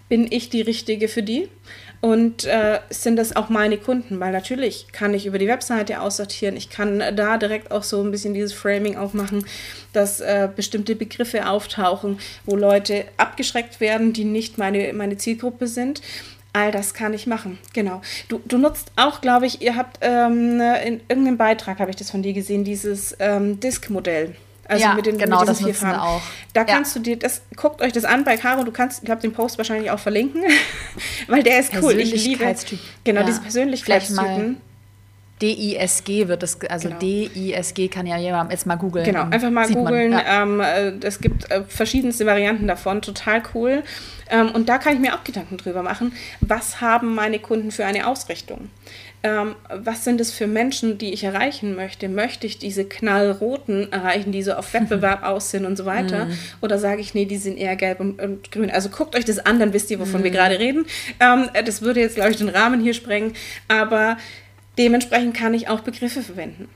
bin 0.08 0.30
ich 0.30 0.50
die 0.50 0.62
Richtige 0.62 1.08
für 1.08 1.22
die? 1.22 1.48
Und 2.00 2.44
äh, 2.44 2.80
sind 2.90 3.16
das 3.16 3.34
auch 3.34 3.48
meine 3.48 3.78
Kunden? 3.78 4.20
Weil 4.20 4.30
natürlich 4.30 4.88
kann 4.92 5.14
ich 5.14 5.24
über 5.24 5.38
die 5.38 5.48
Webseite 5.48 6.02
aussortieren. 6.02 6.54
Ich 6.54 6.68
kann 6.68 7.02
da 7.16 7.38
direkt 7.38 7.70
auch 7.70 7.82
so 7.82 8.02
ein 8.02 8.10
bisschen 8.10 8.34
dieses 8.34 8.52
Framing 8.52 8.98
aufmachen, 8.98 9.46
dass 9.94 10.20
äh, 10.20 10.50
bestimmte 10.54 10.96
Begriffe 10.96 11.48
auftauchen, 11.48 12.18
wo 12.44 12.56
Leute 12.56 13.06
abgeschreckt 13.16 13.80
werden, 13.80 14.12
die 14.12 14.24
nicht 14.24 14.58
meine, 14.58 14.92
meine 14.92 15.16
Zielgruppe 15.16 15.66
sind. 15.66 16.02
All 16.54 16.70
das 16.70 16.94
kann 16.94 17.12
ich 17.14 17.26
machen, 17.26 17.58
genau. 17.72 18.00
Du, 18.28 18.40
du 18.44 18.58
nutzt 18.58 18.92
auch, 18.94 19.20
glaube 19.20 19.44
ich, 19.44 19.60
ihr 19.60 19.74
habt 19.74 19.98
ähm, 20.02 20.60
in 20.60 21.00
irgendeinem 21.08 21.36
Beitrag, 21.36 21.80
habe 21.80 21.90
ich 21.90 21.96
das 21.96 22.12
von 22.12 22.22
dir 22.22 22.32
gesehen, 22.32 22.62
dieses 22.62 23.16
ähm, 23.18 23.58
Disk-Modell. 23.58 24.36
Also 24.66 24.84
ja, 24.84 24.94
mit 24.94 25.04
den, 25.04 25.18
genau, 25.18 25.40
mit 25.40 25.48
das 25.48 25.58
vier 25.58 25.74
Farben. 25.74 25.98
Auch. 25.98 26.22
Da 26.52 26.60
ja. 26.60 26.66
kannst 26.66 26.94
du 26.94 27.00
dir 27.00 27.18
das, 27.18 27.42
guckt 27.56 27.82
euch 27.82 27.92
das 27.92 28.04
an 28.04 28.22
bei 28.22 28.36
Caro, 28.36 28.62
du 28.62 28.70
kannst, 28.70 29.00
ich 29.00 29.04
glaube, 29.04 29.20
den 29.20 29.32
Post 29.32 29.58
wahrscheinlich 29.58 29.90
auch 29.90 29.98
verlinken, 29.98 30.44
weil 31.26 31.42
der 31.42 31.58
ist 31.58 31.72
cool. 31.82 31.98
Ich 31.98 32.24
liebe 32.24 32.54
genau 33.02 33.20
ja. 33.20 33.26
diese 33.26 33.40
Persönlichkeitstypen. 33.40 34.60
DISG 35.44 36.28
wird 36.28 36.42
es, 36.42 36.58
also 36.62 36.88
genau. 36.88 37.00
DISG 37.00 37.88
kann 37.88 38.06
ja 38.06 38.16
jemand 38.16 38.50
jetzt 38.50 38.66
mal 38.66 38.76
googeln. 38.76 39.04
Genau, 39.04 39.24
einfach 39.24 39.50
mal 39.50 39.68
googeln. 39.68 40.12
Ja. 40.12 40.42
Ähm, 40.42 40.60
äh, 40.60 40.92
es 41.02 41.20
gibt 41.20 41.50
äh, 41.50 41.64
verschiedenste 41.68 42.24
Varianten 42.24 42.66
davon, 42.66 43.02
total 43.02 43.42
cool. 43.54 43.82
Ähm, 44.30 44.52
und 44.52 44.70
da 44.70 44.78
kann 44.78 44.94
ich 44.94 45.00
mir 45.00 45.14
auch 45.14 45.22
Gedanken 45.22 45.58
drüber 45.58 45.82
machen, 45.82 46.12
was 46.40 46.80
haben 46.80 47.14
meine 47.14 47.38
Kunden 47.38 47.70
für 47.70 47.84
eine 47.84 48.06
Ausrichtung? 48.06 48.70
Ähm, 49.22 49.54
was 49.68 50.04
sind 50.04 50.20
es 50.20 50.32
für 50.32 50.46
Menschen, 50.46 50.98
die 50.98 51.12
ich 51.12 51.24
erreichen 51.24 51.74
möchte? 51.76 52.08
Möchte 52.08 52.46
ich 52.46 52.58
diese 52.58 52.84
knallroten 52.84 53.90
erreichen, 53.92 54.32
die 54.32 54.42
so 54.42 54.52
auf 54.52 54.72
Wettbewerb 54.74 55.24
aussehen 55.24 55.66
und 55.66 55.76
so 55.76 55.84
weiter? 55.84 56.26
Mm. 56.26 56.32
Oder 56.62 56.78
sage 56.78 57.00
ich, 57.00 57.14
nee, 57.14 57.24
die 57.24 57.38
sind 57.38 57.56
eher 57.56 57.76
gelb 57.76 58.00
und, 58.00 58.20
und, 58.20 58.50
grün? 58.50 58.70
Also 58.70 58.90
guckt 58.90 59.16
euch 59.16 59.24
das 59.24 59.38
an, 59.38 59.58
dann 59.58 59.72
wisst 59.72 59.90
ihr, 59.90 59.98
wovon 59.98 60.20
mm. 60.20 60.24
wir 60.24 60.30
gerade 60.30 60.58
reden. 60.58 60.86
Ähm, 61.20 61.48
das 61.64 61.80
würde 61.80 62.00
jetzt, 62.00 62.16
glaube 62.16 62.30
ich, 62.30 62.36
den 62.36 62.50
Rahmen 62.50 62.80
hier 62.80 62.92
sprengen. 62.92 63.32
Aber 63.68 64.18
Dementsprechend 64.78 65.36
kann 65.36 65.54
ich 65.54 65.68
auch 65.68 65.80
Begriffe 65.80 66.22
verwenden. 66.22 66.68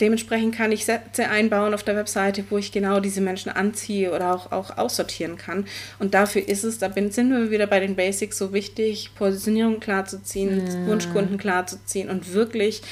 Dementsprechend 0.00 0.56
kann 0.56 0.72
ich 0.72 0.84
Sätze 0.84 1.28
einbauen 1.28 1.72
auf 1.72 1.84
der 1.84 1.94
Webseite, 1.94 2.44
wo 2.50 2.58
ich 2.58 2.72
genau 2.72 2.98
diese 2.98 3.20
Menschen 3.20 3.52
anziehe 3.52 4.12
oder 4.12 4.34
auch, 4.34 4.50
auch 4.50 4.76
aussortieren 4.76 5.36
kann. 5.36 5.66
Und 6.00 6.14
dafür 6.14 6.48
ist 6.48 6.64
es, 6.64 6.78
da 6.78 6.88
bin, 6.88 7.12
sind 7.12 7.30
wir 7.30 7.52
wieder 7.52 7.68
bei 7.68 7.78
den 7.78 7.94
Basics 7.94 8.36
so 8.36 8.52
wichtig, 8.52 9.10
Positionierung 9.14 9.78
klarzuziehen, 9.78 10.64
mm. 10.64 10.88
Wunschkunden 10.88 11.38
klarzuziehen 11.38 12.10
und 12.10 12.34
wirklich 12.34 12.82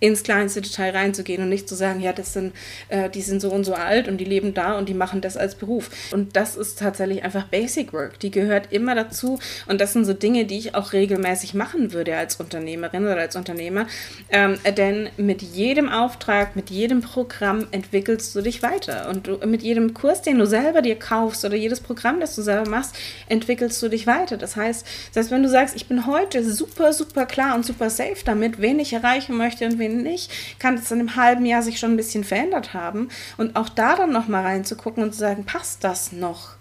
ins 0.00 0.22
kleinste 0.22 0.60
Detail 0.60 0.90
reinzugehen 0.90 1.42
und 1.42 1.48
nicht 1.48 1.68
zu 1.68 1.74
sagen, 1.74 2.00
ja, 2.00 2.12
das 2.12 2.32
sind, 2.32 2.52
äh, 2.88 3.08
die 3.10 3.22
sind 3.22 3.40
so 3.40 3.50
und 3.50 3.64
so 3.64 3.74
alt 3.74 4.08
und 4.08 4.18
die 4.18 4.24
leben 4.24 4.54
da 4.54 4.76
und 4.76 4.88
die 4.88 4.94
machen 4.94 5.20
das 5.20 5.36
als 5.36 5.54
Beruf. 5.54 5.90
Und 6.12 6.36
das 6.36 6.56
ist 6.56 6.78
tatsächlich 6.78 7.22
einfach 7.22 7.46
Basic 7.46 7.92
Work. 7.92 8.18
Die 8.20 8.30
gehört 8.30 8.72
immer 8.72 8.94
dazu. 8.94 9.38
Und 9.66 9.80
das 9.80 9.92
sind 9.92 10.04
so 10.04 10.12
Dinge, 10.12 10.44
die 10.44 10.58
ich 10.58 10.74
auch 10.74 10.92
regelmäßig 10.92 11.54
machen 11.54 11.92
würde 11.92 12.16
als 12.16 12.36
Unternehmerin 12.36 13.04
oder 13.04 13.18
als 13.18 13.36
Unternehmer. 13.36 13.86
Ähm, 14.30 14.58
denn 14.76 15.10
mit 15.16 15.42
jedem 15.42 15.88
Auftrag, 15.88 16.56
mit 16.56 16.70
jedem 16.70 17.00
Programm 17.00 17.66
entwickelst 17.70 18.34
du 18.34 18.42
dich 18.42 18.62
weiter. 18.62 19.08
Und 19.08 19.26
du, 19.26 19.38
mit 19.46 19.62
jedem 19.62 19.94
Kurs, 19.94 20.22
den 20.22 20.38
du 20.38 20.46
selber 20.46 20.82
dir 20.82 20.96
kaufst 20.96 21.44
oder 21.44 21.56
jedes 21.56 21.80
Programm, 21.80 22.20
das 22.20 22.34
du 22.34 22.42
selber 22.42 22.68
machst, 22.68 22.94
entwickelst 23.28 23.82
du 23.82 23.88
dich 23.88 24.06
weiter. 24.06 24.36
Das 24.36 24.56
heißt, 24.56 24.86
heißt, 25.20 25.30
wenn 25.30 25.42
du 25.42 25.48
sagst, 25.48 25.76
ich 25.76 25.86
bin 25.86 26.06
heute 26.06 26.44
super, 26.44 26.92
super 26.92 27.26
klar 27.26 27.54
und 27.54 27.64
super 27.64 27.90
safe 27.90 28.24
damit, 28.24 28.60
wen 28.60 28.78
ich 28.78 28.92
erreichen 28.92 29.36
möchte 29.36 29.66
und 29.66 29.78
wen 29.78 29.89
nicht, 29.98 30.30
kann 30.58 30.76
das 30.76 30.90
in 30.90 31.00
einem 31.00 31.16
halben 31.16 31.44
Jahr 31.46 31.62
sich 31.62 31.78
schon 31.78 31.92
ein 31.92 31.96
bisschen 31.96 32.24
verändert 32.24 32.74
haben. 32.74 33.08
Und 33.36 33.56
auch 33.56 33.68
da 33.68 33.96
dann 33.96 34.12
nochmal 34.12 34.44
reinzugucken 34.44 35.02
und 35.02 35.12
zu 35.12 35.18
sagen, 35.18 35.44
passt 35.44 35.84
das 35.84 36.12
noch? 36.12 36.56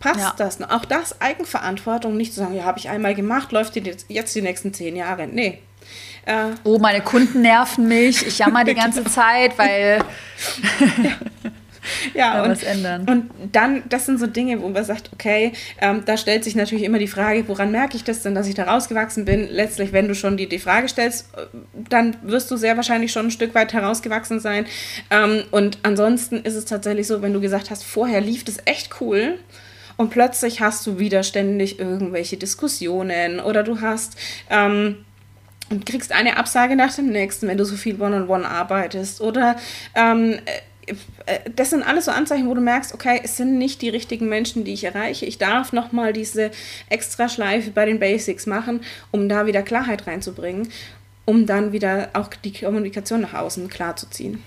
Passt 0.00 0.20
ja. 0.20 0.34
das 0.36 0.58
noch? 0.58 0.70
Auch 0.70 0.84
das 0.84 1.20
Eigenverantwortung, 1.20 2.16
nicht 2.16 2.34
zu 2.34 2.40
sagen, 2.40 2.54
ja, 2.54 2.64
habe 2.64 2.78
ich 2.78 2.88
einmal 2.88 3.14
gemacht, 3.14 3.52
läuft 3.52 3.76
jetzt, 3.76 4.06
jetzt 4.08 4.34
die 4.34 4.42
nächsten 4.42 4.74
zehn 4.74 4.96
Jahre. 4.96 5.26
Nee. 5.26 5.60
Äh, 6.26 6.50
oh, 6.64 6.78
meine 6.78 7.02
Kunden 7.02 7.42
nerven 7.42 7.88
mich, 7.88 8.26
ich 8.26 8.38
jammer 8.38 8.64
die 8.64 8.74
ganze 8.74 9.04
Zeit, 9.04 9.58
weil. 9.58 10.04
ja. 11.02 11.10
ja, 12.14 12.42
und, 12.42 12.50
was 12.50 12.62
ändern. 12.62 13.06
Und 13.08 13.30
dann, 13.52 13.82
das 13.88 14.06
sind 14.06 14.18
so 14.18 14.26
Dinge, 14.26 14.60
wo 14.62 14.68
man 14.68 14.84
sagt, 14.84 15.10
okay, 15.12 15.52
ähm, 15.80 16.02
da 16.04 16.16
stellt 16.16 16.44
sich 16.44 16.54
natürlich 16.54 16.84
immer 16.84 16.98
die 16.98 17.08
Frage, 17.08 17.46
woran 17.48 17.70
merke 17.70 17.96
ich 17.96 18.04
das 18.04 18.22
denn, 18.22 18.34
dass 18.34 18.46
ich 18.46 18.54
da 18.54 18.64
rausgewachsen 18.64 19.24
bin? 19.24 19.48
Letztlich, 19.50 19.92
wenn 19.92 20.08
du 20.08 20.14
schon 20.14 20.36
die, 20.36 20.48
die 20.48 20.58
Frage 20.58 20.88
stellst, 20.88 21.28
äh, 21.36 21.46
dann 21.88 22.16
wirst 22.22 22.50
du 22.50 22.56
sehr 22.56 22.76
wahrscheinlich 22.76 23.12
schon 23.12 23.26
ein 23.26 23.30
Stück 23.30 23.54
weit 23.54 23.72
herausgewachsen 23.72 24.40
sein. 24.40 24.66
Ähm, 25.10 25.44
und 25.50 25.78
ansonsten 25.82 26.42
ist 26.42 26.54
es 26.54 26.64
tatsächlich 26.64 27.06
so, 27.06 27.22
wenn 27.22 27.32
du 27.32 27.40
gesagt 27.40 27.70
hast, 27.70 27.84
vorher 27.84 28.20
lief 28.20 28.44
das 28.44 28.58
echt 28.64 29.00
cool, 29.00 29.38
und 29.96 30.10
plötzlich 30.10 30.60
hast 30.60 30.86
du 30.86 30.98
wieder 30.98 31.22
ständig 31.22 31.78
irgendwelche 31.78 32.36
Diskussionen 32.36 33.40
oder 33.40 33.62
du 33.62 33.80
hast 33.80 34.16
ähm, 34.50 35.04
und 35.70 35.86
kriegst 35.86 36.12
eine 36.12 36.36
Absage 36.36 36.76
nach 36.76 36.94
dem 36.94 37.08
nächsten, 37.08 37.48
wenn 37.48 37.58
du 37.58 37.64
so 37.64 37.76
viel 37.76 38.00
One-on-One 38.00 38.44
-on 38.44 38.46
-one 38.46 38.50
arbeitest 38.50 39.20
oder 39.20 39.56
ähm, 39.94 40.38
äh, 40.44 40.60
das 41.56 41.70
sind 41.70 41.82
alles 41.82 42.06
so 42.06 42.10
Anzeichen, 42.10 42.48
wo 42.48 42.54
du 42.54 42.60
merkst, 42.60 42.94
okay, 42.94 43.20
es 43.22 43.36
sind 43.36 43.58
nicht 43.58 43.82
die 43.82 43.88
richtigen 43.88 44.28
Menschen, 44.28 44.64
die 44.64 44.72
ich 44.72 44.84
erreiche. 44.84 45.26
Ich 45.26 45.38
darf 45.38 45.72
nochmal 45.72 46.12
diese 46.12 46.50
extra 46.88 47.28
Schleife 47.28 47.70
bei 47.70 47.86
den 47.86 47.98
Basics 47.98 48.46
machen, 48.46 48.80
um 49.10 49.28
da 49.28 49.46
wieder 49.46 49.62
Klarheit 49.62 50.06
reinzubringen, 50.06 50.68
um 51.24 51.46
dann 51.46 51.72
wieder 51.72 52.10
auch 52.12 52.28
die 52.28 52.52
Kommunikation 52.52 53.22
nach 53.22 53.34
außen 53.34 53.68
klar 53.68 53.96
zu 53.96 54.08
ziehen. 54.10 54.42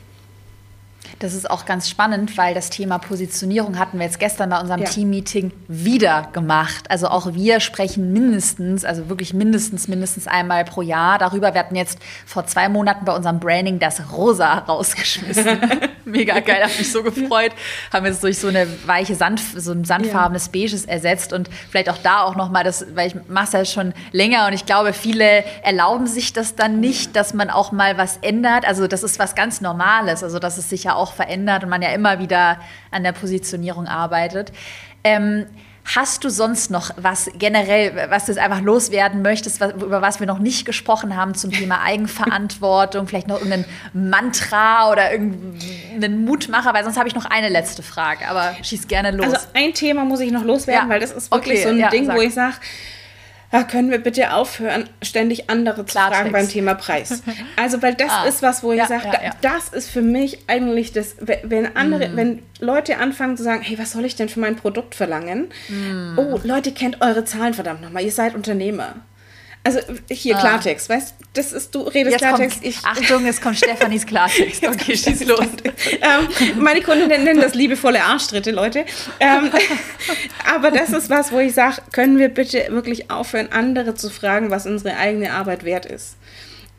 Das 1.19 1.33
ist 1.33 1.49
auch 1.49 1.65
ganz 1.65 1.89
spannend, 1.89 2.37
weil 2.37 2.53
das 2.53 2.69
Thema 2.69 2.97
Positionierung 2.97 3.79
hatten 3.79 3.99
wir 3.99 4.05
jetzt 4.05 4.19
gestern 4.19 4.49
bei 4.49 4.59
unserem 4.59 4.81
ja. 4.81 4.87
Team-Meeting 4.87 5.51
wieder 5.67 6.29
gemacht. 6.33 6.89
Also 6.89 7.07
auch 7.07 7.33
wir 7.33 7.59
sprechen 7.59 8.13
mindestens, 8.13 8.85
also 8.85 9.09
wirklich 9.09 9.33
mindestens, 9.33 9.87
mindestens 9.87 10.27
einmal 10.27 10.65
pro 10.65 10.81
Jahr 10.81 11.17
darüber. 11.17 11.53
Wir 11.53 11.59
hatten 11.59 11.75
jetzt 11.75 11.99
vor 12.25 12.45
zwei 12.45 12.69
Monaten 12.69 13.05
bei 13.05 13.15
unserem 13.15 13.39
Branding 13.39 13.79
das 13.79 14.11
Rosa 14.11 14.59
rausgeschmissen. 14.59 15.59
Mega 16.05 16.39
geil, 16.39 16.63
hat 16.63 16.77
mich 16.77 16.91
so 16.91 17.03
gefreut. 17.03 17.51
Haben 17.91 18.05
wir 18.05 18.11
es 18.11 18.21
durch 18.21 18.39
so 18.39 18.47
eine 18.47 18.67
weiche 18.85 19.15
Sand, 19.15 19.41
so 19.55 19.71
ein 19.71 19.83
sandfarbenes 19.83 20.49
Beiges 20.49 20.85
ersetzt 20.85 21.33
und 21.33 21.49
vielleicht 21.69 21.89
auch 21.89 21.97
da 21.97 22.23
auch 22.23 22.35
nochmal 22.35 22.63
das, 22.63 22.85
weil 22.95 23.07
ich 23.07 23.15
mache 23.27 23.45
es 23.45 23.51
ja 23.51 23.65
schon 23.65 23.93
länger 24.11 24.47
und 24.47 24.53
ich 24.53 24.65
glaube, 24.65 24.93
viele 24.93 25.43
erlauben 25.63 26.07
sich 26.07 26.31
das 26.33 26.55
dann 26.55 26.79
nicht, 26.79 27.15
dass 27.15 27.33
man 27.33 27.49
auch 27.49 27.71
mal 27.71 27.97
was 27.97 28.17
ändert. 28.17 28.65
Also 28.65 28.87
das 28.87 29.03
ist 29.03 29.19
was 29.19 29.35
ganz 29.35 29.61
Normales. 29.61 30.23
Also 30.23 30.39
das 30.39 30.57
ist 30.57 30.69
sicher 30.69 30.95
auch 30.97 31.13
verändert 31.13 31.63
und 31.63 31.69
man 31.69 31.81
ja 31.81 31.89
immer 31.89 32.19
wieder 32.19 32.59
an 32.91 33.03
der 33.03 33.13
Positionierung 33.13 33.87
arbeitet. 33.87 34.51
Ähm, 35.03 35.45
Hast 35.95 36.25
du 36.25 36.29
sonst 36.29 36.69
noch 36.69 36.91
was 36.97 37.31
generell, 37.37 38.09
was 38.09 38.25
du 38.25 38.33
jetzt 38.33 38.41
einfach 38.41 38.59
loswerden 38.59 39.21
möchtest, 39.21 39.61
was, 39.61 39.71
über 39.71 40.01
was 40.01 40.19
wir 40.19 40.27
noch 40.27 40.39
nicht 40.39 40.65
gesprochen 40.65 41.15
haben 41.15 41.33
zum 41.33 41.51
Thema 41.51 41.81
Eigenverantwortung? 41.83 43.07
Vielleicht 43.07 43.29
noch 43.29 43.37
irgendein 43.37 43.63
Mantra 43.93 44.91
oder 44.91 45.13
irgendeinen 45.13 46.25
Mutmacher? 46.25 46.73
Weil 46.73 46.83
sonst 46.83 46.97
habe 46.97 47.07
ich 47.07 47.15
noch 47.15 47.23
eine 47.23 47.47
letzte 47.47 47.83
Frage, 47.83 48.27
aber 48.27 48.53
schieß 48.61 48.89
gerne 48.89 49.11
los. 49.11 49.33
Also 49.33 49.47
ein 49.53 49.73
Thema 49.73 50.03
muss 50.03 50.19
ich 50.19 50.31
noch 50.31 50.43
loswerden, 50.43 50.89
ja. 50.89 50.93
weil 50.93 50.99
das 50.99 51.13
ist 51.13 51.31
wirklich 51.31 51.59
okay, 51.59 51.63
so 51.63 51.69
ein 51.69 51.77
ja, 51.77 51.89
Ding, 51.89 52.05
sag. 52.05 52.17
wo 52.17 52.21
ich 52.21 52.33
sage, 52.33 52.55
ja, 53.51 53.63
können 53.63 53.91
wir 53.91 53.99
bitte 53.99 54.33
aufhören, 54.33 54.89
ständig 55.01 55.49
andere 55.49 55.85
zu 55.85 55.93
Klartext. 55.93 56.19
fragen 56.19 56.31
beim 56.31 56.49
Thema 56.49 56.75
Preis. 56.75 57.23
Also, 57.55 57.81
weil 57.81 57.95
das 57.95 58.11
ah, 58.11 58.25
ist 58.25 58.41
was, 58.41 58.61
wo 58.61 58.71
ich 58.71 58.77
ja, 58.77 58.87
sage, 58.87 59.07
ja, 59.07 59.23
ja. 59.23 59.31
das 59.41 59.69
ist 59.69 59.89
für 59.89 60.01
mich 60.01 60.39
eigentlich 60.47 60.91
das, 60.91 61.15
wenn 61.19 61.75
andere, 61.75 62.09
mm. 62.09 62.15
wenn 62.15 62.43
Leute 62.59 62.97
anfangen 62.97 63.37
zu 63.37 63.43
sagen, 63.43 63.61
hey, 63.61 63.79
was 63.79 63.91
soll 63.91 64.05
ich 64.05 64.15
denn 64.15 64.29
für 64.29 64.39
mein 64.39 64.55
Produkt 64.55 64.95
verlangen? 64.95 65.47
Mm. 65.69 66.17
Oh, 66.17 66.39
Leute, 66.43 66.71
kennt 66.71 67.01
eure 67.01 67.25
Zahlen 67.25 67.53
verdammt 67.53 67.81
nochmal, 67.81 68.03
ihr 68.03 68.11
seid 68.11 68.35
Unternehmer. 68.35 68.95
Also 69.67 69.81
hier 70.09 70.37
ah. 70.37 70.39
Klartext, 70.39 70.87
weißt 70.87 71.15
das 71.33 71.51
ist, 71.51 71.75
du 71.75 71.81
redest 71.81 72.13
Jetzt 72.13 72.19
Klartext. 72.19 72.61
Kommt, 72.61 72.65
ich, 72.65 72.85
Achtung, 72.85 73.25
es 73.25 73.41
kommt 73.41 73.57
Stefanis 73.57 74.05
Klartext. 74.05 74.65
Okay, 74.65 74.95
schieß 74.95 75.25
los. 75.25 75.41
ähm, 75.41 76.61
meine 76.63 76.81
Kunden 76.81 77.09
nennen 77.09 77.41
das 77.41 77.53
liebevolle 77.53 78.01
Arschtritte, 78.01 78.51
Leute. 78.51 78.85
Ähm, 79.19 79.51
aber 80.55 80.71
das 80.71 80.91
ist 80.91 81.09
was, 81.09 81.33
wo 81.33 81.39
ich 81.39 81.53
sage, 81.53 81.81
können 81.91 82.17
wir 82.17 82.29
bitte 82.29 82.67
wirklich 82.69 83.11
aufhören, 83.11 83.49
andere 83.51 83.93
zu 83.93 84.09
fragen, 84.09 84.51
was 84.51 84.65
unsere 84.65 84.95
eigene 84.95 85.33
Arbeit 85.33 85.65
wert 85.65 85.85
ist. 85.85 86.15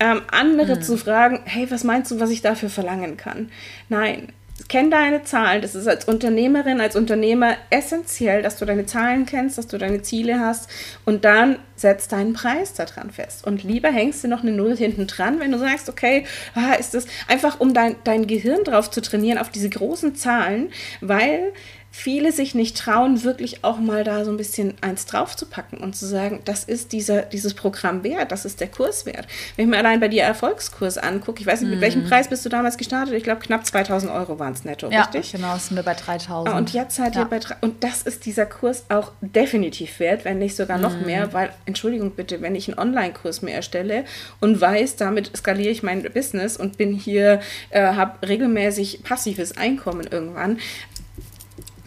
Ähm, 0.00 0.22
andere 0.30 0.76
hm. 0.76 0.82
zu 0.82 0.96
fragen, 0.96 1.40
hey, 1.44 1.70
was 1.70 1.84
meinst 1.84 2.10
du, 2.10 2.18
was 2.18 2.30
ich 2.30 2.40
dafür 2.40 2.70
verlangen 2.70 3.18
kann? 3.18 3.50
Nein, 3.90 4.32
kenn 4.68 4.90
deine 4.90 5.22
Zahlen. 5.22 5.62
Das 5.62 5.74
ist 5.74 5.88
als 5.88 6.04
Unternehmerin, 6.04 6.80
als 6.80 6.94
Unternehmer 6.94 7.56
essentiell, 7.70 8.42
dass 8.42 8.56
du 8.56 8.64
deine 8.64 8.86
Zahlen 8.86 9.26
kennst, 9.26 9.58
dass 9.58 9.66
du 9.66 9.78
deine 9.78 10.02
Ziele 10.02 10.40
hast 10.40 10.68
und 11.04 11.24
dann 11.24 11.58
setzt 11.74 12.12
deinen 12.12 12.34
Preis 12.34 12.74
daran 12.74 13.10
fest. 13.10 13.46
Und 13.46 13.62
lieber 13.62 13.88
hängst 13.88 14.22
du 14.24 14.28
noch 14.28 14.42
eine 14.42 14.52
Null 14.52 14.76
hinten 14.76 15.06
dran, 15.06 15.40
wenn 15.40 15.52
du 15.52 15.58
sagst, 15.58 15.88
okay, 15.88 16.24
ah, 16.54 16.74
ist 16.74 16.94
das 16.94 17.06
einfach, 17.28 17.60
um 17.60 17.72
dein, 17.72 17.96
dein 18.04 18.26
Gehirn 18.26 18.64
drauf 18.64 18.90
zu 18.90 19.00
trainieren, 19.00 19.38
auf 19.38 19.50
diese 19.50 19.70
großen 19.70 20.14
Zahlen, 20.14 20.70
weil 21.00 21.52
viele 21.90 22.32
sich 22.32 22.54
nicht 22.54 22.76
trauen, 22.76 23.24
wirklich 23.24 23.64
auch 23.64 23.78
mal 23.78 24.04
da 24.04 24.24
so 24.24 24.30
ein 24.30 24.36
bisschen 24.36 24.74
eins 24.82 25.06
draufzupacken 25.06 25.78
und 25.78 25.96
zu 25.96 26.06
sagen, 26.06 26.40
das 26.44 26.64
ist 26.64 26.92
dieser, 26.92 27.22
dieses 27.22 27.54
Programm 27.54 28.04
wert, 28.04 28.30
das 28.30 28.44
ist 28.44 28.60
der 28.60 28.68
Kurs 28.68 29.06
wert. 29.06 29.26
Wenn 29.56 29.64
ich 29.64 29.70
mir 29.70 29.78
allein 29.78 29.98
bei 29.98 30.08
dir 30.08 30.22
Erfolgskurs 30.22 30.98
angucke, 30.98 31.40
ich 31.40 31.46
weiß 31.46 31.62
nicht, 31.62 31.70
mit 31.70 31.78
mhm. 31.78 31.82
welchem 31.82 32.04
Preis 32.04 32.28
bist 32.28 32.44
du 32.44 32.50
damals 32.50 32.76
gestartet? 32.76 33.14
Ich 33.14 33.24
glaube, 33.24 33.40
knapp 33.40 33.64
2000 33.64 34.12
Euro 34.12 34.38
waren 34.38 34.52
es 34.52 34.64
netto, 34.64 34.90
ja, 34.90 35.02
richtig? 35.02 35.32
genau, 35.32 35.56
sind 35.56 35.76
wir 35.76 35.82
bei 35.82 35.94
3000. 35.94 36.54
Und 36.54 36.72
jetzt 36.72 36.96
seid 36.96 37.14
ja. 37.14 37.22
ihr 37.22 37.24
bei, 37.26 37.40
und 37.62 37.82
das 37.82 38.02
ist 38.02 38.26
dieser 38.26 38.46
Kurs 38.46 38.84
auch 38.90 39.12
definitiv 39.20 39.98
wert, 39.98 40.24
wenn 40.24 40.38
nicht 40.38 40.56
sogar 40.56 40.78
noch 40.78 40.96
mhm. 40.98 41.06
mehr, 41.06 41.32
weil, 41.32 41.50
Entschuldigung 41.64 42.12
bitte, 42.12 42.42
wenn 42.42 42.54
ich 42.54 42.68
einen 42.68 42.78
Online-Kurs 42.78 43.42
mir 43.42 43.52
erstelle 43.52 44.04
und 44.40 44.60
weiß, 44.60 44.96
damit 44.96 45.36
skaliere 45.36 45.70
ich 45.70 45.82
mein 45.82 46.02
Business 46.02 46.56
und 46.56 46.76
bin 46.76 46.92
hier, 46.92 47.40
äh, 47.70 47.80
habe 47.94 48.26
regelmäßig 48.26 49.02
passives 49.02 49.56
Einkommen 49.56 50.06
irgendwann, 50.10 50.58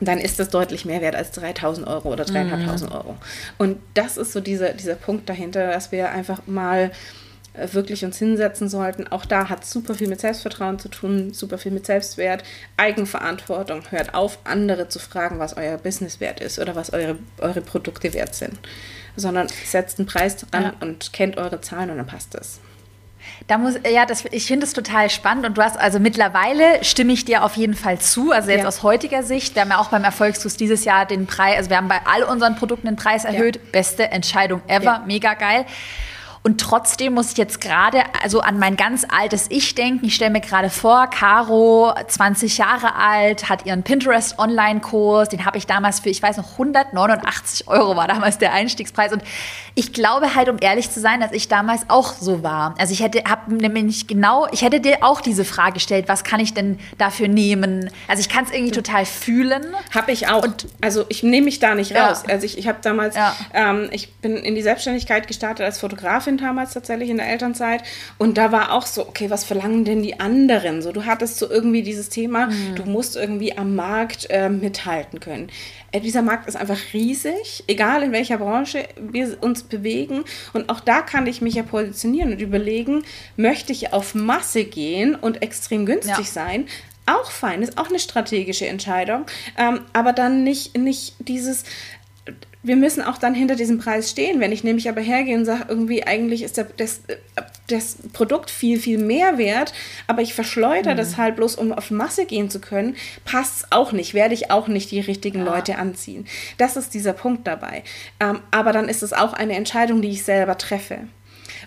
dann 0.08 0.18
ist 0.18 0.40
das 0.40 0.50
deutlich 0.50 0.86
mehr 0.86 1.02
wert 1.02 1.16
als 1.16 1.32
3000 1.32 1.88
Euro 1.88 2.12
oder 2.12 2.24
3.500 2.24 2.86
mhm. 2.86 2.92
Euro. 2.92 3.18
Und 3.58 3.78
das 3.94 4.18
ist 4.18 4.34
so 4.34 4.42
dieser, 4.42 4.74
dieser 4.74 4.96
Punkt 4.96 5.30
dahinter, 5.30 5.72
dass 5.72 5.92
wir 5.92 6.10
einfach 6.10 6.48
mal 6.48 6.92
äh, 7.54 7.68
wirklich 7.74 8.04
uns 8.04 8.18
hinsetzen 8.18 8.68
sollten. 8.68 9.08
Auch 9.08 9.26
da 9.26 9.50
hat 9.50 9.64
super 9.64 9.94
viel 9.94 10.08
mit 10.08 10.20
Selbstvertrauen 10.20 10.80
zu 10.80 10.90
tun, 10.90 11.34
super 11.34 11.58
viel 11.58 11.72
mit 11.72 11.86
Selbstwert, 11.86 12.44
Eigenverantwortung. 12.78 13.84
Hört 13.92 14.14
auf, 14.16 14.40
andere 14.44 14.90
zu 14.90 15.00
fragen, 15.00 15.38
was 15.40 15.56
euer 15.56 15.78
Business 15.78 16.20
wert 16.20 16.40
ist 16.40 16.60
oder 16.60 16.76
was 16.76 16.94
eure, 16.94 17.20
eure 17.40 17.62
Produkte 17.62 18.14
wert 18.14 18.34
sind, 18.34 18.58
sondern 19.16 19.48
setzt 19.66 20.00
einen 20.00 20.08
Preis 20.08 20.38
dran 20.38 20.64
ja. 20.64 20.74
und 20.80 21.14
kennt 21.14 21.38
eure 21.38 21.62
Zahlen 21.62 21.92
und 21.92 21.98
dann 21.98 22.08
passt 22.08 22.34
es. 22.36 22.60
Da 23.48 23.58
muss, 23.58 23.76
ja, 23.90 24.06
das, 24.06 24.24
ich 24.32 24.46
finde 24.46 24.66
es 24.66 24.74
total 24.74 25.10
spannend 25.10 25.46
und 25.46 25.58
du 25.58 25.62
hast 25.62 25.78
also 25.78 26.00
mittlerweile 26.00 26.84
stimme 26.84 27.12
ich 27.14 27.26
dir 27.26 27.44
auf 27.44 27.58
jeden 27.58 27.74
Fall 27.74 28.00
zu. 28.00 28.32
Also 28.32 28.50
jetzt 28.50 28.62
ja. 28.62 28.68
aus 28.68 28.84
heutiger 28.84 29.24
Sicht, 29.24 29.56
wir 29.56 29.64
haben 29.64 29.72
ja 29.72 29.80
auch 29.80 29.90
beim 29.90 30.04
Erfolgsfuß 30.04 30.58
dieses 30.58 30.86
Jahr 30.86 31.06
den 31.06 31.26
Preis, 31.26 31.58
also 31.58 31.70
wir 31.70 31.78
haben 31.78 31.88
bei 31.88 32.00
all 32.06 32.24
unseren 32.24 32.56
Produkten 32.56 32.88
den 32.88 32.96
Preis 32.96 33.26
erhöht. 33.26 33.58
Ja. 33.58 33.62
Beste 33.72 34.12
Entscheidung 34.12 34.62
ever, 34.68 34.84
ja. 34.84 35.04
mega 35.06 35.34
geil. 35.34 35.66
Und 36.44 36.60
trotzdem 36.60 37.14
muss 37.14 37.34
ich 37.34 37.38
jetzt 37.38 37.62
gerade 37.62 38.02
also 38.24 38.42
an 38.42 38.58
mein 38.58 38.76
ganz 38.76 39.06
altes 39.08 39.46
Ich 39.50 39.76
denken. 39.76 40.08
Ich 40.08 40.16
stelle 40.16 40.32
mir 40.32 40.42
gerade 40.42 40.72
vor, 40.72 41.08
Caro, 41.08 41.94
20 42.08 42.58
Jahre 42.58 42.96
alt, 42.96 43.48
hat 43.48 43.68
ihren 43.68 43.84
Pinterest 43.84 44.40
Online-Kurs. 44.40 45.30
Den 45.30 45.46
habe 45.46 45.60
ich 45.60 45.68
damals 45.68 46.00
für, 46.00 46.10
ich 46.10 46.22
weiß 46.22 46.38
noch, 46.38 46.54
189 46.54 47.68
Euro 47.68 47.96
war 47.96 48.08
damals 48.08 48.40
der 48.40 48.54
Einstiegspreis. 48.54 49.14
Und 49.14 49.22
ich 49.76 49.94
glaube 49.94 50.34
halt, 50.34 50.50
um 50.50 50.58
ehrlich 50.60 50.90
zu 50.90 51.00
sein, 51.00 51.20
dass 51.20 51.32
ich 51.32 51.48
damals 51.48 51.84
auch 51.90 52.14
so 52.14 52.42
war. 52.42 52.74
Also 52.80 52.94
ich 52.94 53.04
hätte, 53.04 53.24
habe 53.30 53.54
nämlich 53.54 54.08
genau, 54.08 54.48
ich 54.52 54.64
hätte 54.64 54.80
dir 54.80 54.98
auch 55.02 55.22
diese 55.22 55.46
Frage 55.46 55.74
gestellt, 55.74 56.06
was 56.08 56.24
kann 56.24 56.40
ich 56.40 56.56
denn 56.56 56.80
dafür 56.98 57.28
nehmen? 57.28 57.92
Also 58.08 58.22
ich 58.22 58.30
kann 58.30 58.46
es 58.46 58.52
irgendwie 58.52 58.72
total 58.72 59.06
fühlen. 59.06 59.64
Habe 59.94 60.12
ich 60.12 60.28
auch. 60.28 60.44
Und, 60.44 60.68
also 60.82 61.06
ich 61.10 61.22
nehme 61.22 61.46
mich 61.46 61.60
da 61.60 61.76
nicht 61.76 61.96
raus. 61.96 62.24
Ja. 62.28 62.34
Also 62.34 62.48
ich, 62.48 62.58
ich 62.58 62.68
habe 62.68 62.80
damals, 62.82 63.16
ja. 63.16 63.36
ähm, 63.54 63.90
ich 63.92 64.16
bin 64.16 64.38
in 64.38 64.56
die 64.56 64.64
Selbstständigkeit 64.64 65.28
gestartet 65.28 65.64
als 65.64 65.80
Fotografin 65.80 66.31
Fotografin 66.32 66.38
damals 66.38 66.74
tatsächlich 66.74 67.10
in 67.10 67.18
der 67.18 67.28
Elternzeit 67.28 67.84
und 68.18 68.38
da 68.38 68.52
war 68.52 68.72
auch 68.74 68.86
so, 68.86 69.08
okay, 69.08 69.30
was 69.30 69.44
verlangen 69.44 69.86
denn 69.86 70.04
die 70.04 70.20
anderen? 70.20 70.82
So, 70.82 70.92
du 70.92 71.06
hattest 71.06 71.38
so 71.38 71.50
irgendwie 71.50 71.84
dieses 71.84 72.10
Thema, 72.10 72.48
mhm. 72.48 72.76
du 72.76 72.84
musst 72.84 73.16
irgendwie 73.16 73.58
am 73.58 73.76
Markt 73.76 74.28
äh, 74.30 74.50
mithalten 74.50 75.20
können. 75.20 75.50
Äh, 75.92 76.02
dieser 76.02 76.22
Markt 76.22 76.48
ist 76.48 76.56
einfach 76.56 76.80
riesig, 76.94 77.64
egal 77.68 78.04
in 78.04 78.12
welcher 78.12 78.38
Branche 78.38 78.88
wir 79.00 79.38
uns 79.42 79.64
bewegen. 79.64 80.24
Und 80.54 80.70
auch 80.70 80.80
da 80.80 81.02
kann 81.02 81.28
ich 81.28 81.42
mich 81.42 81.56
ja 81.56 81.64
positionieren 81.64 82.34
und 82.34 82.42
überlegen, 82.42 83.04
möchte 83.38 83.72
ich 83.72 83.94
auf 83.94 84.16
Masse 84.16 84.64
gehen 84.64 85.16
und 85.16 85.42
extrem 85.42 85.86
günstig 85.86 86.18
ja. 86.18 86.24
sein? 86.24 86.68
Auch 87.08 87.32
fein, 87.32 87.64
ist 87.64 87.78
auch 87.78 87.90
eine 87.90 88.00
strategische 88.00 88.68
Entscheidung. 88.68 89.26
Ähm, 89.58 89.82
aber 89.92 90.14
dann 90.14 90.44
nicht, 90.44 90.78
nicht 90.78 91.16
dieses, 91.20 91.64
wir 92.64 92.76
müssen 92.76 93.02
auch 93.02 93.18
dann 93.18 93.34
hinter 93.34 93.56
diesem 93.56 93.80
Preis 93.80 94.10
stehen. 94.10 94.40
Wenn 94.40 94.52
ich 94.52 94.64
nämlich 94.64 94.88
aber 94.88 95.02
hergehe 95.02 95.36
und 95.36 95.46
sage, 95.46 95.66
irgendwie 95.68 96.06
eigentlich 96.06 96.44
ist 96.44 96.58
der, 96.58 96.68
das, 96.78 97.02
das 97.68 97.98
Produkt 98.14 98.52
viel, 98.52 98.80
viel 98.80 99.00
mehr 99.00 99.38
wert, 99.38 99.74
aber 100.08 100.22
ich 100.22 100.34
verschleudere 100.34 100.94
mhm. 100.94 100.98
das 100.98 101.18
halt 101.18 101.36
bloß, 101.38 101.56
um 101.56 101.72
auf 101.72 101.90
Masse 101.90 102.26
gehen 102.26 102.50
zu 102.50 102.62
können, 102.62 102.96
passt 103.26 103.58
es 103.58 103.72
auch 103.72 103.92
nicht, 103.92 104.14
werde 104.14 104.36
ich 104.36 104.52
auch 104.52 104.68
nicht 104.68 104.92
die 104.92 105.00
richtigen 105.00 105.40
ja. 105.40 105.46
Leute 105.46 105.78
anziehen. 105.78 106.28
Das 106.58 106.78
ist 106.78 106.94
dieser 106.94 107.14
Punkt 107.14 107.48
dabei. 107.48 107.84
Ähm, 108.20 108.40
aber 108.52 108.74
dann 108.74 108.90
ist 108.90 109.02
es 109.02 109.14
auch 109.14 109.34
eine 109.34 109.56
Entscheidung, 109.56 110.02
die 110.02 110.10
ich 110.10 110.24
selber 110.24 110.58
treffe. 110.58 111.00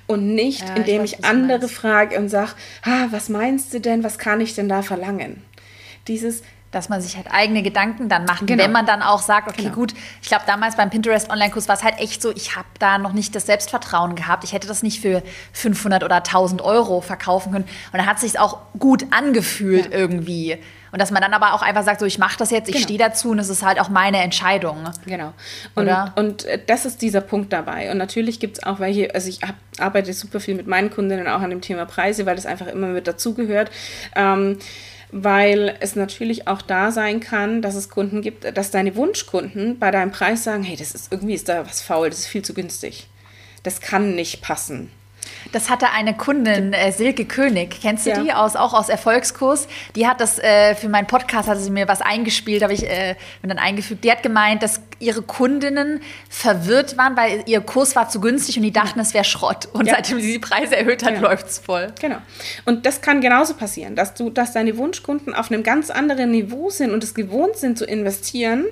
Und 0.06 0.34
nicht, 0.34 0.60
ja, 0.60 0.76
indem 0.76 1.04
ich, 1.04 1.12
weiß, 1.12 1.20
ich 1.20 1.24
andere 1.24 1.68
frage 1.68 2.18
und 2.18 2.28
sage, 2.28 2.52
ah, 2.82 3.06
was 3.10 3.28
meinst 3.28 3.72
du 3.72 3.80
denn, 3.80 4.04
was 4.04 4.18
kann 4.18 4.40
ich 4.40 4.54
denn 4.54 4.68
da 4.68 4.82
verlangen? 4.82 5.42
Dieses, 6.08 6.42
dass 6.74 6.88
man 6.88 7.00
sich 7.00 7.16
halt 7.16 7.26
eigene 7.30 7.62
Gedanken 7.62 8.08
dann 8.08 8.24
macht. 8.24 8.46
Genau. 8.46 8.62
Wenn 8.62 8.72
man 8.72 8.86
dann 8.86 9.02
auch 9.02 9.22
sagt, 9.22 9.48
okay, 9.48 9.62
genau. 9.62 9.74
gut, 9.74 9.94
ich 10.22 10.28
glaube, 10.28 10.44
damals 10.46 10.76
beim 10.76 10.90
Pinterest 10.90 11.30
Online-Kurs 11.30 11.68
war 11.68 11.76
es 11.76 11.82
halt 11.82 11.98
echt 11.98 12.22
so, 12.22 12.30
ich 12.34 12.56
habe 12.56 12.68
da 12.78 12.98
noch 12.98 13.12
nicht 13.12 13.34
das 13.34 13.46
Selbstvertrauen 13.46 14.14
gehabt. 14.14 14.44
Ich 14.44 14.52
hätte 14.52 14.66
das 14.66 14.82
nicht 14.82 15.00
für 15.00 15.22
500 15.52 16.04
oder 16.04 16.16
1000 16.16 16.62
Euro 16.62 17.00
verkaufen 17.00 17.52
können. 17.52 17.64
Und 17.64 17.98
dann 17.98 18.06
hat 18.06 18.16
es 18.16 18.22
sich 18.22 18.38
auch 18.38 18.58
gut 18.78 19.06
angefühlt 19.10 19.86
ja. 19.86 19.98
irgendwie. 19.98 20.58
Und 20.94 21.00
dass 21.00 21.10
man 21.10 21.20
dann 21.20 21.34
aber 21.34 21.54
auch 21.54 21.62
einfach 21.62 21.82
sagt, 21.82 21.98
so 21.98 22.06
ich 22.06 22.20
mache 22.20 22.38
das 22.38 22.52
jetzt, 22.52 22.68
ich 22.68 22.74
genau. 22.76 22.84
stehe 22.84 22.98
dazu 23.00 23.30
und 23.30 23.40
es 23.40 23.48
ist 23.48 23.64
halt 23.64 23.80
auch 23.80 23.88
meine 23.88 24.18
Entscheidung. 24.18 24.76
Genau. 25.06 25.32
Und, 25.74 25.88
und 26.14 26.44
äh, 26.44 26.60
das 26.64 26.84
ist 26.84 27.02
dieser 27.02 27.20
Punkt 27.20 27.52
dabei. 27.52 27.90
Und 27.90 27.98
natürlich 27.98 28.38
gibt 28.38 28.58
es 28.58 28.62
auch 28.62 28.78
welche, 28.78 29.12
also 29.12 29.28
ich 29.28 29.42
hab, 29.42 29.56
arbeite 29.78 30.12
super 30.12 30.38
viel 30.38 30.54
mit 30.54 30.68
meinen 30.68 30.90
Kundinnen 30.90 31.26
auch 31.26 31.40
an 31.40 31.50
dem 31.50 31.62
Thema 31.62 31.84
Preise, 31.84 32.26
weil 32.26 32.36
das 32.36 32.46
einfach 32.46 32.68
immer 32.68 32.86
mit 32.86 33.08
dazugehört. 33.08 33.72
Ähm, 34.14 34.60
weil 35.12 35.76
es 35.80 35.96
natürlich 35.96 36.48
auch 36.48 36.62
da 36.62 36.90
sein 36.90 37.20
kann, 37.20 37.62
dass 37.62 37.74
es 37.74 37.88
Kunden 37.88 38.22
gibt, 38.22 38.56
dass 38.56 38.70
deine 38.70 38.96
Wunschkunden 38.96 39.78
bei 39.78 39.90
deinem 39.90 40.10
Preis 40.10 40.44
sagen, 40.44 40.62
hey, 40.62 40.76
das 40.76 40.94
ist 40.94 41.12
irgendwie 41.12 41.34
ist 41.34 41.48
da 41.48 41.66
was 41.66 41.80
faul, 41.80 42.10
das 42.10 42.20
ist 42.20 42.26
viel 42.26 42.42
zu 42.42 42.54
günstig. 42.54 43.08
Das 43.62 43.80
kann 43.80 44.14
nicht 44.14 44.42
passen. 44.42 44.90
Das 45.52 45.70
hatte 45.70 45.90
eine 45.90 46.14
Kundin, 46.14 46.72
äh, 46.72 46.92
Silke 46.92 47.24
König, 47.24 47.80
kennst 47.80 48.06
du 48.06 48.10
ja. 48.10 48.20
die 48.20 48.32
aus, 48.32 48.56
auch 48.56 48.74
aus 48.74 48.88
Erfolgskurs? 48.88 49.68
Die 49.94 50.06
hat 50.06 50.20
das 50.20 50.38
äh, 50.38 50.74
für 50.74 50.88
meinen 50.88 51.06
Podcast, 51.06 51.48
hatte 51.48 51.60
sie 51.60 51.70
mir 51.70 51.88
was 51.88 52.00
eingespielt, 52.00 52.62
habe 52.62 52.72
ich 52.72 52.84
äh, 52.84 53.14
dann 53.42 53.58
eingefügt. 53.58 54.04
Die 54.04 54.10
hat 54.10 54.22
gemeint, 54.22 54.62
dass 54.62 54.80
ihre 54.98 55.22
Kundinnen 55.22 56.00
verwirrt 56.28 56.96
waren, 56.96 57.16
weil 57.16 57.44
ihr 57.46 57.60
Kurs 57.60 57.94
war 57.96 58.08
zu 58.08 58.20
günstig 58.20 58.56
und 58.56 58.62
die 58.62 58.72
dachten, 58.72 58.98
es 59.00 59.14
wäre 59.14 59.24
Schrott. 59.24 59.68
Und 59.72 59.86
ja. 59.86 59.94
seitdem 59.94 60.20
sie 60.20 60.32
die 60.32 60.38
Preise 60.38 60.76
erhöht 60.76 61.04
hat, 61.04 61.14
ja. 61.14 61.20
läuft 61.20 61.46
es 61.46 61.58
voll. 61.58 61.92
Genau. 62.00 62.18
Und 62.64 62.86
das 62.86 63.00
kann 63.00 63.20
genauso 63.20 63.54
passieren, 63.54 63.96
dass 63.96 64.14
du, 64.14 64.30
dass 64.30 64.52
deine 64.52 64.76
Wunschkunden 64.76 65.34
auf 65.34 65.50
einem 65.50 65.62
ganz 65.62 65.90
anderen 65.90 66.30
Niveau 66.30 66.70
sind 66.70 66.90
und 66.90 67.04
es 67.04 67.14
gewohnt 67.14 67.56
sind 67.56 67.78
zu 67.78 67.84
investieren, 67.84 68.64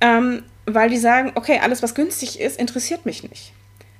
ähm, 0.00 0.42
weil 0.66 0.90
die 0.90 0.98
sagen, 0.98 1.32
okay, 1.34 1.60
alles 1.62 1.82
was 1.82 1.94
günstig 1.94 2.40
ist, 2.40 2.58
interessiert 2.58 3.06
mich 3.06 3.22
nicht. 3.28 3.52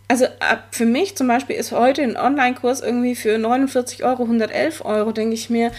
Also 0.09 0.27
für 0.71 0.87
mich 0.87 1.17
zum 1.17 1.29
Beispiel 1.29 1.57
ist 1.57 1.71
heute 1.73 2.03
ein 2.03 2.17
Online-Kurs 2.17 2.81
irgendwie 2.81 3.15
für 3.15 3.37
49 3.37 4.05
Euro, 4.05 4.23
111 4.23 4.85
Euro, 4.85 5.13
denke 5.13 5.35
ich 5.35 5.51
mir, 5.51 5.71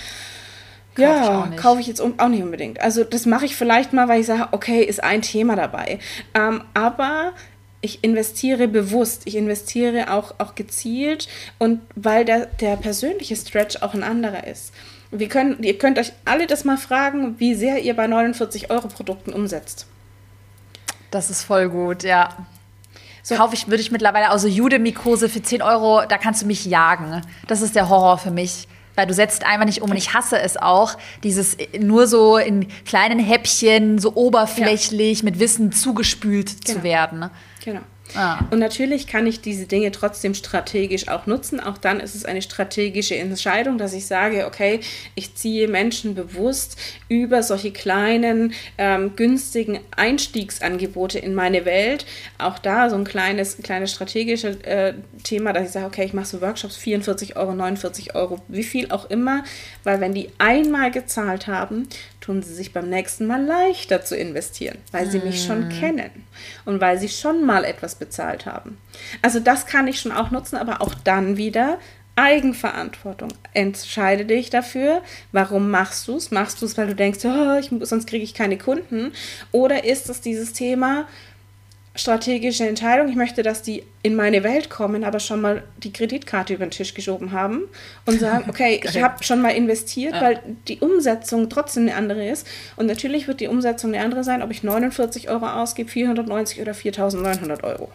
Kauf 0.96 1.06
ja, 1.06 1.50
kaufe 1.56 1.82
ich 1.82 1.88
jetzt 1.88 2.02
auch 2.02 2.28
nicht 2.28 2.44
unbedingt. 2.44 2.80
Also 2.82 3.04
das 3.04 3.26
mache 3.26 3.46
ich 3.46 3.56
vielleicht 3.56 3.94
mal, 3.94 4.08
weil 4.08 4.22
ich 4.22 4.28
sage, 4.28 4.50
okay, 4.52 4.84
ist 4.84 5.04
ein 5.04 5.22
Thema 5.22 5.56
dabei. 5.56 6.00
Ähm, 6.34 6.64
aber 6.74 7.34
ich 7.82 8.04
investiere 8.04 8.68
bewusst, 8.68 9.24
ich 9.26 9.36
investiere 9.36 10.12
auch, 10.14 10.36
auch 10.38 10.56
gezielt 10.56 11.28
und 11.58 11.82
weil 11.96 12.26
der, 12.26 12.48
der 12.48 12.76
persönliche 12.76 13.36
Stretch 13.36 13.82
auch 13.82 13.94
ein 13.94 14.04
anderer 14.04 14.46
ist. 14.46 14.74
Wir 15.12 15.30
können, 15.30 15.64
ihr 15.64 15.78
könnt 15.78 15.98
euch 15.98 16.12
alle 16.26 16.46
das 16.46 16.66
mal 16.66 16.78
fragen, 16.78 17.40
wie 17.40 17.56
sehr 17.56 17.80
ihr 17.80 17.96
bei 17.96 18.06
49 18.06 18.70
Euro 18.70 18.88
Produkten 18.90 19.34
umsetzt. 19.34 19.88
Das 21.10 21.30
ist 21.30 21.44
voll 21.44 21.70
gut, 21.70 22.04
ja. 22.04 22.46
So. 23.24 23.36
Kaufe 23.36 23.56
ich, 23.56 23.68
würde 23.68 23.82
ich 23.82 23.92
mittlerweile, 23.92 24.30
also 24.30 24.48
Jude-Mikose 24.48 25.30
für 25.30 25.42
10 25.42 25.62
Euro, 25.62 26.04
da 26.08 26.18
kannst 26.18 26.42
du 26.42 26.46
mich 26.46 26.66
jagen. 26.66 27.22
Das 27.48 27.62
ist 27.62 27.76
der 27.76 27.90
Horror 27.90 28.18
für 28.18 28.32
mich. 28.32 28.68
Weil 28.96 29.08
du 29.08 29.14
setzt 29.14 29.46
einfach 29.46 29.66
nicht 29.66 29.82
um 29.82 29.92
und 29.92 29.96
ich 29.96 30.14
hasse 30.14 30.38
es 30.40 30.58
auch, 30.58 30.98
dieses 31.24 31.56
nur 31.80 32.06
so 32.06 32.38
in 32.38 32.68
kleinen 32.86 33.20
Häppchen, 33.20 33.98
so 33.98 34.14
oberflächlich 34.16 35.20
ja. 35.20 35.26
mit 35.26 35.40
Wissen 35.40 35.72
zugespült 35.72 36.66
genau. 36.66 36.80
zu 36.80 36.84
werden. 36.84 37.30
Genau. 37.64 37.82
Ah. 38.16 38.40
Und 38.52 38.60
natürlich 38.60 39.08
kann 39.08 39.28
ich 39.28 39.42
diese 39.42 39.66
Dinge 39.66 39.92
trotzdem 39.92 40.34
strategisch 40.34 41.08
auch 41.08 41.26
nutzen. 41.28 41.60
Auch 41.60 41.78
dann 41.78 42.00
ist 42.00 42.16
es 42.16 42.26
eine 42.26 42.42
strategische 42.42 43.16
Entscheidung, 43.16 43.78
dass 43.78 43.94
ich 43.94 44.08
sage, 44.08 44.46
okay, 44.46 44.80
ich 45.16 45.36
ziehe 45.36 45.68
Menschen 45.68 46.16
bewusst 46.16 46.78
über 47.08 47.44
solche 47.44 47.72
kleinen, 47.72 48.54
ähm, 48.78 49.16
günstigen 49.16 49.80
Einstiegsangebote 49.96 51.20
in 51.20 51.36
meine 51.36 51.66
Welt. 51.66 52.06
Auch 52.38 52.60
da 52.60 52.90
so 52.90 52.96
ein 52.96 53.04
kleines, 53.04 53.58
kleines 53.58 53.92
strategisches 53.92 54.58
äh, 54.62 54.94
Thema, 55.24 55.54
dass 55.54 55.68
ich 55.68 55.72
sage, 55.72 55.86
okay, 55.86 56.06
ich 56.06 56.14
mache 56.14 56.26
so 56.26 56.42
Workshops 56.42 56.78
44 56.78 57.36
Euro, 57.36 57.54
49 57.54 58.16
Euro, 58.16 58.40
wie 58.48 58.64
viel 58.64 58.92
auch 58.92 59.10
immer, 59.10 59.44
weil 59.84 60.02
wenn 60.02 60.14
die 60.14 60.30
einmal 60.38 60.92
gezahlt 60.92 61.48
haben, 61.48 61.88
tun 62.22 62.42
sie 62.44 62.54
sich 62.54 62.74
beim 62.74 62.90
nächsten 62.90 63.28
Mal 63.28 63.44
leichter 63.44 64.04
zu 64.04 64.16
investieren, 64.16 64.78
weil 64.92 65.10
sie 65.10 65.20
mich 65.20 65.44
schon 65.44 65.68
mm. 65.68 65.70
kennen 65.70 66.12
und 66.66 66.82
weil 66.82 67.00
sie 67.00 67.10
schon 67.10 67.46
mal 67.46 67.64
etwas 67.64 67.96
bezahlt 67.96 68.46
haben. 68.46 68.78
Also 69.22 69.40
das 69.40 69.66
kann 69.66 69.88
ich 69.88 70.00
schon 70.00 70.12
auch 70.12 70.32
nutzen, 70.32 70.58
aber 70.58 70.82
auch 70.82 70.94
dann 70.94 71.38
wieder 71.38 71.80
Eigenverantwortung. 72.20 73.30
Entscheide 73.54 74.26
dich 74.26 74.50
dafür. 74.50 75.02
Warum 75.32 75.72
machst 75.72 76.08
du 76.08 76.18
es? 76.18 76.32
Machst 76.32 76.62
du 76.62 76.66
es, 76.66 76.78
weil 76.78 76.88
du 76.88 76.96
denkst, 76.96 77.20
oh, 77.24 77.58
ich, 77.58 77.72
sonst 77.88 78.08
kriege 78.08 78.24
ich 78.24 78.34
keine 78.34 78.58
Kunden? 78.58 79.14
Oder 79.54 79.86
ist 79.86 80.10
es 80.10 80.20
dieses 80.20 80.52
Thema, 80.52 81.08
strategische 82.00 82.68
Entscheidung. 82.68 83.10
Ich 83.10 83.16
möchte, 83.16 83.44
dass 83.44 83.62
die 83.62 83.84
in 84.02 84.16
meine 84.16 84.44
Welt 84.44 84.70
kommen, 84.70 85.04
aber 85.04 85.20
schon 85.20 85.42
mal 85.42 85.64
die 85.78 85.92
Kreditkarte 85.92 86.54
über 86.54 86.66
den 86.66 86.72
Tisch 86.72 86.94
geschoben 86.94 87.32
haben 87.32 87.64
und 88.06 88.20
sagen, 88.20 88.46
okay, 88.50 88.80
ich 88.84 89.02
habe 89.02 89.24
schon 89.24 89.42
mal 89.42 89.50
investiert, 89.50 90.14
ja. 90.14 90.22
weil 90.22 90.40
die 90.68 90.80
Umsetzung 90.80 91.50
trotzdem 91.50 91.84
eine 91.84 91.96
andere 91.96 92.28
ist. 92.28 92.48
Und 92.78 92.86
natürlich 92.86 93.28
wird 93.28 93.42
die 93.42 93.48
Umsetzung 93.48 93.94
eine 93.94 94.04
andere 94.04 94.24
sein, 94.24 94.42
ob 94.42 94.52
ich 94.52 94.64
49 94.64 95.30
Euro 95.30 95.48
ausgebe, 95.48 95.90
490 95.90 96.62
oder 96.62 96.72
4.900 96.72 97.64
Euro. 97.64 97.90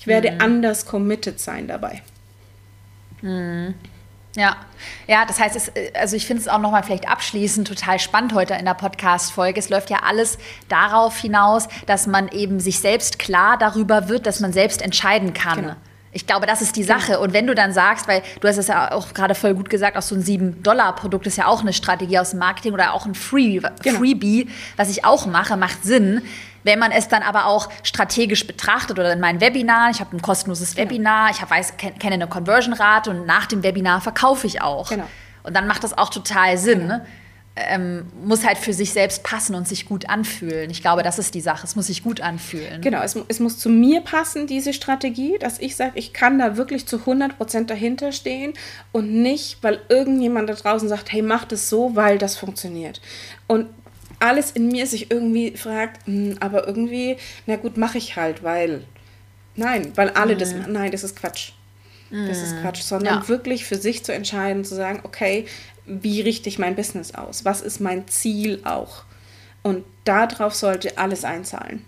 Ich 0.00 0.06
werde 0.06 0.32
mhm. 0.32 0.40
anders 0.40 0.86
committed 0.86 1.38
sein 1.38 1.68
dabei. 1.68 2.02
Mhm. 3.22 3.74
Ja, 4.36 4.56
ja, 5.06 5.24
das 5.24 5.40
heißt, 5.40 5.56
es, 5.56 5.72
also 5.94 6.14
ich 6.14 6.26
finde 6.26 6.42
es 6.42 6.48
auch 6.48 6.58
nochmal 6.58 6.82
vielleicht 6.82 7.08
abschließend 7.08 7.66
total 7.66 7.98
spannend 7.98 8.34
heute 8.34 8.54
in 8.54 8.66
der 8.66 8.74
Podcast-Folge. 8.74 9.58
Es 9.58 9.68
läuft 9.68 9.90
ja 9.90 9.98
alles 10.06 10.38
darauf 10.68 11.18
hinaus, 11.18 11.66
dass 11.86 12.06
man 12.06 12.28
eben 12.28 12.60
sich 12.60 12.78
selbst 12.80 13.18
klar 13.18 13.56
darüber 13.58 14.08
wird, 14.08 14.26
dass 14.26 14.40
man 14.40 14.52
selbst 14.52 14.82
entscheiden 14.82 15.32
kann. 15.32 15.62
Genau. 15.62 15.76
Ich 16.12 16.26
glaube, 16.26 16.46
das 16.46 16.62
ist 16.62 16.76
die 16.76 16.82
genau. 16.82 16.98
Sache. 16.98 17.20
Und 17.20 17.32
wenn 17.32 17.46
du 17.46 17.54
dann 17.54 17.72
sagst, 17.72 18.08
weil 18.08 18.22
du 18.40 18.48
hast 18.48 18.56
es 18.56 18.68
ja 18.68 18.92
auch 18.92 19.12
gerade 19.12 19.34
voll 19.34 19.54
gut 19.54 19.70
gesagt, 19.70 19.96
auch 19.96 20.02
so 20.02 20.14
ein 20.14 20.22
7-Dollar-Produkt 20.22 21.26
ist 21.26 21.36
ja 21.36 21.46
auch 21.46 21.60
eine 21.60 21.72
Strategie 21.72 22.18
aus 22.18 22.30
dem 22.30 22.38
Marketing 22.38 22.72
oder 22.72 22.94
auch 22.94 23.06
ein 23.06 23.14
Free, 23.14 23.60
genau. 23.82 23.98
Freebie, 23.98 24.48
was 24.76 24.88
ich 24.90 25.04
auch 25.04 25.26
mache, 25.26 25.56
macht 25.56 25.84
Sinn. 25.84 26.22
Wenn 26.64 26.78
man 26.78 26.92
es 26.92 27.08
dann 27.08 27.22
aber 27.22 27.46
auch 27.46 27.68
strategisch 27.82 28.46
betrachtet 28.46 28.98
oder 28.98 29.12
in 29.12 29.20
meinen 29.20 29.40
Webinaren, 29.40 29.90
ich 29.92 30.00
habe 30.00 30.16
ein 30.16 30.22
kostenloses 30.22 30.74
genau. 30.74 30.90
Webinar, 30.90 31.30
ich 31.30 31.40
hab, 31.40 31.50
weiß, 31.50 31.76
kenne 31.76 32.14
eine 32.14 32.26
Conversion-Rate 32.26 33.10
und 33.10 33.26
nach 33.26 33.46
dem 33.46 33.62
Webinar 33.62 34.00
verkaufe 34.00 34.46
ich 34.46 34.60
auch. 34.62 34.88
Genau. 34.88 35.06
Und 35.44 35.54
dann 35.54 35.66
macht 35.66 35.84
das 35.84 35.96
auch 35.96 36.10
total 36.10 36.58
Sinn. 36.58 36.80
Genau. 36.80 36.96
Ne? 36.98 37.06
Ähm, 37.60 38.06
muss 38.22 38.46
halt 38.46 38.56
für 38.56 38.72
sich 38.72 38.92
selbst 38.92 39.24
passen 39.24 39.56
und 39.56 39.66
sich 39.66 39.86
gut 39.86 40.08
anfühlen. 40.08 40.70
Ich 40.70 40.80
glaube, 40.80 41.02
das 41.02 41.18
ist 41.18 41.34
die 41.34 41.40
Sache. 41.40 41.66
Es 41.66 41.74
muss 41.74 41.88
sich 41.88 42.04
gut 42.04 42.20
anfühlen. 42.20 42.80
Genau, 42.82 43.02
es, 43.02 43.18
es 43.26 43.40
muss 43.40 43.58
zu 43.58 43.68
mir 43.68 44.00
passen, 44.02 44.46
diese 44.46 44.72
Strategie, 44.72 45.38
dass 45.40 45.58
ich 45.58 45.74
sage, 45.74 45.92
ich 45.96 46.12
kann 46.12 46.38
da 46.38 46.56
wirklich 46.56 46.86
zu 46.86 46.98
100% 46.98 47.64
dahinter 47.64 48.12
stehen 48.12 48.52
und 48.92 49.12
nicht, 49.12 49.58
weil 49.62 49.80
irgendjemand 49.88 50.48
da 50.48 50.54
draußen 50.54 50.88
sagt, 50.88 51.10
hey, 51.10 51.20
mach 51.20 51.46
das 51.46 51.68
so, 51.68 51.96
weil 51.96 52.18
das 52.18 52.36
funktioniert. 52.36 53.00
Und 53.48 53.66
alles 54.18 54.50
in 54.50 54.68
mir 54.68 54.86
sich 54.86 55.10
irgendwie 55.10 55.56
fragt, 55.56 56.06
hm, 56.06 56.36
aber 56.40 56.66
irgendwie, 56.66 57.16
na 57.46 57.56
gut, 57.56 57.76
mache 57.76 57.98
ich 57.98 58.16
halt, 58.16 58.42
weil. 58.42 58.84
Nein, 59.56 59.92
weil 59.96 60.10
alle 60.10 60.34
mhm. 60.34 60.38
das 60.38 60.54
machen. 60.54 60.72
Nein, 60.72 60.92
das 60.92 61.04
ist 61.04 61.16
Quatsch. 61.16 61.52
Das 62.10 62.38
ist 62.38 62.54
mhm. 62.54 62.60
Quatsch, 62.62 62.80
sondern 62.80 63.20
ja. 63.22 63.28
wirklich 63.28 63.66
für 63.66 63.76
sich 63.76 64.02
zu 64.02 64.14
entscheiden, 64.14 64.64
zu 64.64 64.74
sagen, 64.74 65.00
okay, 65.02 65.46
wie 65.84 66.20
richte 66.20 66.48
ich 66.48 66.58
mein 66.58 66.74
Business 66.74 67.14
aus? 67.14 67.44
Was 67.44 67.60
ist 67.60 67.80
mein 67.80 68.08
Ziel 68.08 68.60
auch? 68.64 69.04
Und 69.62 69.84
darauf 70.04 70.54
sollte 70.54 70.96
alles 70.96 71.24
einzahlen. 71.24 71.84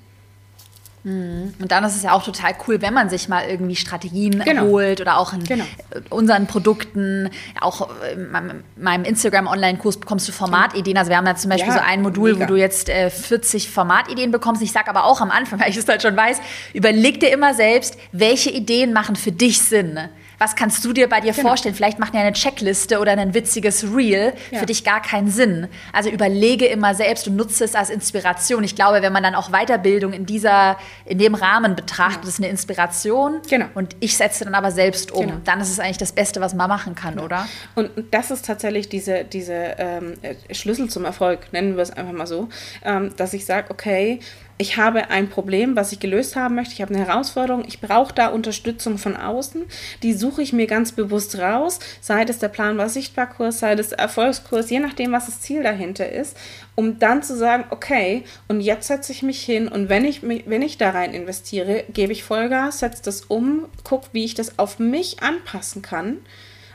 Und 1.02 1.72
dann 1.72 1.82
ist 1.84 1.96
es 1.96 2.02
ja 2.02 2.12
auch 2.12 2.22
total 2.22 2.52
cool, 2.66 2.82
wenn 2.82 2.92
man 2.92 3.08
sich 3.08 3.28
mal 3.28 3.48
irgendwie 3.48 3.74
Strategien 3.74 4.40
genau. 4.44 4.62
holt 4.62 5.00
oder 5.00 5.16
auch 5.16 5.32
in 5.32 5.44
genau. 5.44 5.64
unseren 6.10 6.46
Produkten, 6.46 7.30
auch 7.60 7.88
in 8.12 8.62
meinem 8.76 9.04
Instagram-Online-Kurs 9.04 9.96
bekommst 9.98 10.28
du 10.28 10.32
Formatideen. 10.32 10.98
Also 10.98 11.08
wir 11.08 11.16
haben 11.16 11.24
da 11.24 11.36
zum 11.36 11.50
Beispiel 11.50 11.72
ja, 11.72 11.78
so 11.78 11.80
ein 11.80 12.02
Modul, 12.02 12.34
mega. 12.34 12.44
wo 12.44 12.48
du 12.48 12.56
jetzt 12.56 12.90
äh, 12.90 13.08
40 13.08 13.70
Formatideen 13.70 14.30
bekommst. 14.30 14.60
Ich 14.60 14.72
sage 14.72 14.88
aber 14.88 15.04
auch 15.04 15.22
am 15.22 15.30
Anfang, 15.30 15.58
weil 15.60 15.70
ich 15.70 15.76
es 15.78 15.88
halt 15.88 16.02
schon 16.02 16.16
weiß, 16.16 16.38
überleg 16.74 17.20
dir 17.20 17.32
immer 17.32 17.54
selbst, 17.54 17.96
welche 18.12 18.50
Ideen 18.50 18.92
machen 18.92 19.16
für 19.16 19.32
dich 19.32 19.62
Sinn 19.62 19.98
was 20.40 20.56
kannst 20.56 20.82
du 20.86 20.94
dir 20.94 21.06
bei 21.06 21.20
dir 21.20 21.32
genau. 21.32 21.48
vorstellen? 21.48 21.74
Vielleicht 21.74 21.98
macht 21.98 22.14
ja 22.14 22.20
eine 22.20 22.32
Checkliste 22.32 22.98
oder 22.98 23.12
ein 23.12 23.34
witziges 23.34 23.84
Reel 23.94 24.32
ja. 24.50 24.58
für 24.58 24.64
dich 24.64 24.84
gar 24.84 25.02
keinen 25.02 25.28
Sinn. 25.28 25.68
Also 25.92 26.08
überlege 26.08 26.64
immer 26.64 26.94
selbst 26.94 27.28
und 27.28 27.36
nutze 27.36 27.64
es 27.64 27.74
als 27.74 27.90
Inspiration. 27.90 28.64
Ich 28.64 28.74
glaube, 28.74 29.02
wenn 29.02 29.12
man 29.12 29.22
dann 29.22 29.34
auch 29.34 29.50
Weiterbildung 29.50 30.14
in 30.14 30.24
dieser, 30.24 30.78
in 31.04 31.18
dem 31.18 31.34
Rahmen 31.34 31.76
betrachtet, 31.76 32.22
genau. 32.22 32.28
ist 32.28 32.38
eine 32.38 32.48
Inspiration. 32.48 33.42
Genau. 33.50 33.66
Und 33.74 33.94
ich 34.00 34.16
setze 34.16 34.46
dann 34.46 34.54
aber 34.54 34.70
selbst 34.70 35.12
um. 35.12 35.26
Genau. 35.26 35.40
Dann 35.44 35.60
ist 35.60 35.68
es 35.68 35.78
eigentlich 35.78 35.98
das 35.98 36.12
Beste, 36.12 36.40
was 36.40 36.54
man 36.54 36.70
machen 36.70 36.94
kann, 36.94 37.16
genau. 37.16 37.26
oder? 37.26 37.46
Und 37.74 37.90
das 38.10 38.30
ist 38.30 38.46
tatsächlich 38.46 38.88
diese, 38.88 39.24
diese 39.24 39.74
ähm, 39.76 40.14
Schlüssel 40.52 40.88
zum 40.88 41.04
Erfolg, 41.04 41.52
nennen 41.52 41.76
wir 41.76 41.82
es 41.82 41.90
einfach 41.90 42.14
mal 42.14 42.26
so, 42.26 42.48
ähm, 42.82 43.12
dass 43.18 43.34
ich 43.34 43.44
sage, 43.44 43.70
okay, 43.70 44.20
ich 44.60 44.76
habe 44.76 45.08
ein 45.08 45.30
Problem, 45.30 45.74
was 45.74 45.90
ich 45.90 46.00
gelöst 46.00 46.36
haben 46.36 46.54
möchte, 46.54 46.74
ich 46.74 46.82
habe 46.82 46.94
eine 46.94 47.06
Herausforderung, 47.06 47.64
ich 47.66 47.80
brauche 47.80 48.14
da 48.14 48.28
Unterstützung 48.28 48.98
von 48.98 49.16
außen, 49.16 49.64
die 50.02 50.12
suche 50.12 50.42
ich 50.42 50.52
mir 50.52 50.66
ganz 50.66 50.92
bewusst 50.92 51.38
raus, 51.38 51.78
sei 52.02 52.24
es 52.24 52.40
der 52.40 52.48
Plan 52.48 52.76
war 52.76 52.90
Sichtbarkurs, 52.90 53.60
sei 53.60 53.72
es 53.72 53.88
der 53.88 54.00
Erfolgskurs, 54.00 54.68
je 54.68 54.80
nachdem, 54.80 55.12
was 55.12 55.24
das 55.24 55.40
Ziel 55.40 55.62
dahinter 55.62 56.12
ist, 56.12 56.36
um 56.74 56.98
dann 56.98 57.22
zu 57.22 57.38
sagen, 57.38 57.64
okay, 57.70 58.24
und 58.48 58.60
jetzt 58.60 58.88
setze 58.88 59.12
ich 59.12 59.22
mich 59.22 59.42
hin 59.42 59.66
und 59.66 59.88
wenn 59.88 60.04
ich, 60.04 60.22
wenn 60.22 60.60
ich 60.60 60.76
da 60.76 60.90
rein 60.90 61.14
investiere, 61.14 61.84
gebe 61.94 62.12
ich 62.12 62.22
Vollgas, 62.22 62.80
setze 62.80 63.02
das 63.02 63.22
um, 63.22 63.64
gucke, 63.82 64.08
wie 64.12 64.26
ich 64.26 64.34
das 64.34 64.58
auf 64.58 64.78
mich 64.78 65.22
anpassen 65.22 65.80
kann 65.80 66.18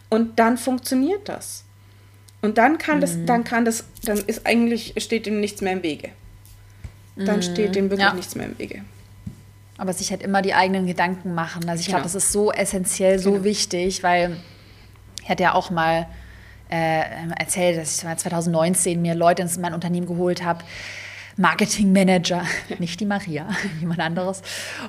und 0.10 0.40
dann 0.40 0.58
funktioniert 0.58 1.30
das. 1.30 1.66
Und 2.42 2.58
dann 2.58 2.80
kann 2.80 2.98
mhm. 2.98 3.02
das, 3.02 3.18
dann 3.28 3.44
kann 3.44 3.64
das, 3.64 3.86
dann 4.04 4.18
ist 4.26 4.48
eigentlich, 4.48 4.96
steht 4.98 5.28
ihm 5.28 5.40
nichts 5.40 5.62
mehr 5.62 5.74
im 5.74 5.84
Wege 5.84 6.10
dann 7.16 7.42
steht 7.42 7.76
dem 7.76 7.90
wirklich 7.90 8.08
ja. 8.08 8.14
nichts 8.14 8.36
mehr 8.36 8.46
im 8.48 8.58
Wege. 8.60 8.82
Aber 9.78 9.94
sich 9.94 10.12
halt 10.12 10.22
immer 10.22 10.42
die 10.42 10.54
eigenen 10.54 10.88
Gedanken 10.88 11.34
machen. 11.34 11.68
Also 11.70 11.82
ich 11.82 11.88
genau. 11.88 11.98
glaube, 11.98 12.04
das 12.04 12.16
ist 12.16 12.32
so 12.32 12.52
essentiell, 12.52 13.20
so 13.20 13.34
genau. 13.34 13.44
wichtig, 13.44 14.04
weil 14.04 14.38
ich 15.22 15.30
hatte 15.30 15.44
ja 15.44 15.54
auch 15.54 15.70
mal 15.70 16.08
äh, 16.70 17.02
erzählt, 17.38 17.78
dass 17.78 18.04
ich 18.04 18.18
2019 18.18 19.02
mir 19.02 19.16
Leute 19.16 19.42
ins 19.42 19.58
mein 19.58 19.74
Unternehmen 19.74 20.08
geholt 20.08 20.44
habe, 20.44 20.64
Marketingmanager, 21.38 22.44
nicht 22.80 23.00
die 23.00 23.06
Maria, 23.06 23.48
jemand 23.80 24.00
anderes. 24.00 24.42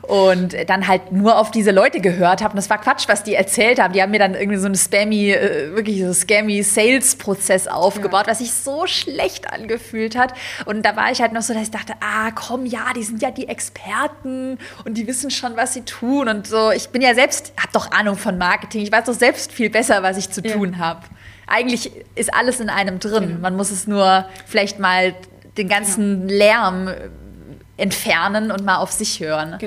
Und 0.03 0.55
dann 0.69 0.87
halt 0.87 1.13
nur 1.13 1.39
auf 1.39 1.51
diese 1.51 1.73
Leute 1.73 2.01
gehört 2.01 2.43
habe. 2.43 2.53
Und 2.53 2.57
das 2.57 2.71
war 2.71 2.81
Quatsch, 2.81 3.09
was 3.09 3.25
die 3.25 3.35
erzählt 3.35 3.81
haben. 3.81 3.93
Die 3.93 4.03
haben 4.03 4.11
mir 4.11 4.21
dann 4.21 4.35
irgendwie 4.35 4.59
so 4.59 4.67
einen 4.67 4.77
spammy, 4.77 5.31
äh, 5.31 5.75
wirklich 5.75 6.01
so 6.01 6.13
scammy 6.13 6.63
Sales-Prozess 6.63 7.67
aufgebaut, 7.67 8.27
ja. 8.27 8.33
was 8.33 8.39
sich 8.39 8.53
so 8.53 8.87
schlecht 8.87 9.53
angefühlt 9.53 10.17
hat. 10.17 10.35
Und 10.67 10.83
da 10.83 10.95
war 10.95 11.11
ich 11.11 11.21
halt 11.21 11.33
noch 11.33 11.43
so, 11.43 11.53
dass 11.53 11.65
ich 11.65 11.71
dachte, 11.71 11.95
ah, 12.01 12.31
komm, 12.31 12.67
ja, 12.67 12.93
die 12.95 13.03
sind 13.03 13.23
ja 13.23 13.31
die 13.31 13.49
Experten 13.49 14.59
und 14.85 14.95
die 14.95 15.07
wissen 15.07 15.31
schon, 15.31 15.57
was 15.57 15.75
sie 15.75 15.83
tun. 15.83 16.29
Und 16.29 16.47
so, 16.47 16.71
ich 16.71 16.91
bin 16.91 17.03
ja 17.03 17.15
selbst, 17.15 17.53
hab 17.61 17.73
doch 17.73 17.91
Ahnung 17.91 18.17
von 18.17 18.39
Marketing. 18.39 18.83
Ich 18.83 18.93
weiß 18.93 19.05
doch 19.05 19.15
selbst 19.15 19.51
viel 19.51 19.71
besser, 19.71 20.03
was 20.03 20.17
ich 20.17 20.31
zu 20.31 20.43
ja. 20.43 20.53
tun 20.53 20.79
habe. 20.79 21.03
Eigentlich 21.49 21.93
ist 22.17 22.35
alles 22.35 22.61
in 22.61 22.69
einem 22.69 22.99
drin. 22.99 23.31
Ja. 23.31 23.37
Man 23.39 23.57
muss 23.57 23.71
es 23.71 23.87
nur 23.87 24.27
vielleicht 24.47 24.79
mal 24.81 25.15
den 25.57 25.69
ganzen 25.69 26.29
Lärm 26.29 26.91
entfernen 27.77 28.51
und 28.51 28.65
mal 28.65 28.77
auf 28.77 28.93
sich 28.93 29.21
hören. 29.21 29.59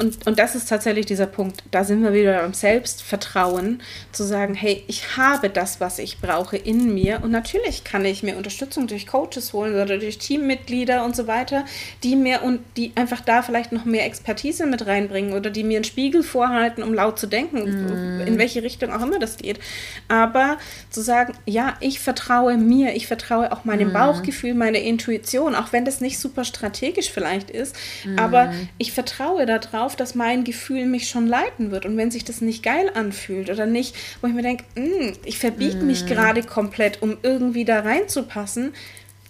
Und, 0.00 0.26
und 0.26 0.38
das 0.38 0.54
ist 0.54 0.68
tatsächlich 0.68 1.04
dieser 1.04 1.26
Punkt, 1.26 1.62
da 1.70 1.84
sind 1.84 2.02
wir 2.02 2.14
wieder 2.14 2.40
beim 2.40 2.54
Selbstvertrauen, 2.54 3.82
zu 4.12 4.24
sagen, 4.24 4.54
hey, 4.54 4.82
ich 4.86 5.18
habe 5.18 5.50
das, 5.50 5.78
was 5.78 5.98
ich 5.98 6.20
brauche 6.20 6.56
in 6.56 6.94
mir 6.94 7.20
und 7.22 7.30
natürlich 7.30 7.84
kann 7.84 8.06
ich 8.06 8.22
mir 8.22 8.38
Unterstützung 8.38 8.86
durch 8.86 9.06
Coaches 9.06 9.52
holen 9.52 9.74
oder 9.74 9.98
durch 9.98 10.16
Teammitglieder 10.16 11.04
und 11.04 11.14
so 11.14 11.26
weiter, 11.26 11.66
die 12.02 12.16
mir 12.16 12.42
und 12.42 12.60
die 12.78 12.92
einfach 12.94 13.20
da 13.20 13.42
vielleicht 13.42 13.72
noch 13.72 13.84
mehr 13.84 14.06
Expertise 14.06 14.64
mit 14.64 14.86
reinbringen 14.86 15.34
oder 15.34 15.50
die 15.50 15.64
mir 15.64 15.76
einen 15.76 15.84
Spiegel 15.84 16.22
vorhalten, 16.22 16.82
um 16.82 16.94
laut 16.94 17.18
zu 17.18 17.26
denken, 17.26 17.58
mm. 17.58 18.26
in 18.26 18.38
welche 18.38 18.62
Richtung 18.62 18.92
auch 18.92 19.02
immer 19.02 19.18
das 19.18 19.36
geht. 19.36 19.60
Aber 20.08 20.56
zu 20.88 21.02
sagen, 21.02 21.34
ja, 21.44 21.76
ich 21.80 22.00
vertraue 22.00 22.56
mir, 22.56 22.94
ich 22.94 23.06
vertraue 23.06 23.52
auch 23.52 23.66
meinem 23.66 23.90
mm. 23.90 23.92
Bauchgefühl, 23.92 24.54
meiner 24.54 24.78
Intuition, 24.78 25.54
auch 25.54 25.72
wenn 25.72 25.84
das 25.84 26.00
nicht 26.00 26.18
super 26.18 26.44
strategisch 26.44 27.10
vielleicht 27.10 27.50
ist, 27.50 27.76
mm. 28.06 28.18
aber 28.18 28.52
ich 28.78 28.92
vertraue 28.92 29.44
darauf, 29.44 29.89
darauf, 29.90 29.96
dass 29.96 30.14
mein 30.14 30.44
Gefühl 30.44 30.86
mich 30.86 31.08
schon 31.08 31.26
leiten 31.26 31.70
wird. 31.70 31.86
Und 31.86 31.96
wenn 31.96 32.10
sich 32.10 32.24
das 32.24 32.40
nicht 32.40 32.62
geil 32.62 32.90
anfühlt 32.94 33.50
oder 33.50 33.66
nicht, 33.66 33.94
wo 34.20 34.28
ich 34.28 34.34
mir 34.34 34.42
denke, 34.42 34.64
mm, 34.76 35.12
ich 35.24 35.38
verbiege 35.38 35.78
mm. 35.78 35.86
mich 35.86 36.06
gerade 36.06 36.42
komplett, 36.42 37.02
um 37.02 37.18
irgendwie 37.22 37.64
da 37.64 37.80
reinzupassen, 37.80 38.74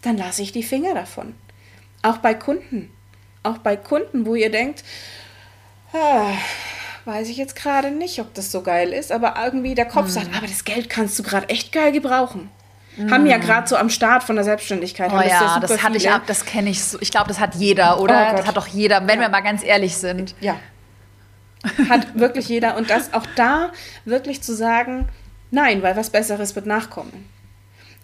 dann 0.02 0.16
lasse 0.16 0.42
ich 0.42 0.52
die 0.52 0.62
Finger 0.62 0.94
davon. 0.94 1.34
Auch 2.02 2.18
bei 2.18 2.34
Kunden. 2.34 2.90
Auch 3.42 3.58
bei 3.58 3.76
Kunden, 3.76 4.26
wo 4.26 4.34
ihr 4.34 4.50
denkt, 4.50 4.84
ah, 5.92 6.32
weiß 7.04 7.28
ich 7.28 7.36
jetzt 7.36 7.56
gerade 7.56 7.90
nicht, 7.90 8.20
ob 8.20 8.34
das 8.34 8.52
so 8.52 8.62
geil 8.62 8.92
ist, 8.92 9.12
aber 9.12 9.34
irgendwie 9.42 9.74
der 9.74 9.86
Kopf 9.86 10.08
mm. 10.08 10.10
sagt, 10.10 10.36
aber 10.36 10.46
das 10.46 10.64
Geld 10.64 10.90
kannst 10.90 11.18
du 11.18 11.22
gerade 11.22 11.48
echt 11.48 11.72
geil 11.72 11.92
gebrauchen. 11.92 12.50
Mm. 12.96 13.10
Haben 13.10 13.26
ja 13.26 13.38
gerade 13.38 13.68
so 13.68 13.76
am 13.76 13.90
Start 13.90 14.22
von 14.22 14.36
der 14.36 14.44
Selbstständigkeit. 14.44 15.12
Oh 15.12 15.16
das 15.16 15.26
ja, 15.28 15.60
das 15.60 15.82
hatte 15.82 15.96
ich 15.96 16.10
ab, 16.10 16.22
das 16.26 16.44
kenne 16.44 16.70
ich 16.70 16.82
so. 16.82 16.98
Ich 17.00 17.10
glaube, 17.10 17.28
das 17.28 17.38
hat 17.40 17.54
jeder, 17.54 18.00
oder? 18.00 18.32
Oh 18.32 18.36
das 18.36 18.46
hat 18.46 18.56
doch 18.56 18.66
jeder, 18.66 19.06
wenn 19.06 19.20
ja. 19.20 19.26
wir 19.26 19.28
mal 19.28 19.40
ganz 19.40 19.62
ehrlich 19.62 19.96
sind. 19.96 20.34
Ja. 20.40 20.56
Hat 21.88 22.18
wirklich 22.18 22.48
jeder. 22.48 22.76
Und 22.76 22.90
das 22.90 23.12
auch 23.12 23.26
da 23.36 23.70
wirklich 24.04 24.42
zu 24.42 24.54
sagen, 24.54 25.08
nein, 25.50 25.82
weil 25.82 25.96
was 25.96 26.10
Besseres 26.10 26.54
wird 26.54 26.66
nachkommen. 26.66 27.28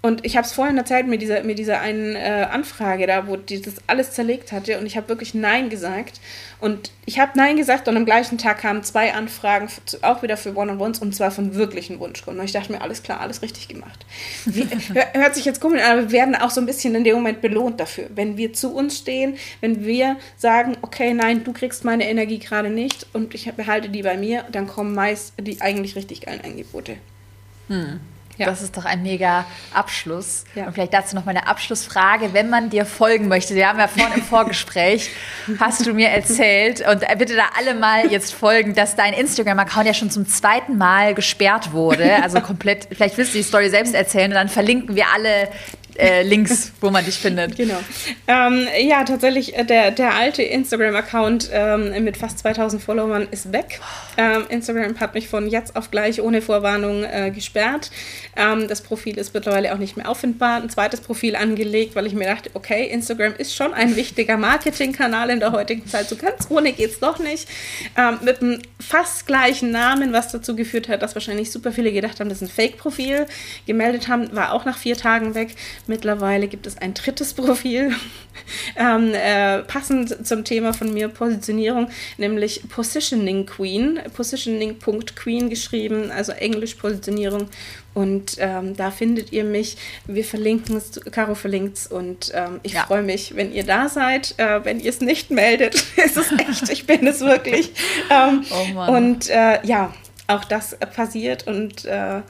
Und 0.06 0.24
ich 0.24 0.36
habe 0.36 0.46
es 0.46 0.52
vorhin 0.52 0.78
erzählt 0.78 1.08
mit 1.08 1.20
dieser, 1.20 1.42
mit 1.42 1.58
dieser 1.58 1.80
einen 1.80 2.14
äh, 2.14 2.46
Anfrage 2.48 3.08
da, 3.08 3.26
wo 3.26 3.34
die 3.34 3.60
das 3.60 3.74
alles 3.88 4.12
zerlegt 4.12 4.52
hatte 4.52 4.78
und 4.78 4.86
ich 4.86 4.96
habe 4.96 5.08
wirklich 5.08 5.34
Nein 5.34 5.68
gesagt. 5.68 6.20
Und 6.60 6.92
ich 7.06 7.18
habe 7.18 7.32
Nein 7.34 7.56
gesagt 7.56 7.88
und 7.88 7.96
am 7.96 8.04
gleichen 8.04 8.38
Tag 8.38 8.58
kamen 8.58 8.84
zwei 8.84 9.14
Anfragen, 9.14 9.68
auch 10.02 10.22
wieder 10.22 10.36
für 10.36 10.54
One-on-Ones 10.54 11.00
und 11.00 11.12
zwar 11.12 11.32
von 11.32 11.56
wirklichen 11.56 11.98
Wunschkunden. 11.98 12.38
Und 12.38 12.46
ich 12.46 12.52
dachte 12.52 12.70
mir, 12.70 12.82
alles 12.82 13.02
klar, 13.02 13.20
alles 13.20 13.42
richtig 13.42 13.66
gemacht. 13.66 14.06
Wie, 14.44 14.68
hört 15.12 15.34
sich 15.34 15.44
jetzt 15.44 15.60
komisch 15.60 15.82
an, 15.82 15.98
aber 15.98 16.02
wir 16.02 16.12
werden 16.12 16.36
auch 16.36 16.50
so 16.50 16.60
ein 16.60 16.66
bisschen 16.66 16.94
in 16.94 17.02
dem 17.02 17.16
Moment 17.16 17.40
belohnt 17.40 17.80
dafür. 17.80 18.06
Wenn 18.14 18.36
wir 18.36 18.52
zu 18.52 18.72
uns 18.72 18.98
stehen, 18.98 19.36
wenn 19.60 19.84
wir 19.84 20.18
sagen, 20.36 20.76
okay, 20.82 21.14
nein, 21.14 21.42
du 21.42 21.52
kriegst 21.52 21.84
meine 21.84 22.08
Energie 22.08 22.38
gerade 22.38 22.70
nicht 22.70 23.08
und 23.12 23.34
ich 23.34 23.52
behalte 23.54 23.88
die 23.88 24.02
bei 24.02 24.16
mir, 24.16 24.44
dann 24.52 24.68
kommen 24.68 24.94
meist 24.94 25.32
die 25.40 25.60
eigentlich 25.60 25.96
richtig 25.96 26.20
geilen 26.20 26.42
Angebote. 26.44 26.96
Hm. 27.66 27.98
Ja. 28.38 28.46
Das 28.46 28.62
ist 28.62 28.76
doch 28.76 28.84
ein 28.84 29.02
mega 29.02 29.46
Abschluss. 29.72 30.44
Ja. 30.54 30.66
Und 30.66 30.74
vielleicht 30.74 30.92
dazu 30.92 31.14
noch 31.14 31.24
mal 31.24 31.30
eine 31.30 31.46
Abschlussfrage, 31.46 32.32
wenn 32.32 32.50
man 32.50 32.70
dir 32.70 32.84
folgen 32.84 33.28
möchte. 33.28 33.54
Wir 33.54 33.68
haben 33.68 33.78
ja 33.78 33.88
vorhin 33.88 34.18
im 34.18 34.22
Vorgespräch, 34.22 35.10
hast 35.60 35.86
du 35.86 35.94
mir 35.94 36.08
erzählt, 36.08 36.86
und 36.86 37.00
bitte 37.18 37.36
da 37.36 37.44
alle 37.58 37.74
mal 37.74 38.06
jetzt 38.10 38.34
folgen, 38.34 38.74
dass 38.74 38.94
dein 38.96 39.14
Instagram-Account 39.14 39.86
ja 39.86 39.94
schon 39.94 40.10
zum 40.10 40.26
zweiten 40.26 40.76
Mal 40.76 41.14
gesperrt 41.14 41.72
wurde. 41.72 42.22
Also 42.22 42.40
komplett, 42.40 42.88
vielleicht 42.92 43.16
willst 43.16 43.34
du 43.34 43.38
die 43.38 43.44
Story 43.44 43.70
selbst 43.70 43.94
erzählen 43.94 44.30
und 44.30 44.34
dann 44.34 44.48
verlinken 44.48 44.96
wir 44.96 45.06
alle 45.14 45.48
äh, 45.98 46.22
Links, 46.22 46.72
wo 46.80 46.90
man 46.90 47.04
dich 47.04 47.16
findet. 47.16 47.56
Genau. 47.66 47.78
Ähm, 48.28 48.66
ja, 48.86 49.02
tatsächlich, 49.04 49.56
äh, 49.56 49.64
der, 49.64 49.90
der 49.90 50.14
alte 50.14 50.42
Instagram-Account 50.42 51.50
ähm, 51.52 52.04
mit 52.04 52.16
fast 52.16 52.38
2000 52.40 52.82
Followern 52.82 53.26
ist 53.30 53.52
weg. 53.52 53.80
Ähm, 54.16 54.44
Instagram 54.48 55.00
hat 55.00 55.14
mich 55.14 55.28
von 55.28 55.48
jetzt 55.48 55.74
auf 55.74 55.90
gleich 55.90 56.20
ohne 56.20 56.42
Vorwarnung 56.42 57.02
äh, 57.04 57.30
gesperrt. 57.30 57.90
Ähm, 58.36 58.68
das 58.68 58.82
Profil 58.82 59.18
ist 59.18 59.34
mittlerweile 59.34 59.74
auch 59.74 59.78
nicht 59.78 59.96
mehr 59.96 60.08
auffindbar. 60.08 60.62
Ein 60.62 60.70
zweites 60.70 61.00
Profil 61.00 61.34
angelegt, 61.34 61.96
weil 61.96 62.06
ich 62.06 62.14
mir 62.14 62.26
dachte, 62.26 62.50
okay, 62.54 62.86
Instagram 62.86 63.34
ist 63.38 63.54
schon 63.54 63.72
ein 63.74 63.96
wichtiger 63.96 64.36
Marketingkanal 64.36 65.30
in 65.30 65.40
der 65.40 65.52
heutigen 65.52 65.86
Zeit. 65.86 66.08
So 66.08 66.16
ganz 66.16 66.46
ohne 66.50 66.72
geht 66.72 66.90
es 66.90 67.00
doch 67.00 67.18
nicht. 67.18 67.48
Ähm, 67.96 68.18
mit 68.22 68.42
einem 68.42 68.60
fast 68.78 69.26
gleichen 69.26 69.70
Namen, 69.70 70.12
was 70.12 70.30
dazu 70.30 70.54
geführt 70.54 70.88
hat, 70.88 71.02
dass 71.02 71.14
wahrscheinlich 71.14 71.50
super 71.50 71.72
viele 71.72 71.92
gedacht 71.92 72.20
haben, 72.20 72.28
das 72.28 72.42
ist 72.42 72.48
ein 72.48 72.54
Fake-Profil. 72.54 73.26
Gemeldet 73.66 74.08
haben, 74.08 74.34
war 74.36 74.52
auch 74.52 74.64
nach 74.64 74.78
vier 74.78 74.96
Tagen 74.96 75.34
weg. 75.34 75.54
Mittlerweile 75.86 76.48
gibt 76.48 76.66
es 76.66 76.78
ein 76.78 76.94
drittes 76.94 77.34
Profil, 77.34 77.94
ähm, 78.76 79.12
äh, 79.14 79.60
passend 79.60 80.26
zum 80.26 80.44
Thema 80.44 80.72
von 80.72 80.92
mir 80.92 81.08
Positionierung, 81.08 81.88
nämlich 82.18 82.68
Positioning 82.68 83.46
Queen, 83.46 84.00
Positioning.queen 84.14 85.48
geschrieben, 85.48 86.10
also 86.10 86.32
Englisch 86.32 86.74
Positionierung. 86.74 87.48
Und 87.94 88.36
ähm, 88.40 88.76
da 88.76 88.90
findet 88.90 89.32
ihr 89.32 89.44
mich. 89.44 89.78
Wir 90.06 90.24
verlinken 90.24 90.76
es, 90.76 91.00
Caro 91.12 91.34
verlinkt 91.34 91.78
es 91.78 91.86
und 91.86 92.30
ähm, 92.34 92.60
ich 92.62 92.74
ja. 92.74 92.84
freue 92.84 93.02
mich, 93.02 93.36
wenn 93.36 93.54
ihr 93.54 93.64
da 93.64 93.88
seid. 93.88 94.34
Äh, 94.36 94.64
wenn 94.64 94.80
ihr 94.80 94.90
es 94.90 95.00
nicht 95.00 95.30
meldet, 95.30 95.74
ist 96.04 96.16
es 96.18 96.30
echt, 96.32 96.68
ich 96.68 96.86
bin 96.86 97.06
es 97.06 97.20
wirklich. 97.20 97.72
Ähm, 98.10 98.44
oh 98.50 98.92
und 98.92 99.30
äh, 99.30 99.64
ja, 99.66 99.94
auch 100.26 100.44
das 100.44 100.76
passiert 100.94 101.46
und 101.46 101.84
äh, 101.86 102.20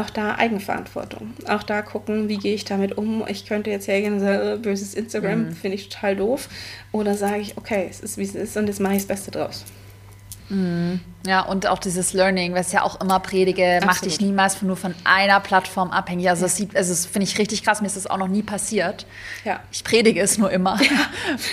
auch 0.00 0.10
da 0.10 0.36
Eigenverantwortung. 0.36 1.34
Auch 1.46 1.62
da 1.62 1.82
gucken, 1.82 2.28
wie 2.28 2.38
gehe 2.38 2.54
ich 2.54 2.64
damit 2.64 2.96
um. 2.96 3.24
Ich 3.28 3.46
könnte 3.46 3.70
jetzt 3.70 3.88
hergehen 3.88 4.20
sagen, 4.20 4.54
äh, 4.54 4.56
böses 4.56 4.94
Instagram, 4.94 5.46
mhm. 5.46 5.52
finde 5.52 5.76
ich 5.76 5.88
total 5.88 6.16
doof. 6.16 6.48
Oder 6.92 7.14
sage 7.14 7.40
ich, 7.40 7.56
okay, 7.56 7.86
es 7.88 8.00
ist 8.00 8.18
wie 8.18 8.22
es 8.22 8.34
ist 8.34 8.56
und 8.56 8.66
jetzt 8.66 8.80
mache 8.80 8.94
ich 8.94 9.00
das 9.00 9.08
Beste 9.08 9.30
draus. 9.30 9.64
Ja, 11.26 11.42
und 11.42 11.66
auch 11.66 11.78
dieses 11.78 12.14
Learning, 12.14 12.54
was 12.54 12.68
ich 12.68 12.72
ja 12.74 12.82
auch 12.82 13.00
immer 13.00 13.20
predige, 13.20 13.80
mach 13.84 14.00
dich 14.00 14.20
niemals 14.20 14.62
nur 14.62 14.76
von 14.76 14.94
einer 15.04 15.40
Plattform 15.40 15.90
abhängig. 15.90 16.30
Also, 16.30 16.46
ja. 16.46 16.66
das, 16.66 16.76
also 16.76 16.92
das 16.92 17.06
finde 17.06 17.26
ich 17.26 17.38
richtig 17.38 17.64
krass, 17.64 17.80
mir 17.82 17.86
ist 17.86 17.96
das 17.96 18.06
auch 18.06 18.16
noch 18.16 18.28
nie 18.28 18.42
passiert. 18.42 19.04
Ja. 19.44 19.60
Ich 19.70 19.84
predige 19.84 20.20
es 20.22 20.38
nur 20.38 20.50
immer. 20.50 20.78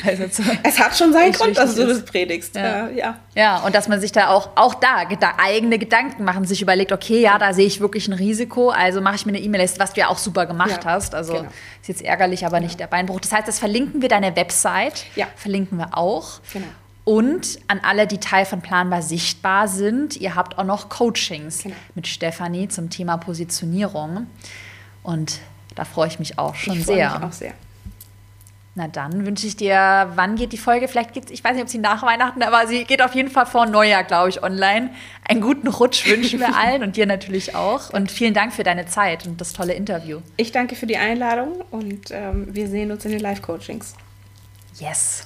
also 0.06 0.24
es 0.64 0.80
hat 0.80 0.98
schon 0.98 1.12
seinen 1.12 1.32
Grund, 1.34 1.58
dass 1.58 1.76
du 1.76 1.88
das 1.88 2.06
predigst. 2.06 2.56
Ja. 2.56 2.88
ja. 2.90 3.20
ja, 3.34 3.58
und 3.60 3.76
dass 3.76 3.90
man 3.90 4.00
sich 4.00 4.14
da 4.14 4.30
auch, 4.30 4.52
auch 4.56 4.76
da, 4.76 5.06
da 5.20 5.34
eigene 5.44 5.78
Gedanken 5.78 6.24
machen, 6.24 6.46
sich 6.46 6.62
überlegt, 6.62 6.94
okay, 6.94 7.20
ja, 7.20 7.38
da 7.38 7.54
sehe 7.54 7.68
ich 7.68 7.82
wirklich 7.82 8.08
ein 8.08 8.14
Risiko, 8.14 8.70
also 8.70 9.02
mache 9.02 9.16
ich 9.16 9.26
mir 9.26 9.34
eine 9.34 9.42
E-Mail-Liste, 9.42 9.80
was 9.80 9.94
du 9.94 10.00
ja 10.00 10.08
auch 10.08 10.20
super 10.20 10.46
gemacht 10.46 10.86
ja. 10.86 10.92
hast. 10.92 11.16
Also 11.16 11.34
genau. 11.34 11.50
ist 11.82 11.90
jetzt 11.90 12.02
ärgerlich, 12.02 12.46
aber 12.46 12.62
nicht 12.62 12.80
der 12.80 12.88
Beinbruch. 12.88 13.20
Das 13.20 13.34
heißt, 13.34 13.48
das 13.48 13.60
verlinken 13.60 14.02
wir 14.02 14.10
deine 14.10 14.36
Website, 14.36 15.06
ja. 15.16 15.28
verlinken 15.36 15.80
wir 15.80 15.98
auch. 15.98 16.40
Genau. 16.54 16.68
Und 17.06 17.60
an 17.68 17.80
alle, 17.84 18.08
die 18.08 18.18
Teil 18.18 18.46
von 18.46 18.62
Planbar 18.62 19.04
sichtbar 19.04 19.68
sind, 19.68 20.18
ihr 20.18 20.34
habt 20.34 20.58
auch 20.58 20.64
noch 20.64 20.90
Coachings 20.90 21.64
genau. 21.64 21.76
mit 21.94 22.08
Stefanie 22.08 22.68
zum 22.68 22.90
Thema 22.90 23.18
Positionierung. 23.18 24.26
Und 25.04 25.40
da 25.76 25.86
freue 25.86 26.08
ich 26.08 26.18
mich 26.18 26.40
auch 26.40 26.56
schon 26.56 26.80
ich 26.80 26.86
sehr. 26.86 27.14
Mich 27.14 27.24
auch 27.24 27.32
sehr. 27.32 27.54
Na 28.78 28.90
dann 28.90 29.26
wünsche 29.26 29.48
ich 29.48 29.56
dir, 29.56 30.12
wann 30.16 30.36
geht 30.36 30.52
die 30.52 30.58
Folge? 30.58 30.90
Vielleicht 30.90 31.14
geht 31.14 31.32
ich 31.32 31.42
weiß 31.44 31.54
nicht, 31.54 31.62
ob 31.62 31.70
sie 31.70 31.78
nach 31.78 32.04
Weihnachten, 32.04 32.44
aber 32.44 32.68
sie 32.68 32.84
geht 32.84 33.02
auf 33.02 33.16
jeden 33.16 33.30
Fall 33.30 33.46
vor 33.46 33.68
Neujahr, 33.68 34.04
glaube 34.04 34.30
ich, 34.30 34.44
online. 34.44 34.90
Einen 35.24 35.40
guten 35.40 35.68
Rutsch 35.68 36.06
wünschen 36.10 36.40
wir 36.40 36.56
allen 36.58 36.84
und 36.84 36.98
dir 36.98 37.06
natürlich 37.06 37.56
auch. 37.56 37.92
Und 37.92 38.12
vielen 38.12 38.34
Dank 38.34 38.52
für 38.52 38.64
deine 38.64 38.86
Zeit 38.88 39.28
und 39.28 39.40
das 39.40 39.54
tolle 39.54 39.74
Interview. 39.74 40.20
Ich 40.38 40.52
danke 40.52 40.76
für 40.76 40.88
die 40.88 40.98
Einladung 40.98 41.64
und 41.72 42.10
ähm, 42.10 42.48
wir 42.54 42.68
sehen 42.68 42.92
uns 42.92 43.06
in 43.06 43.12
den 43.12 43.22
Live-Coachings. 43.22 43.94
Yes. 44.78 45.26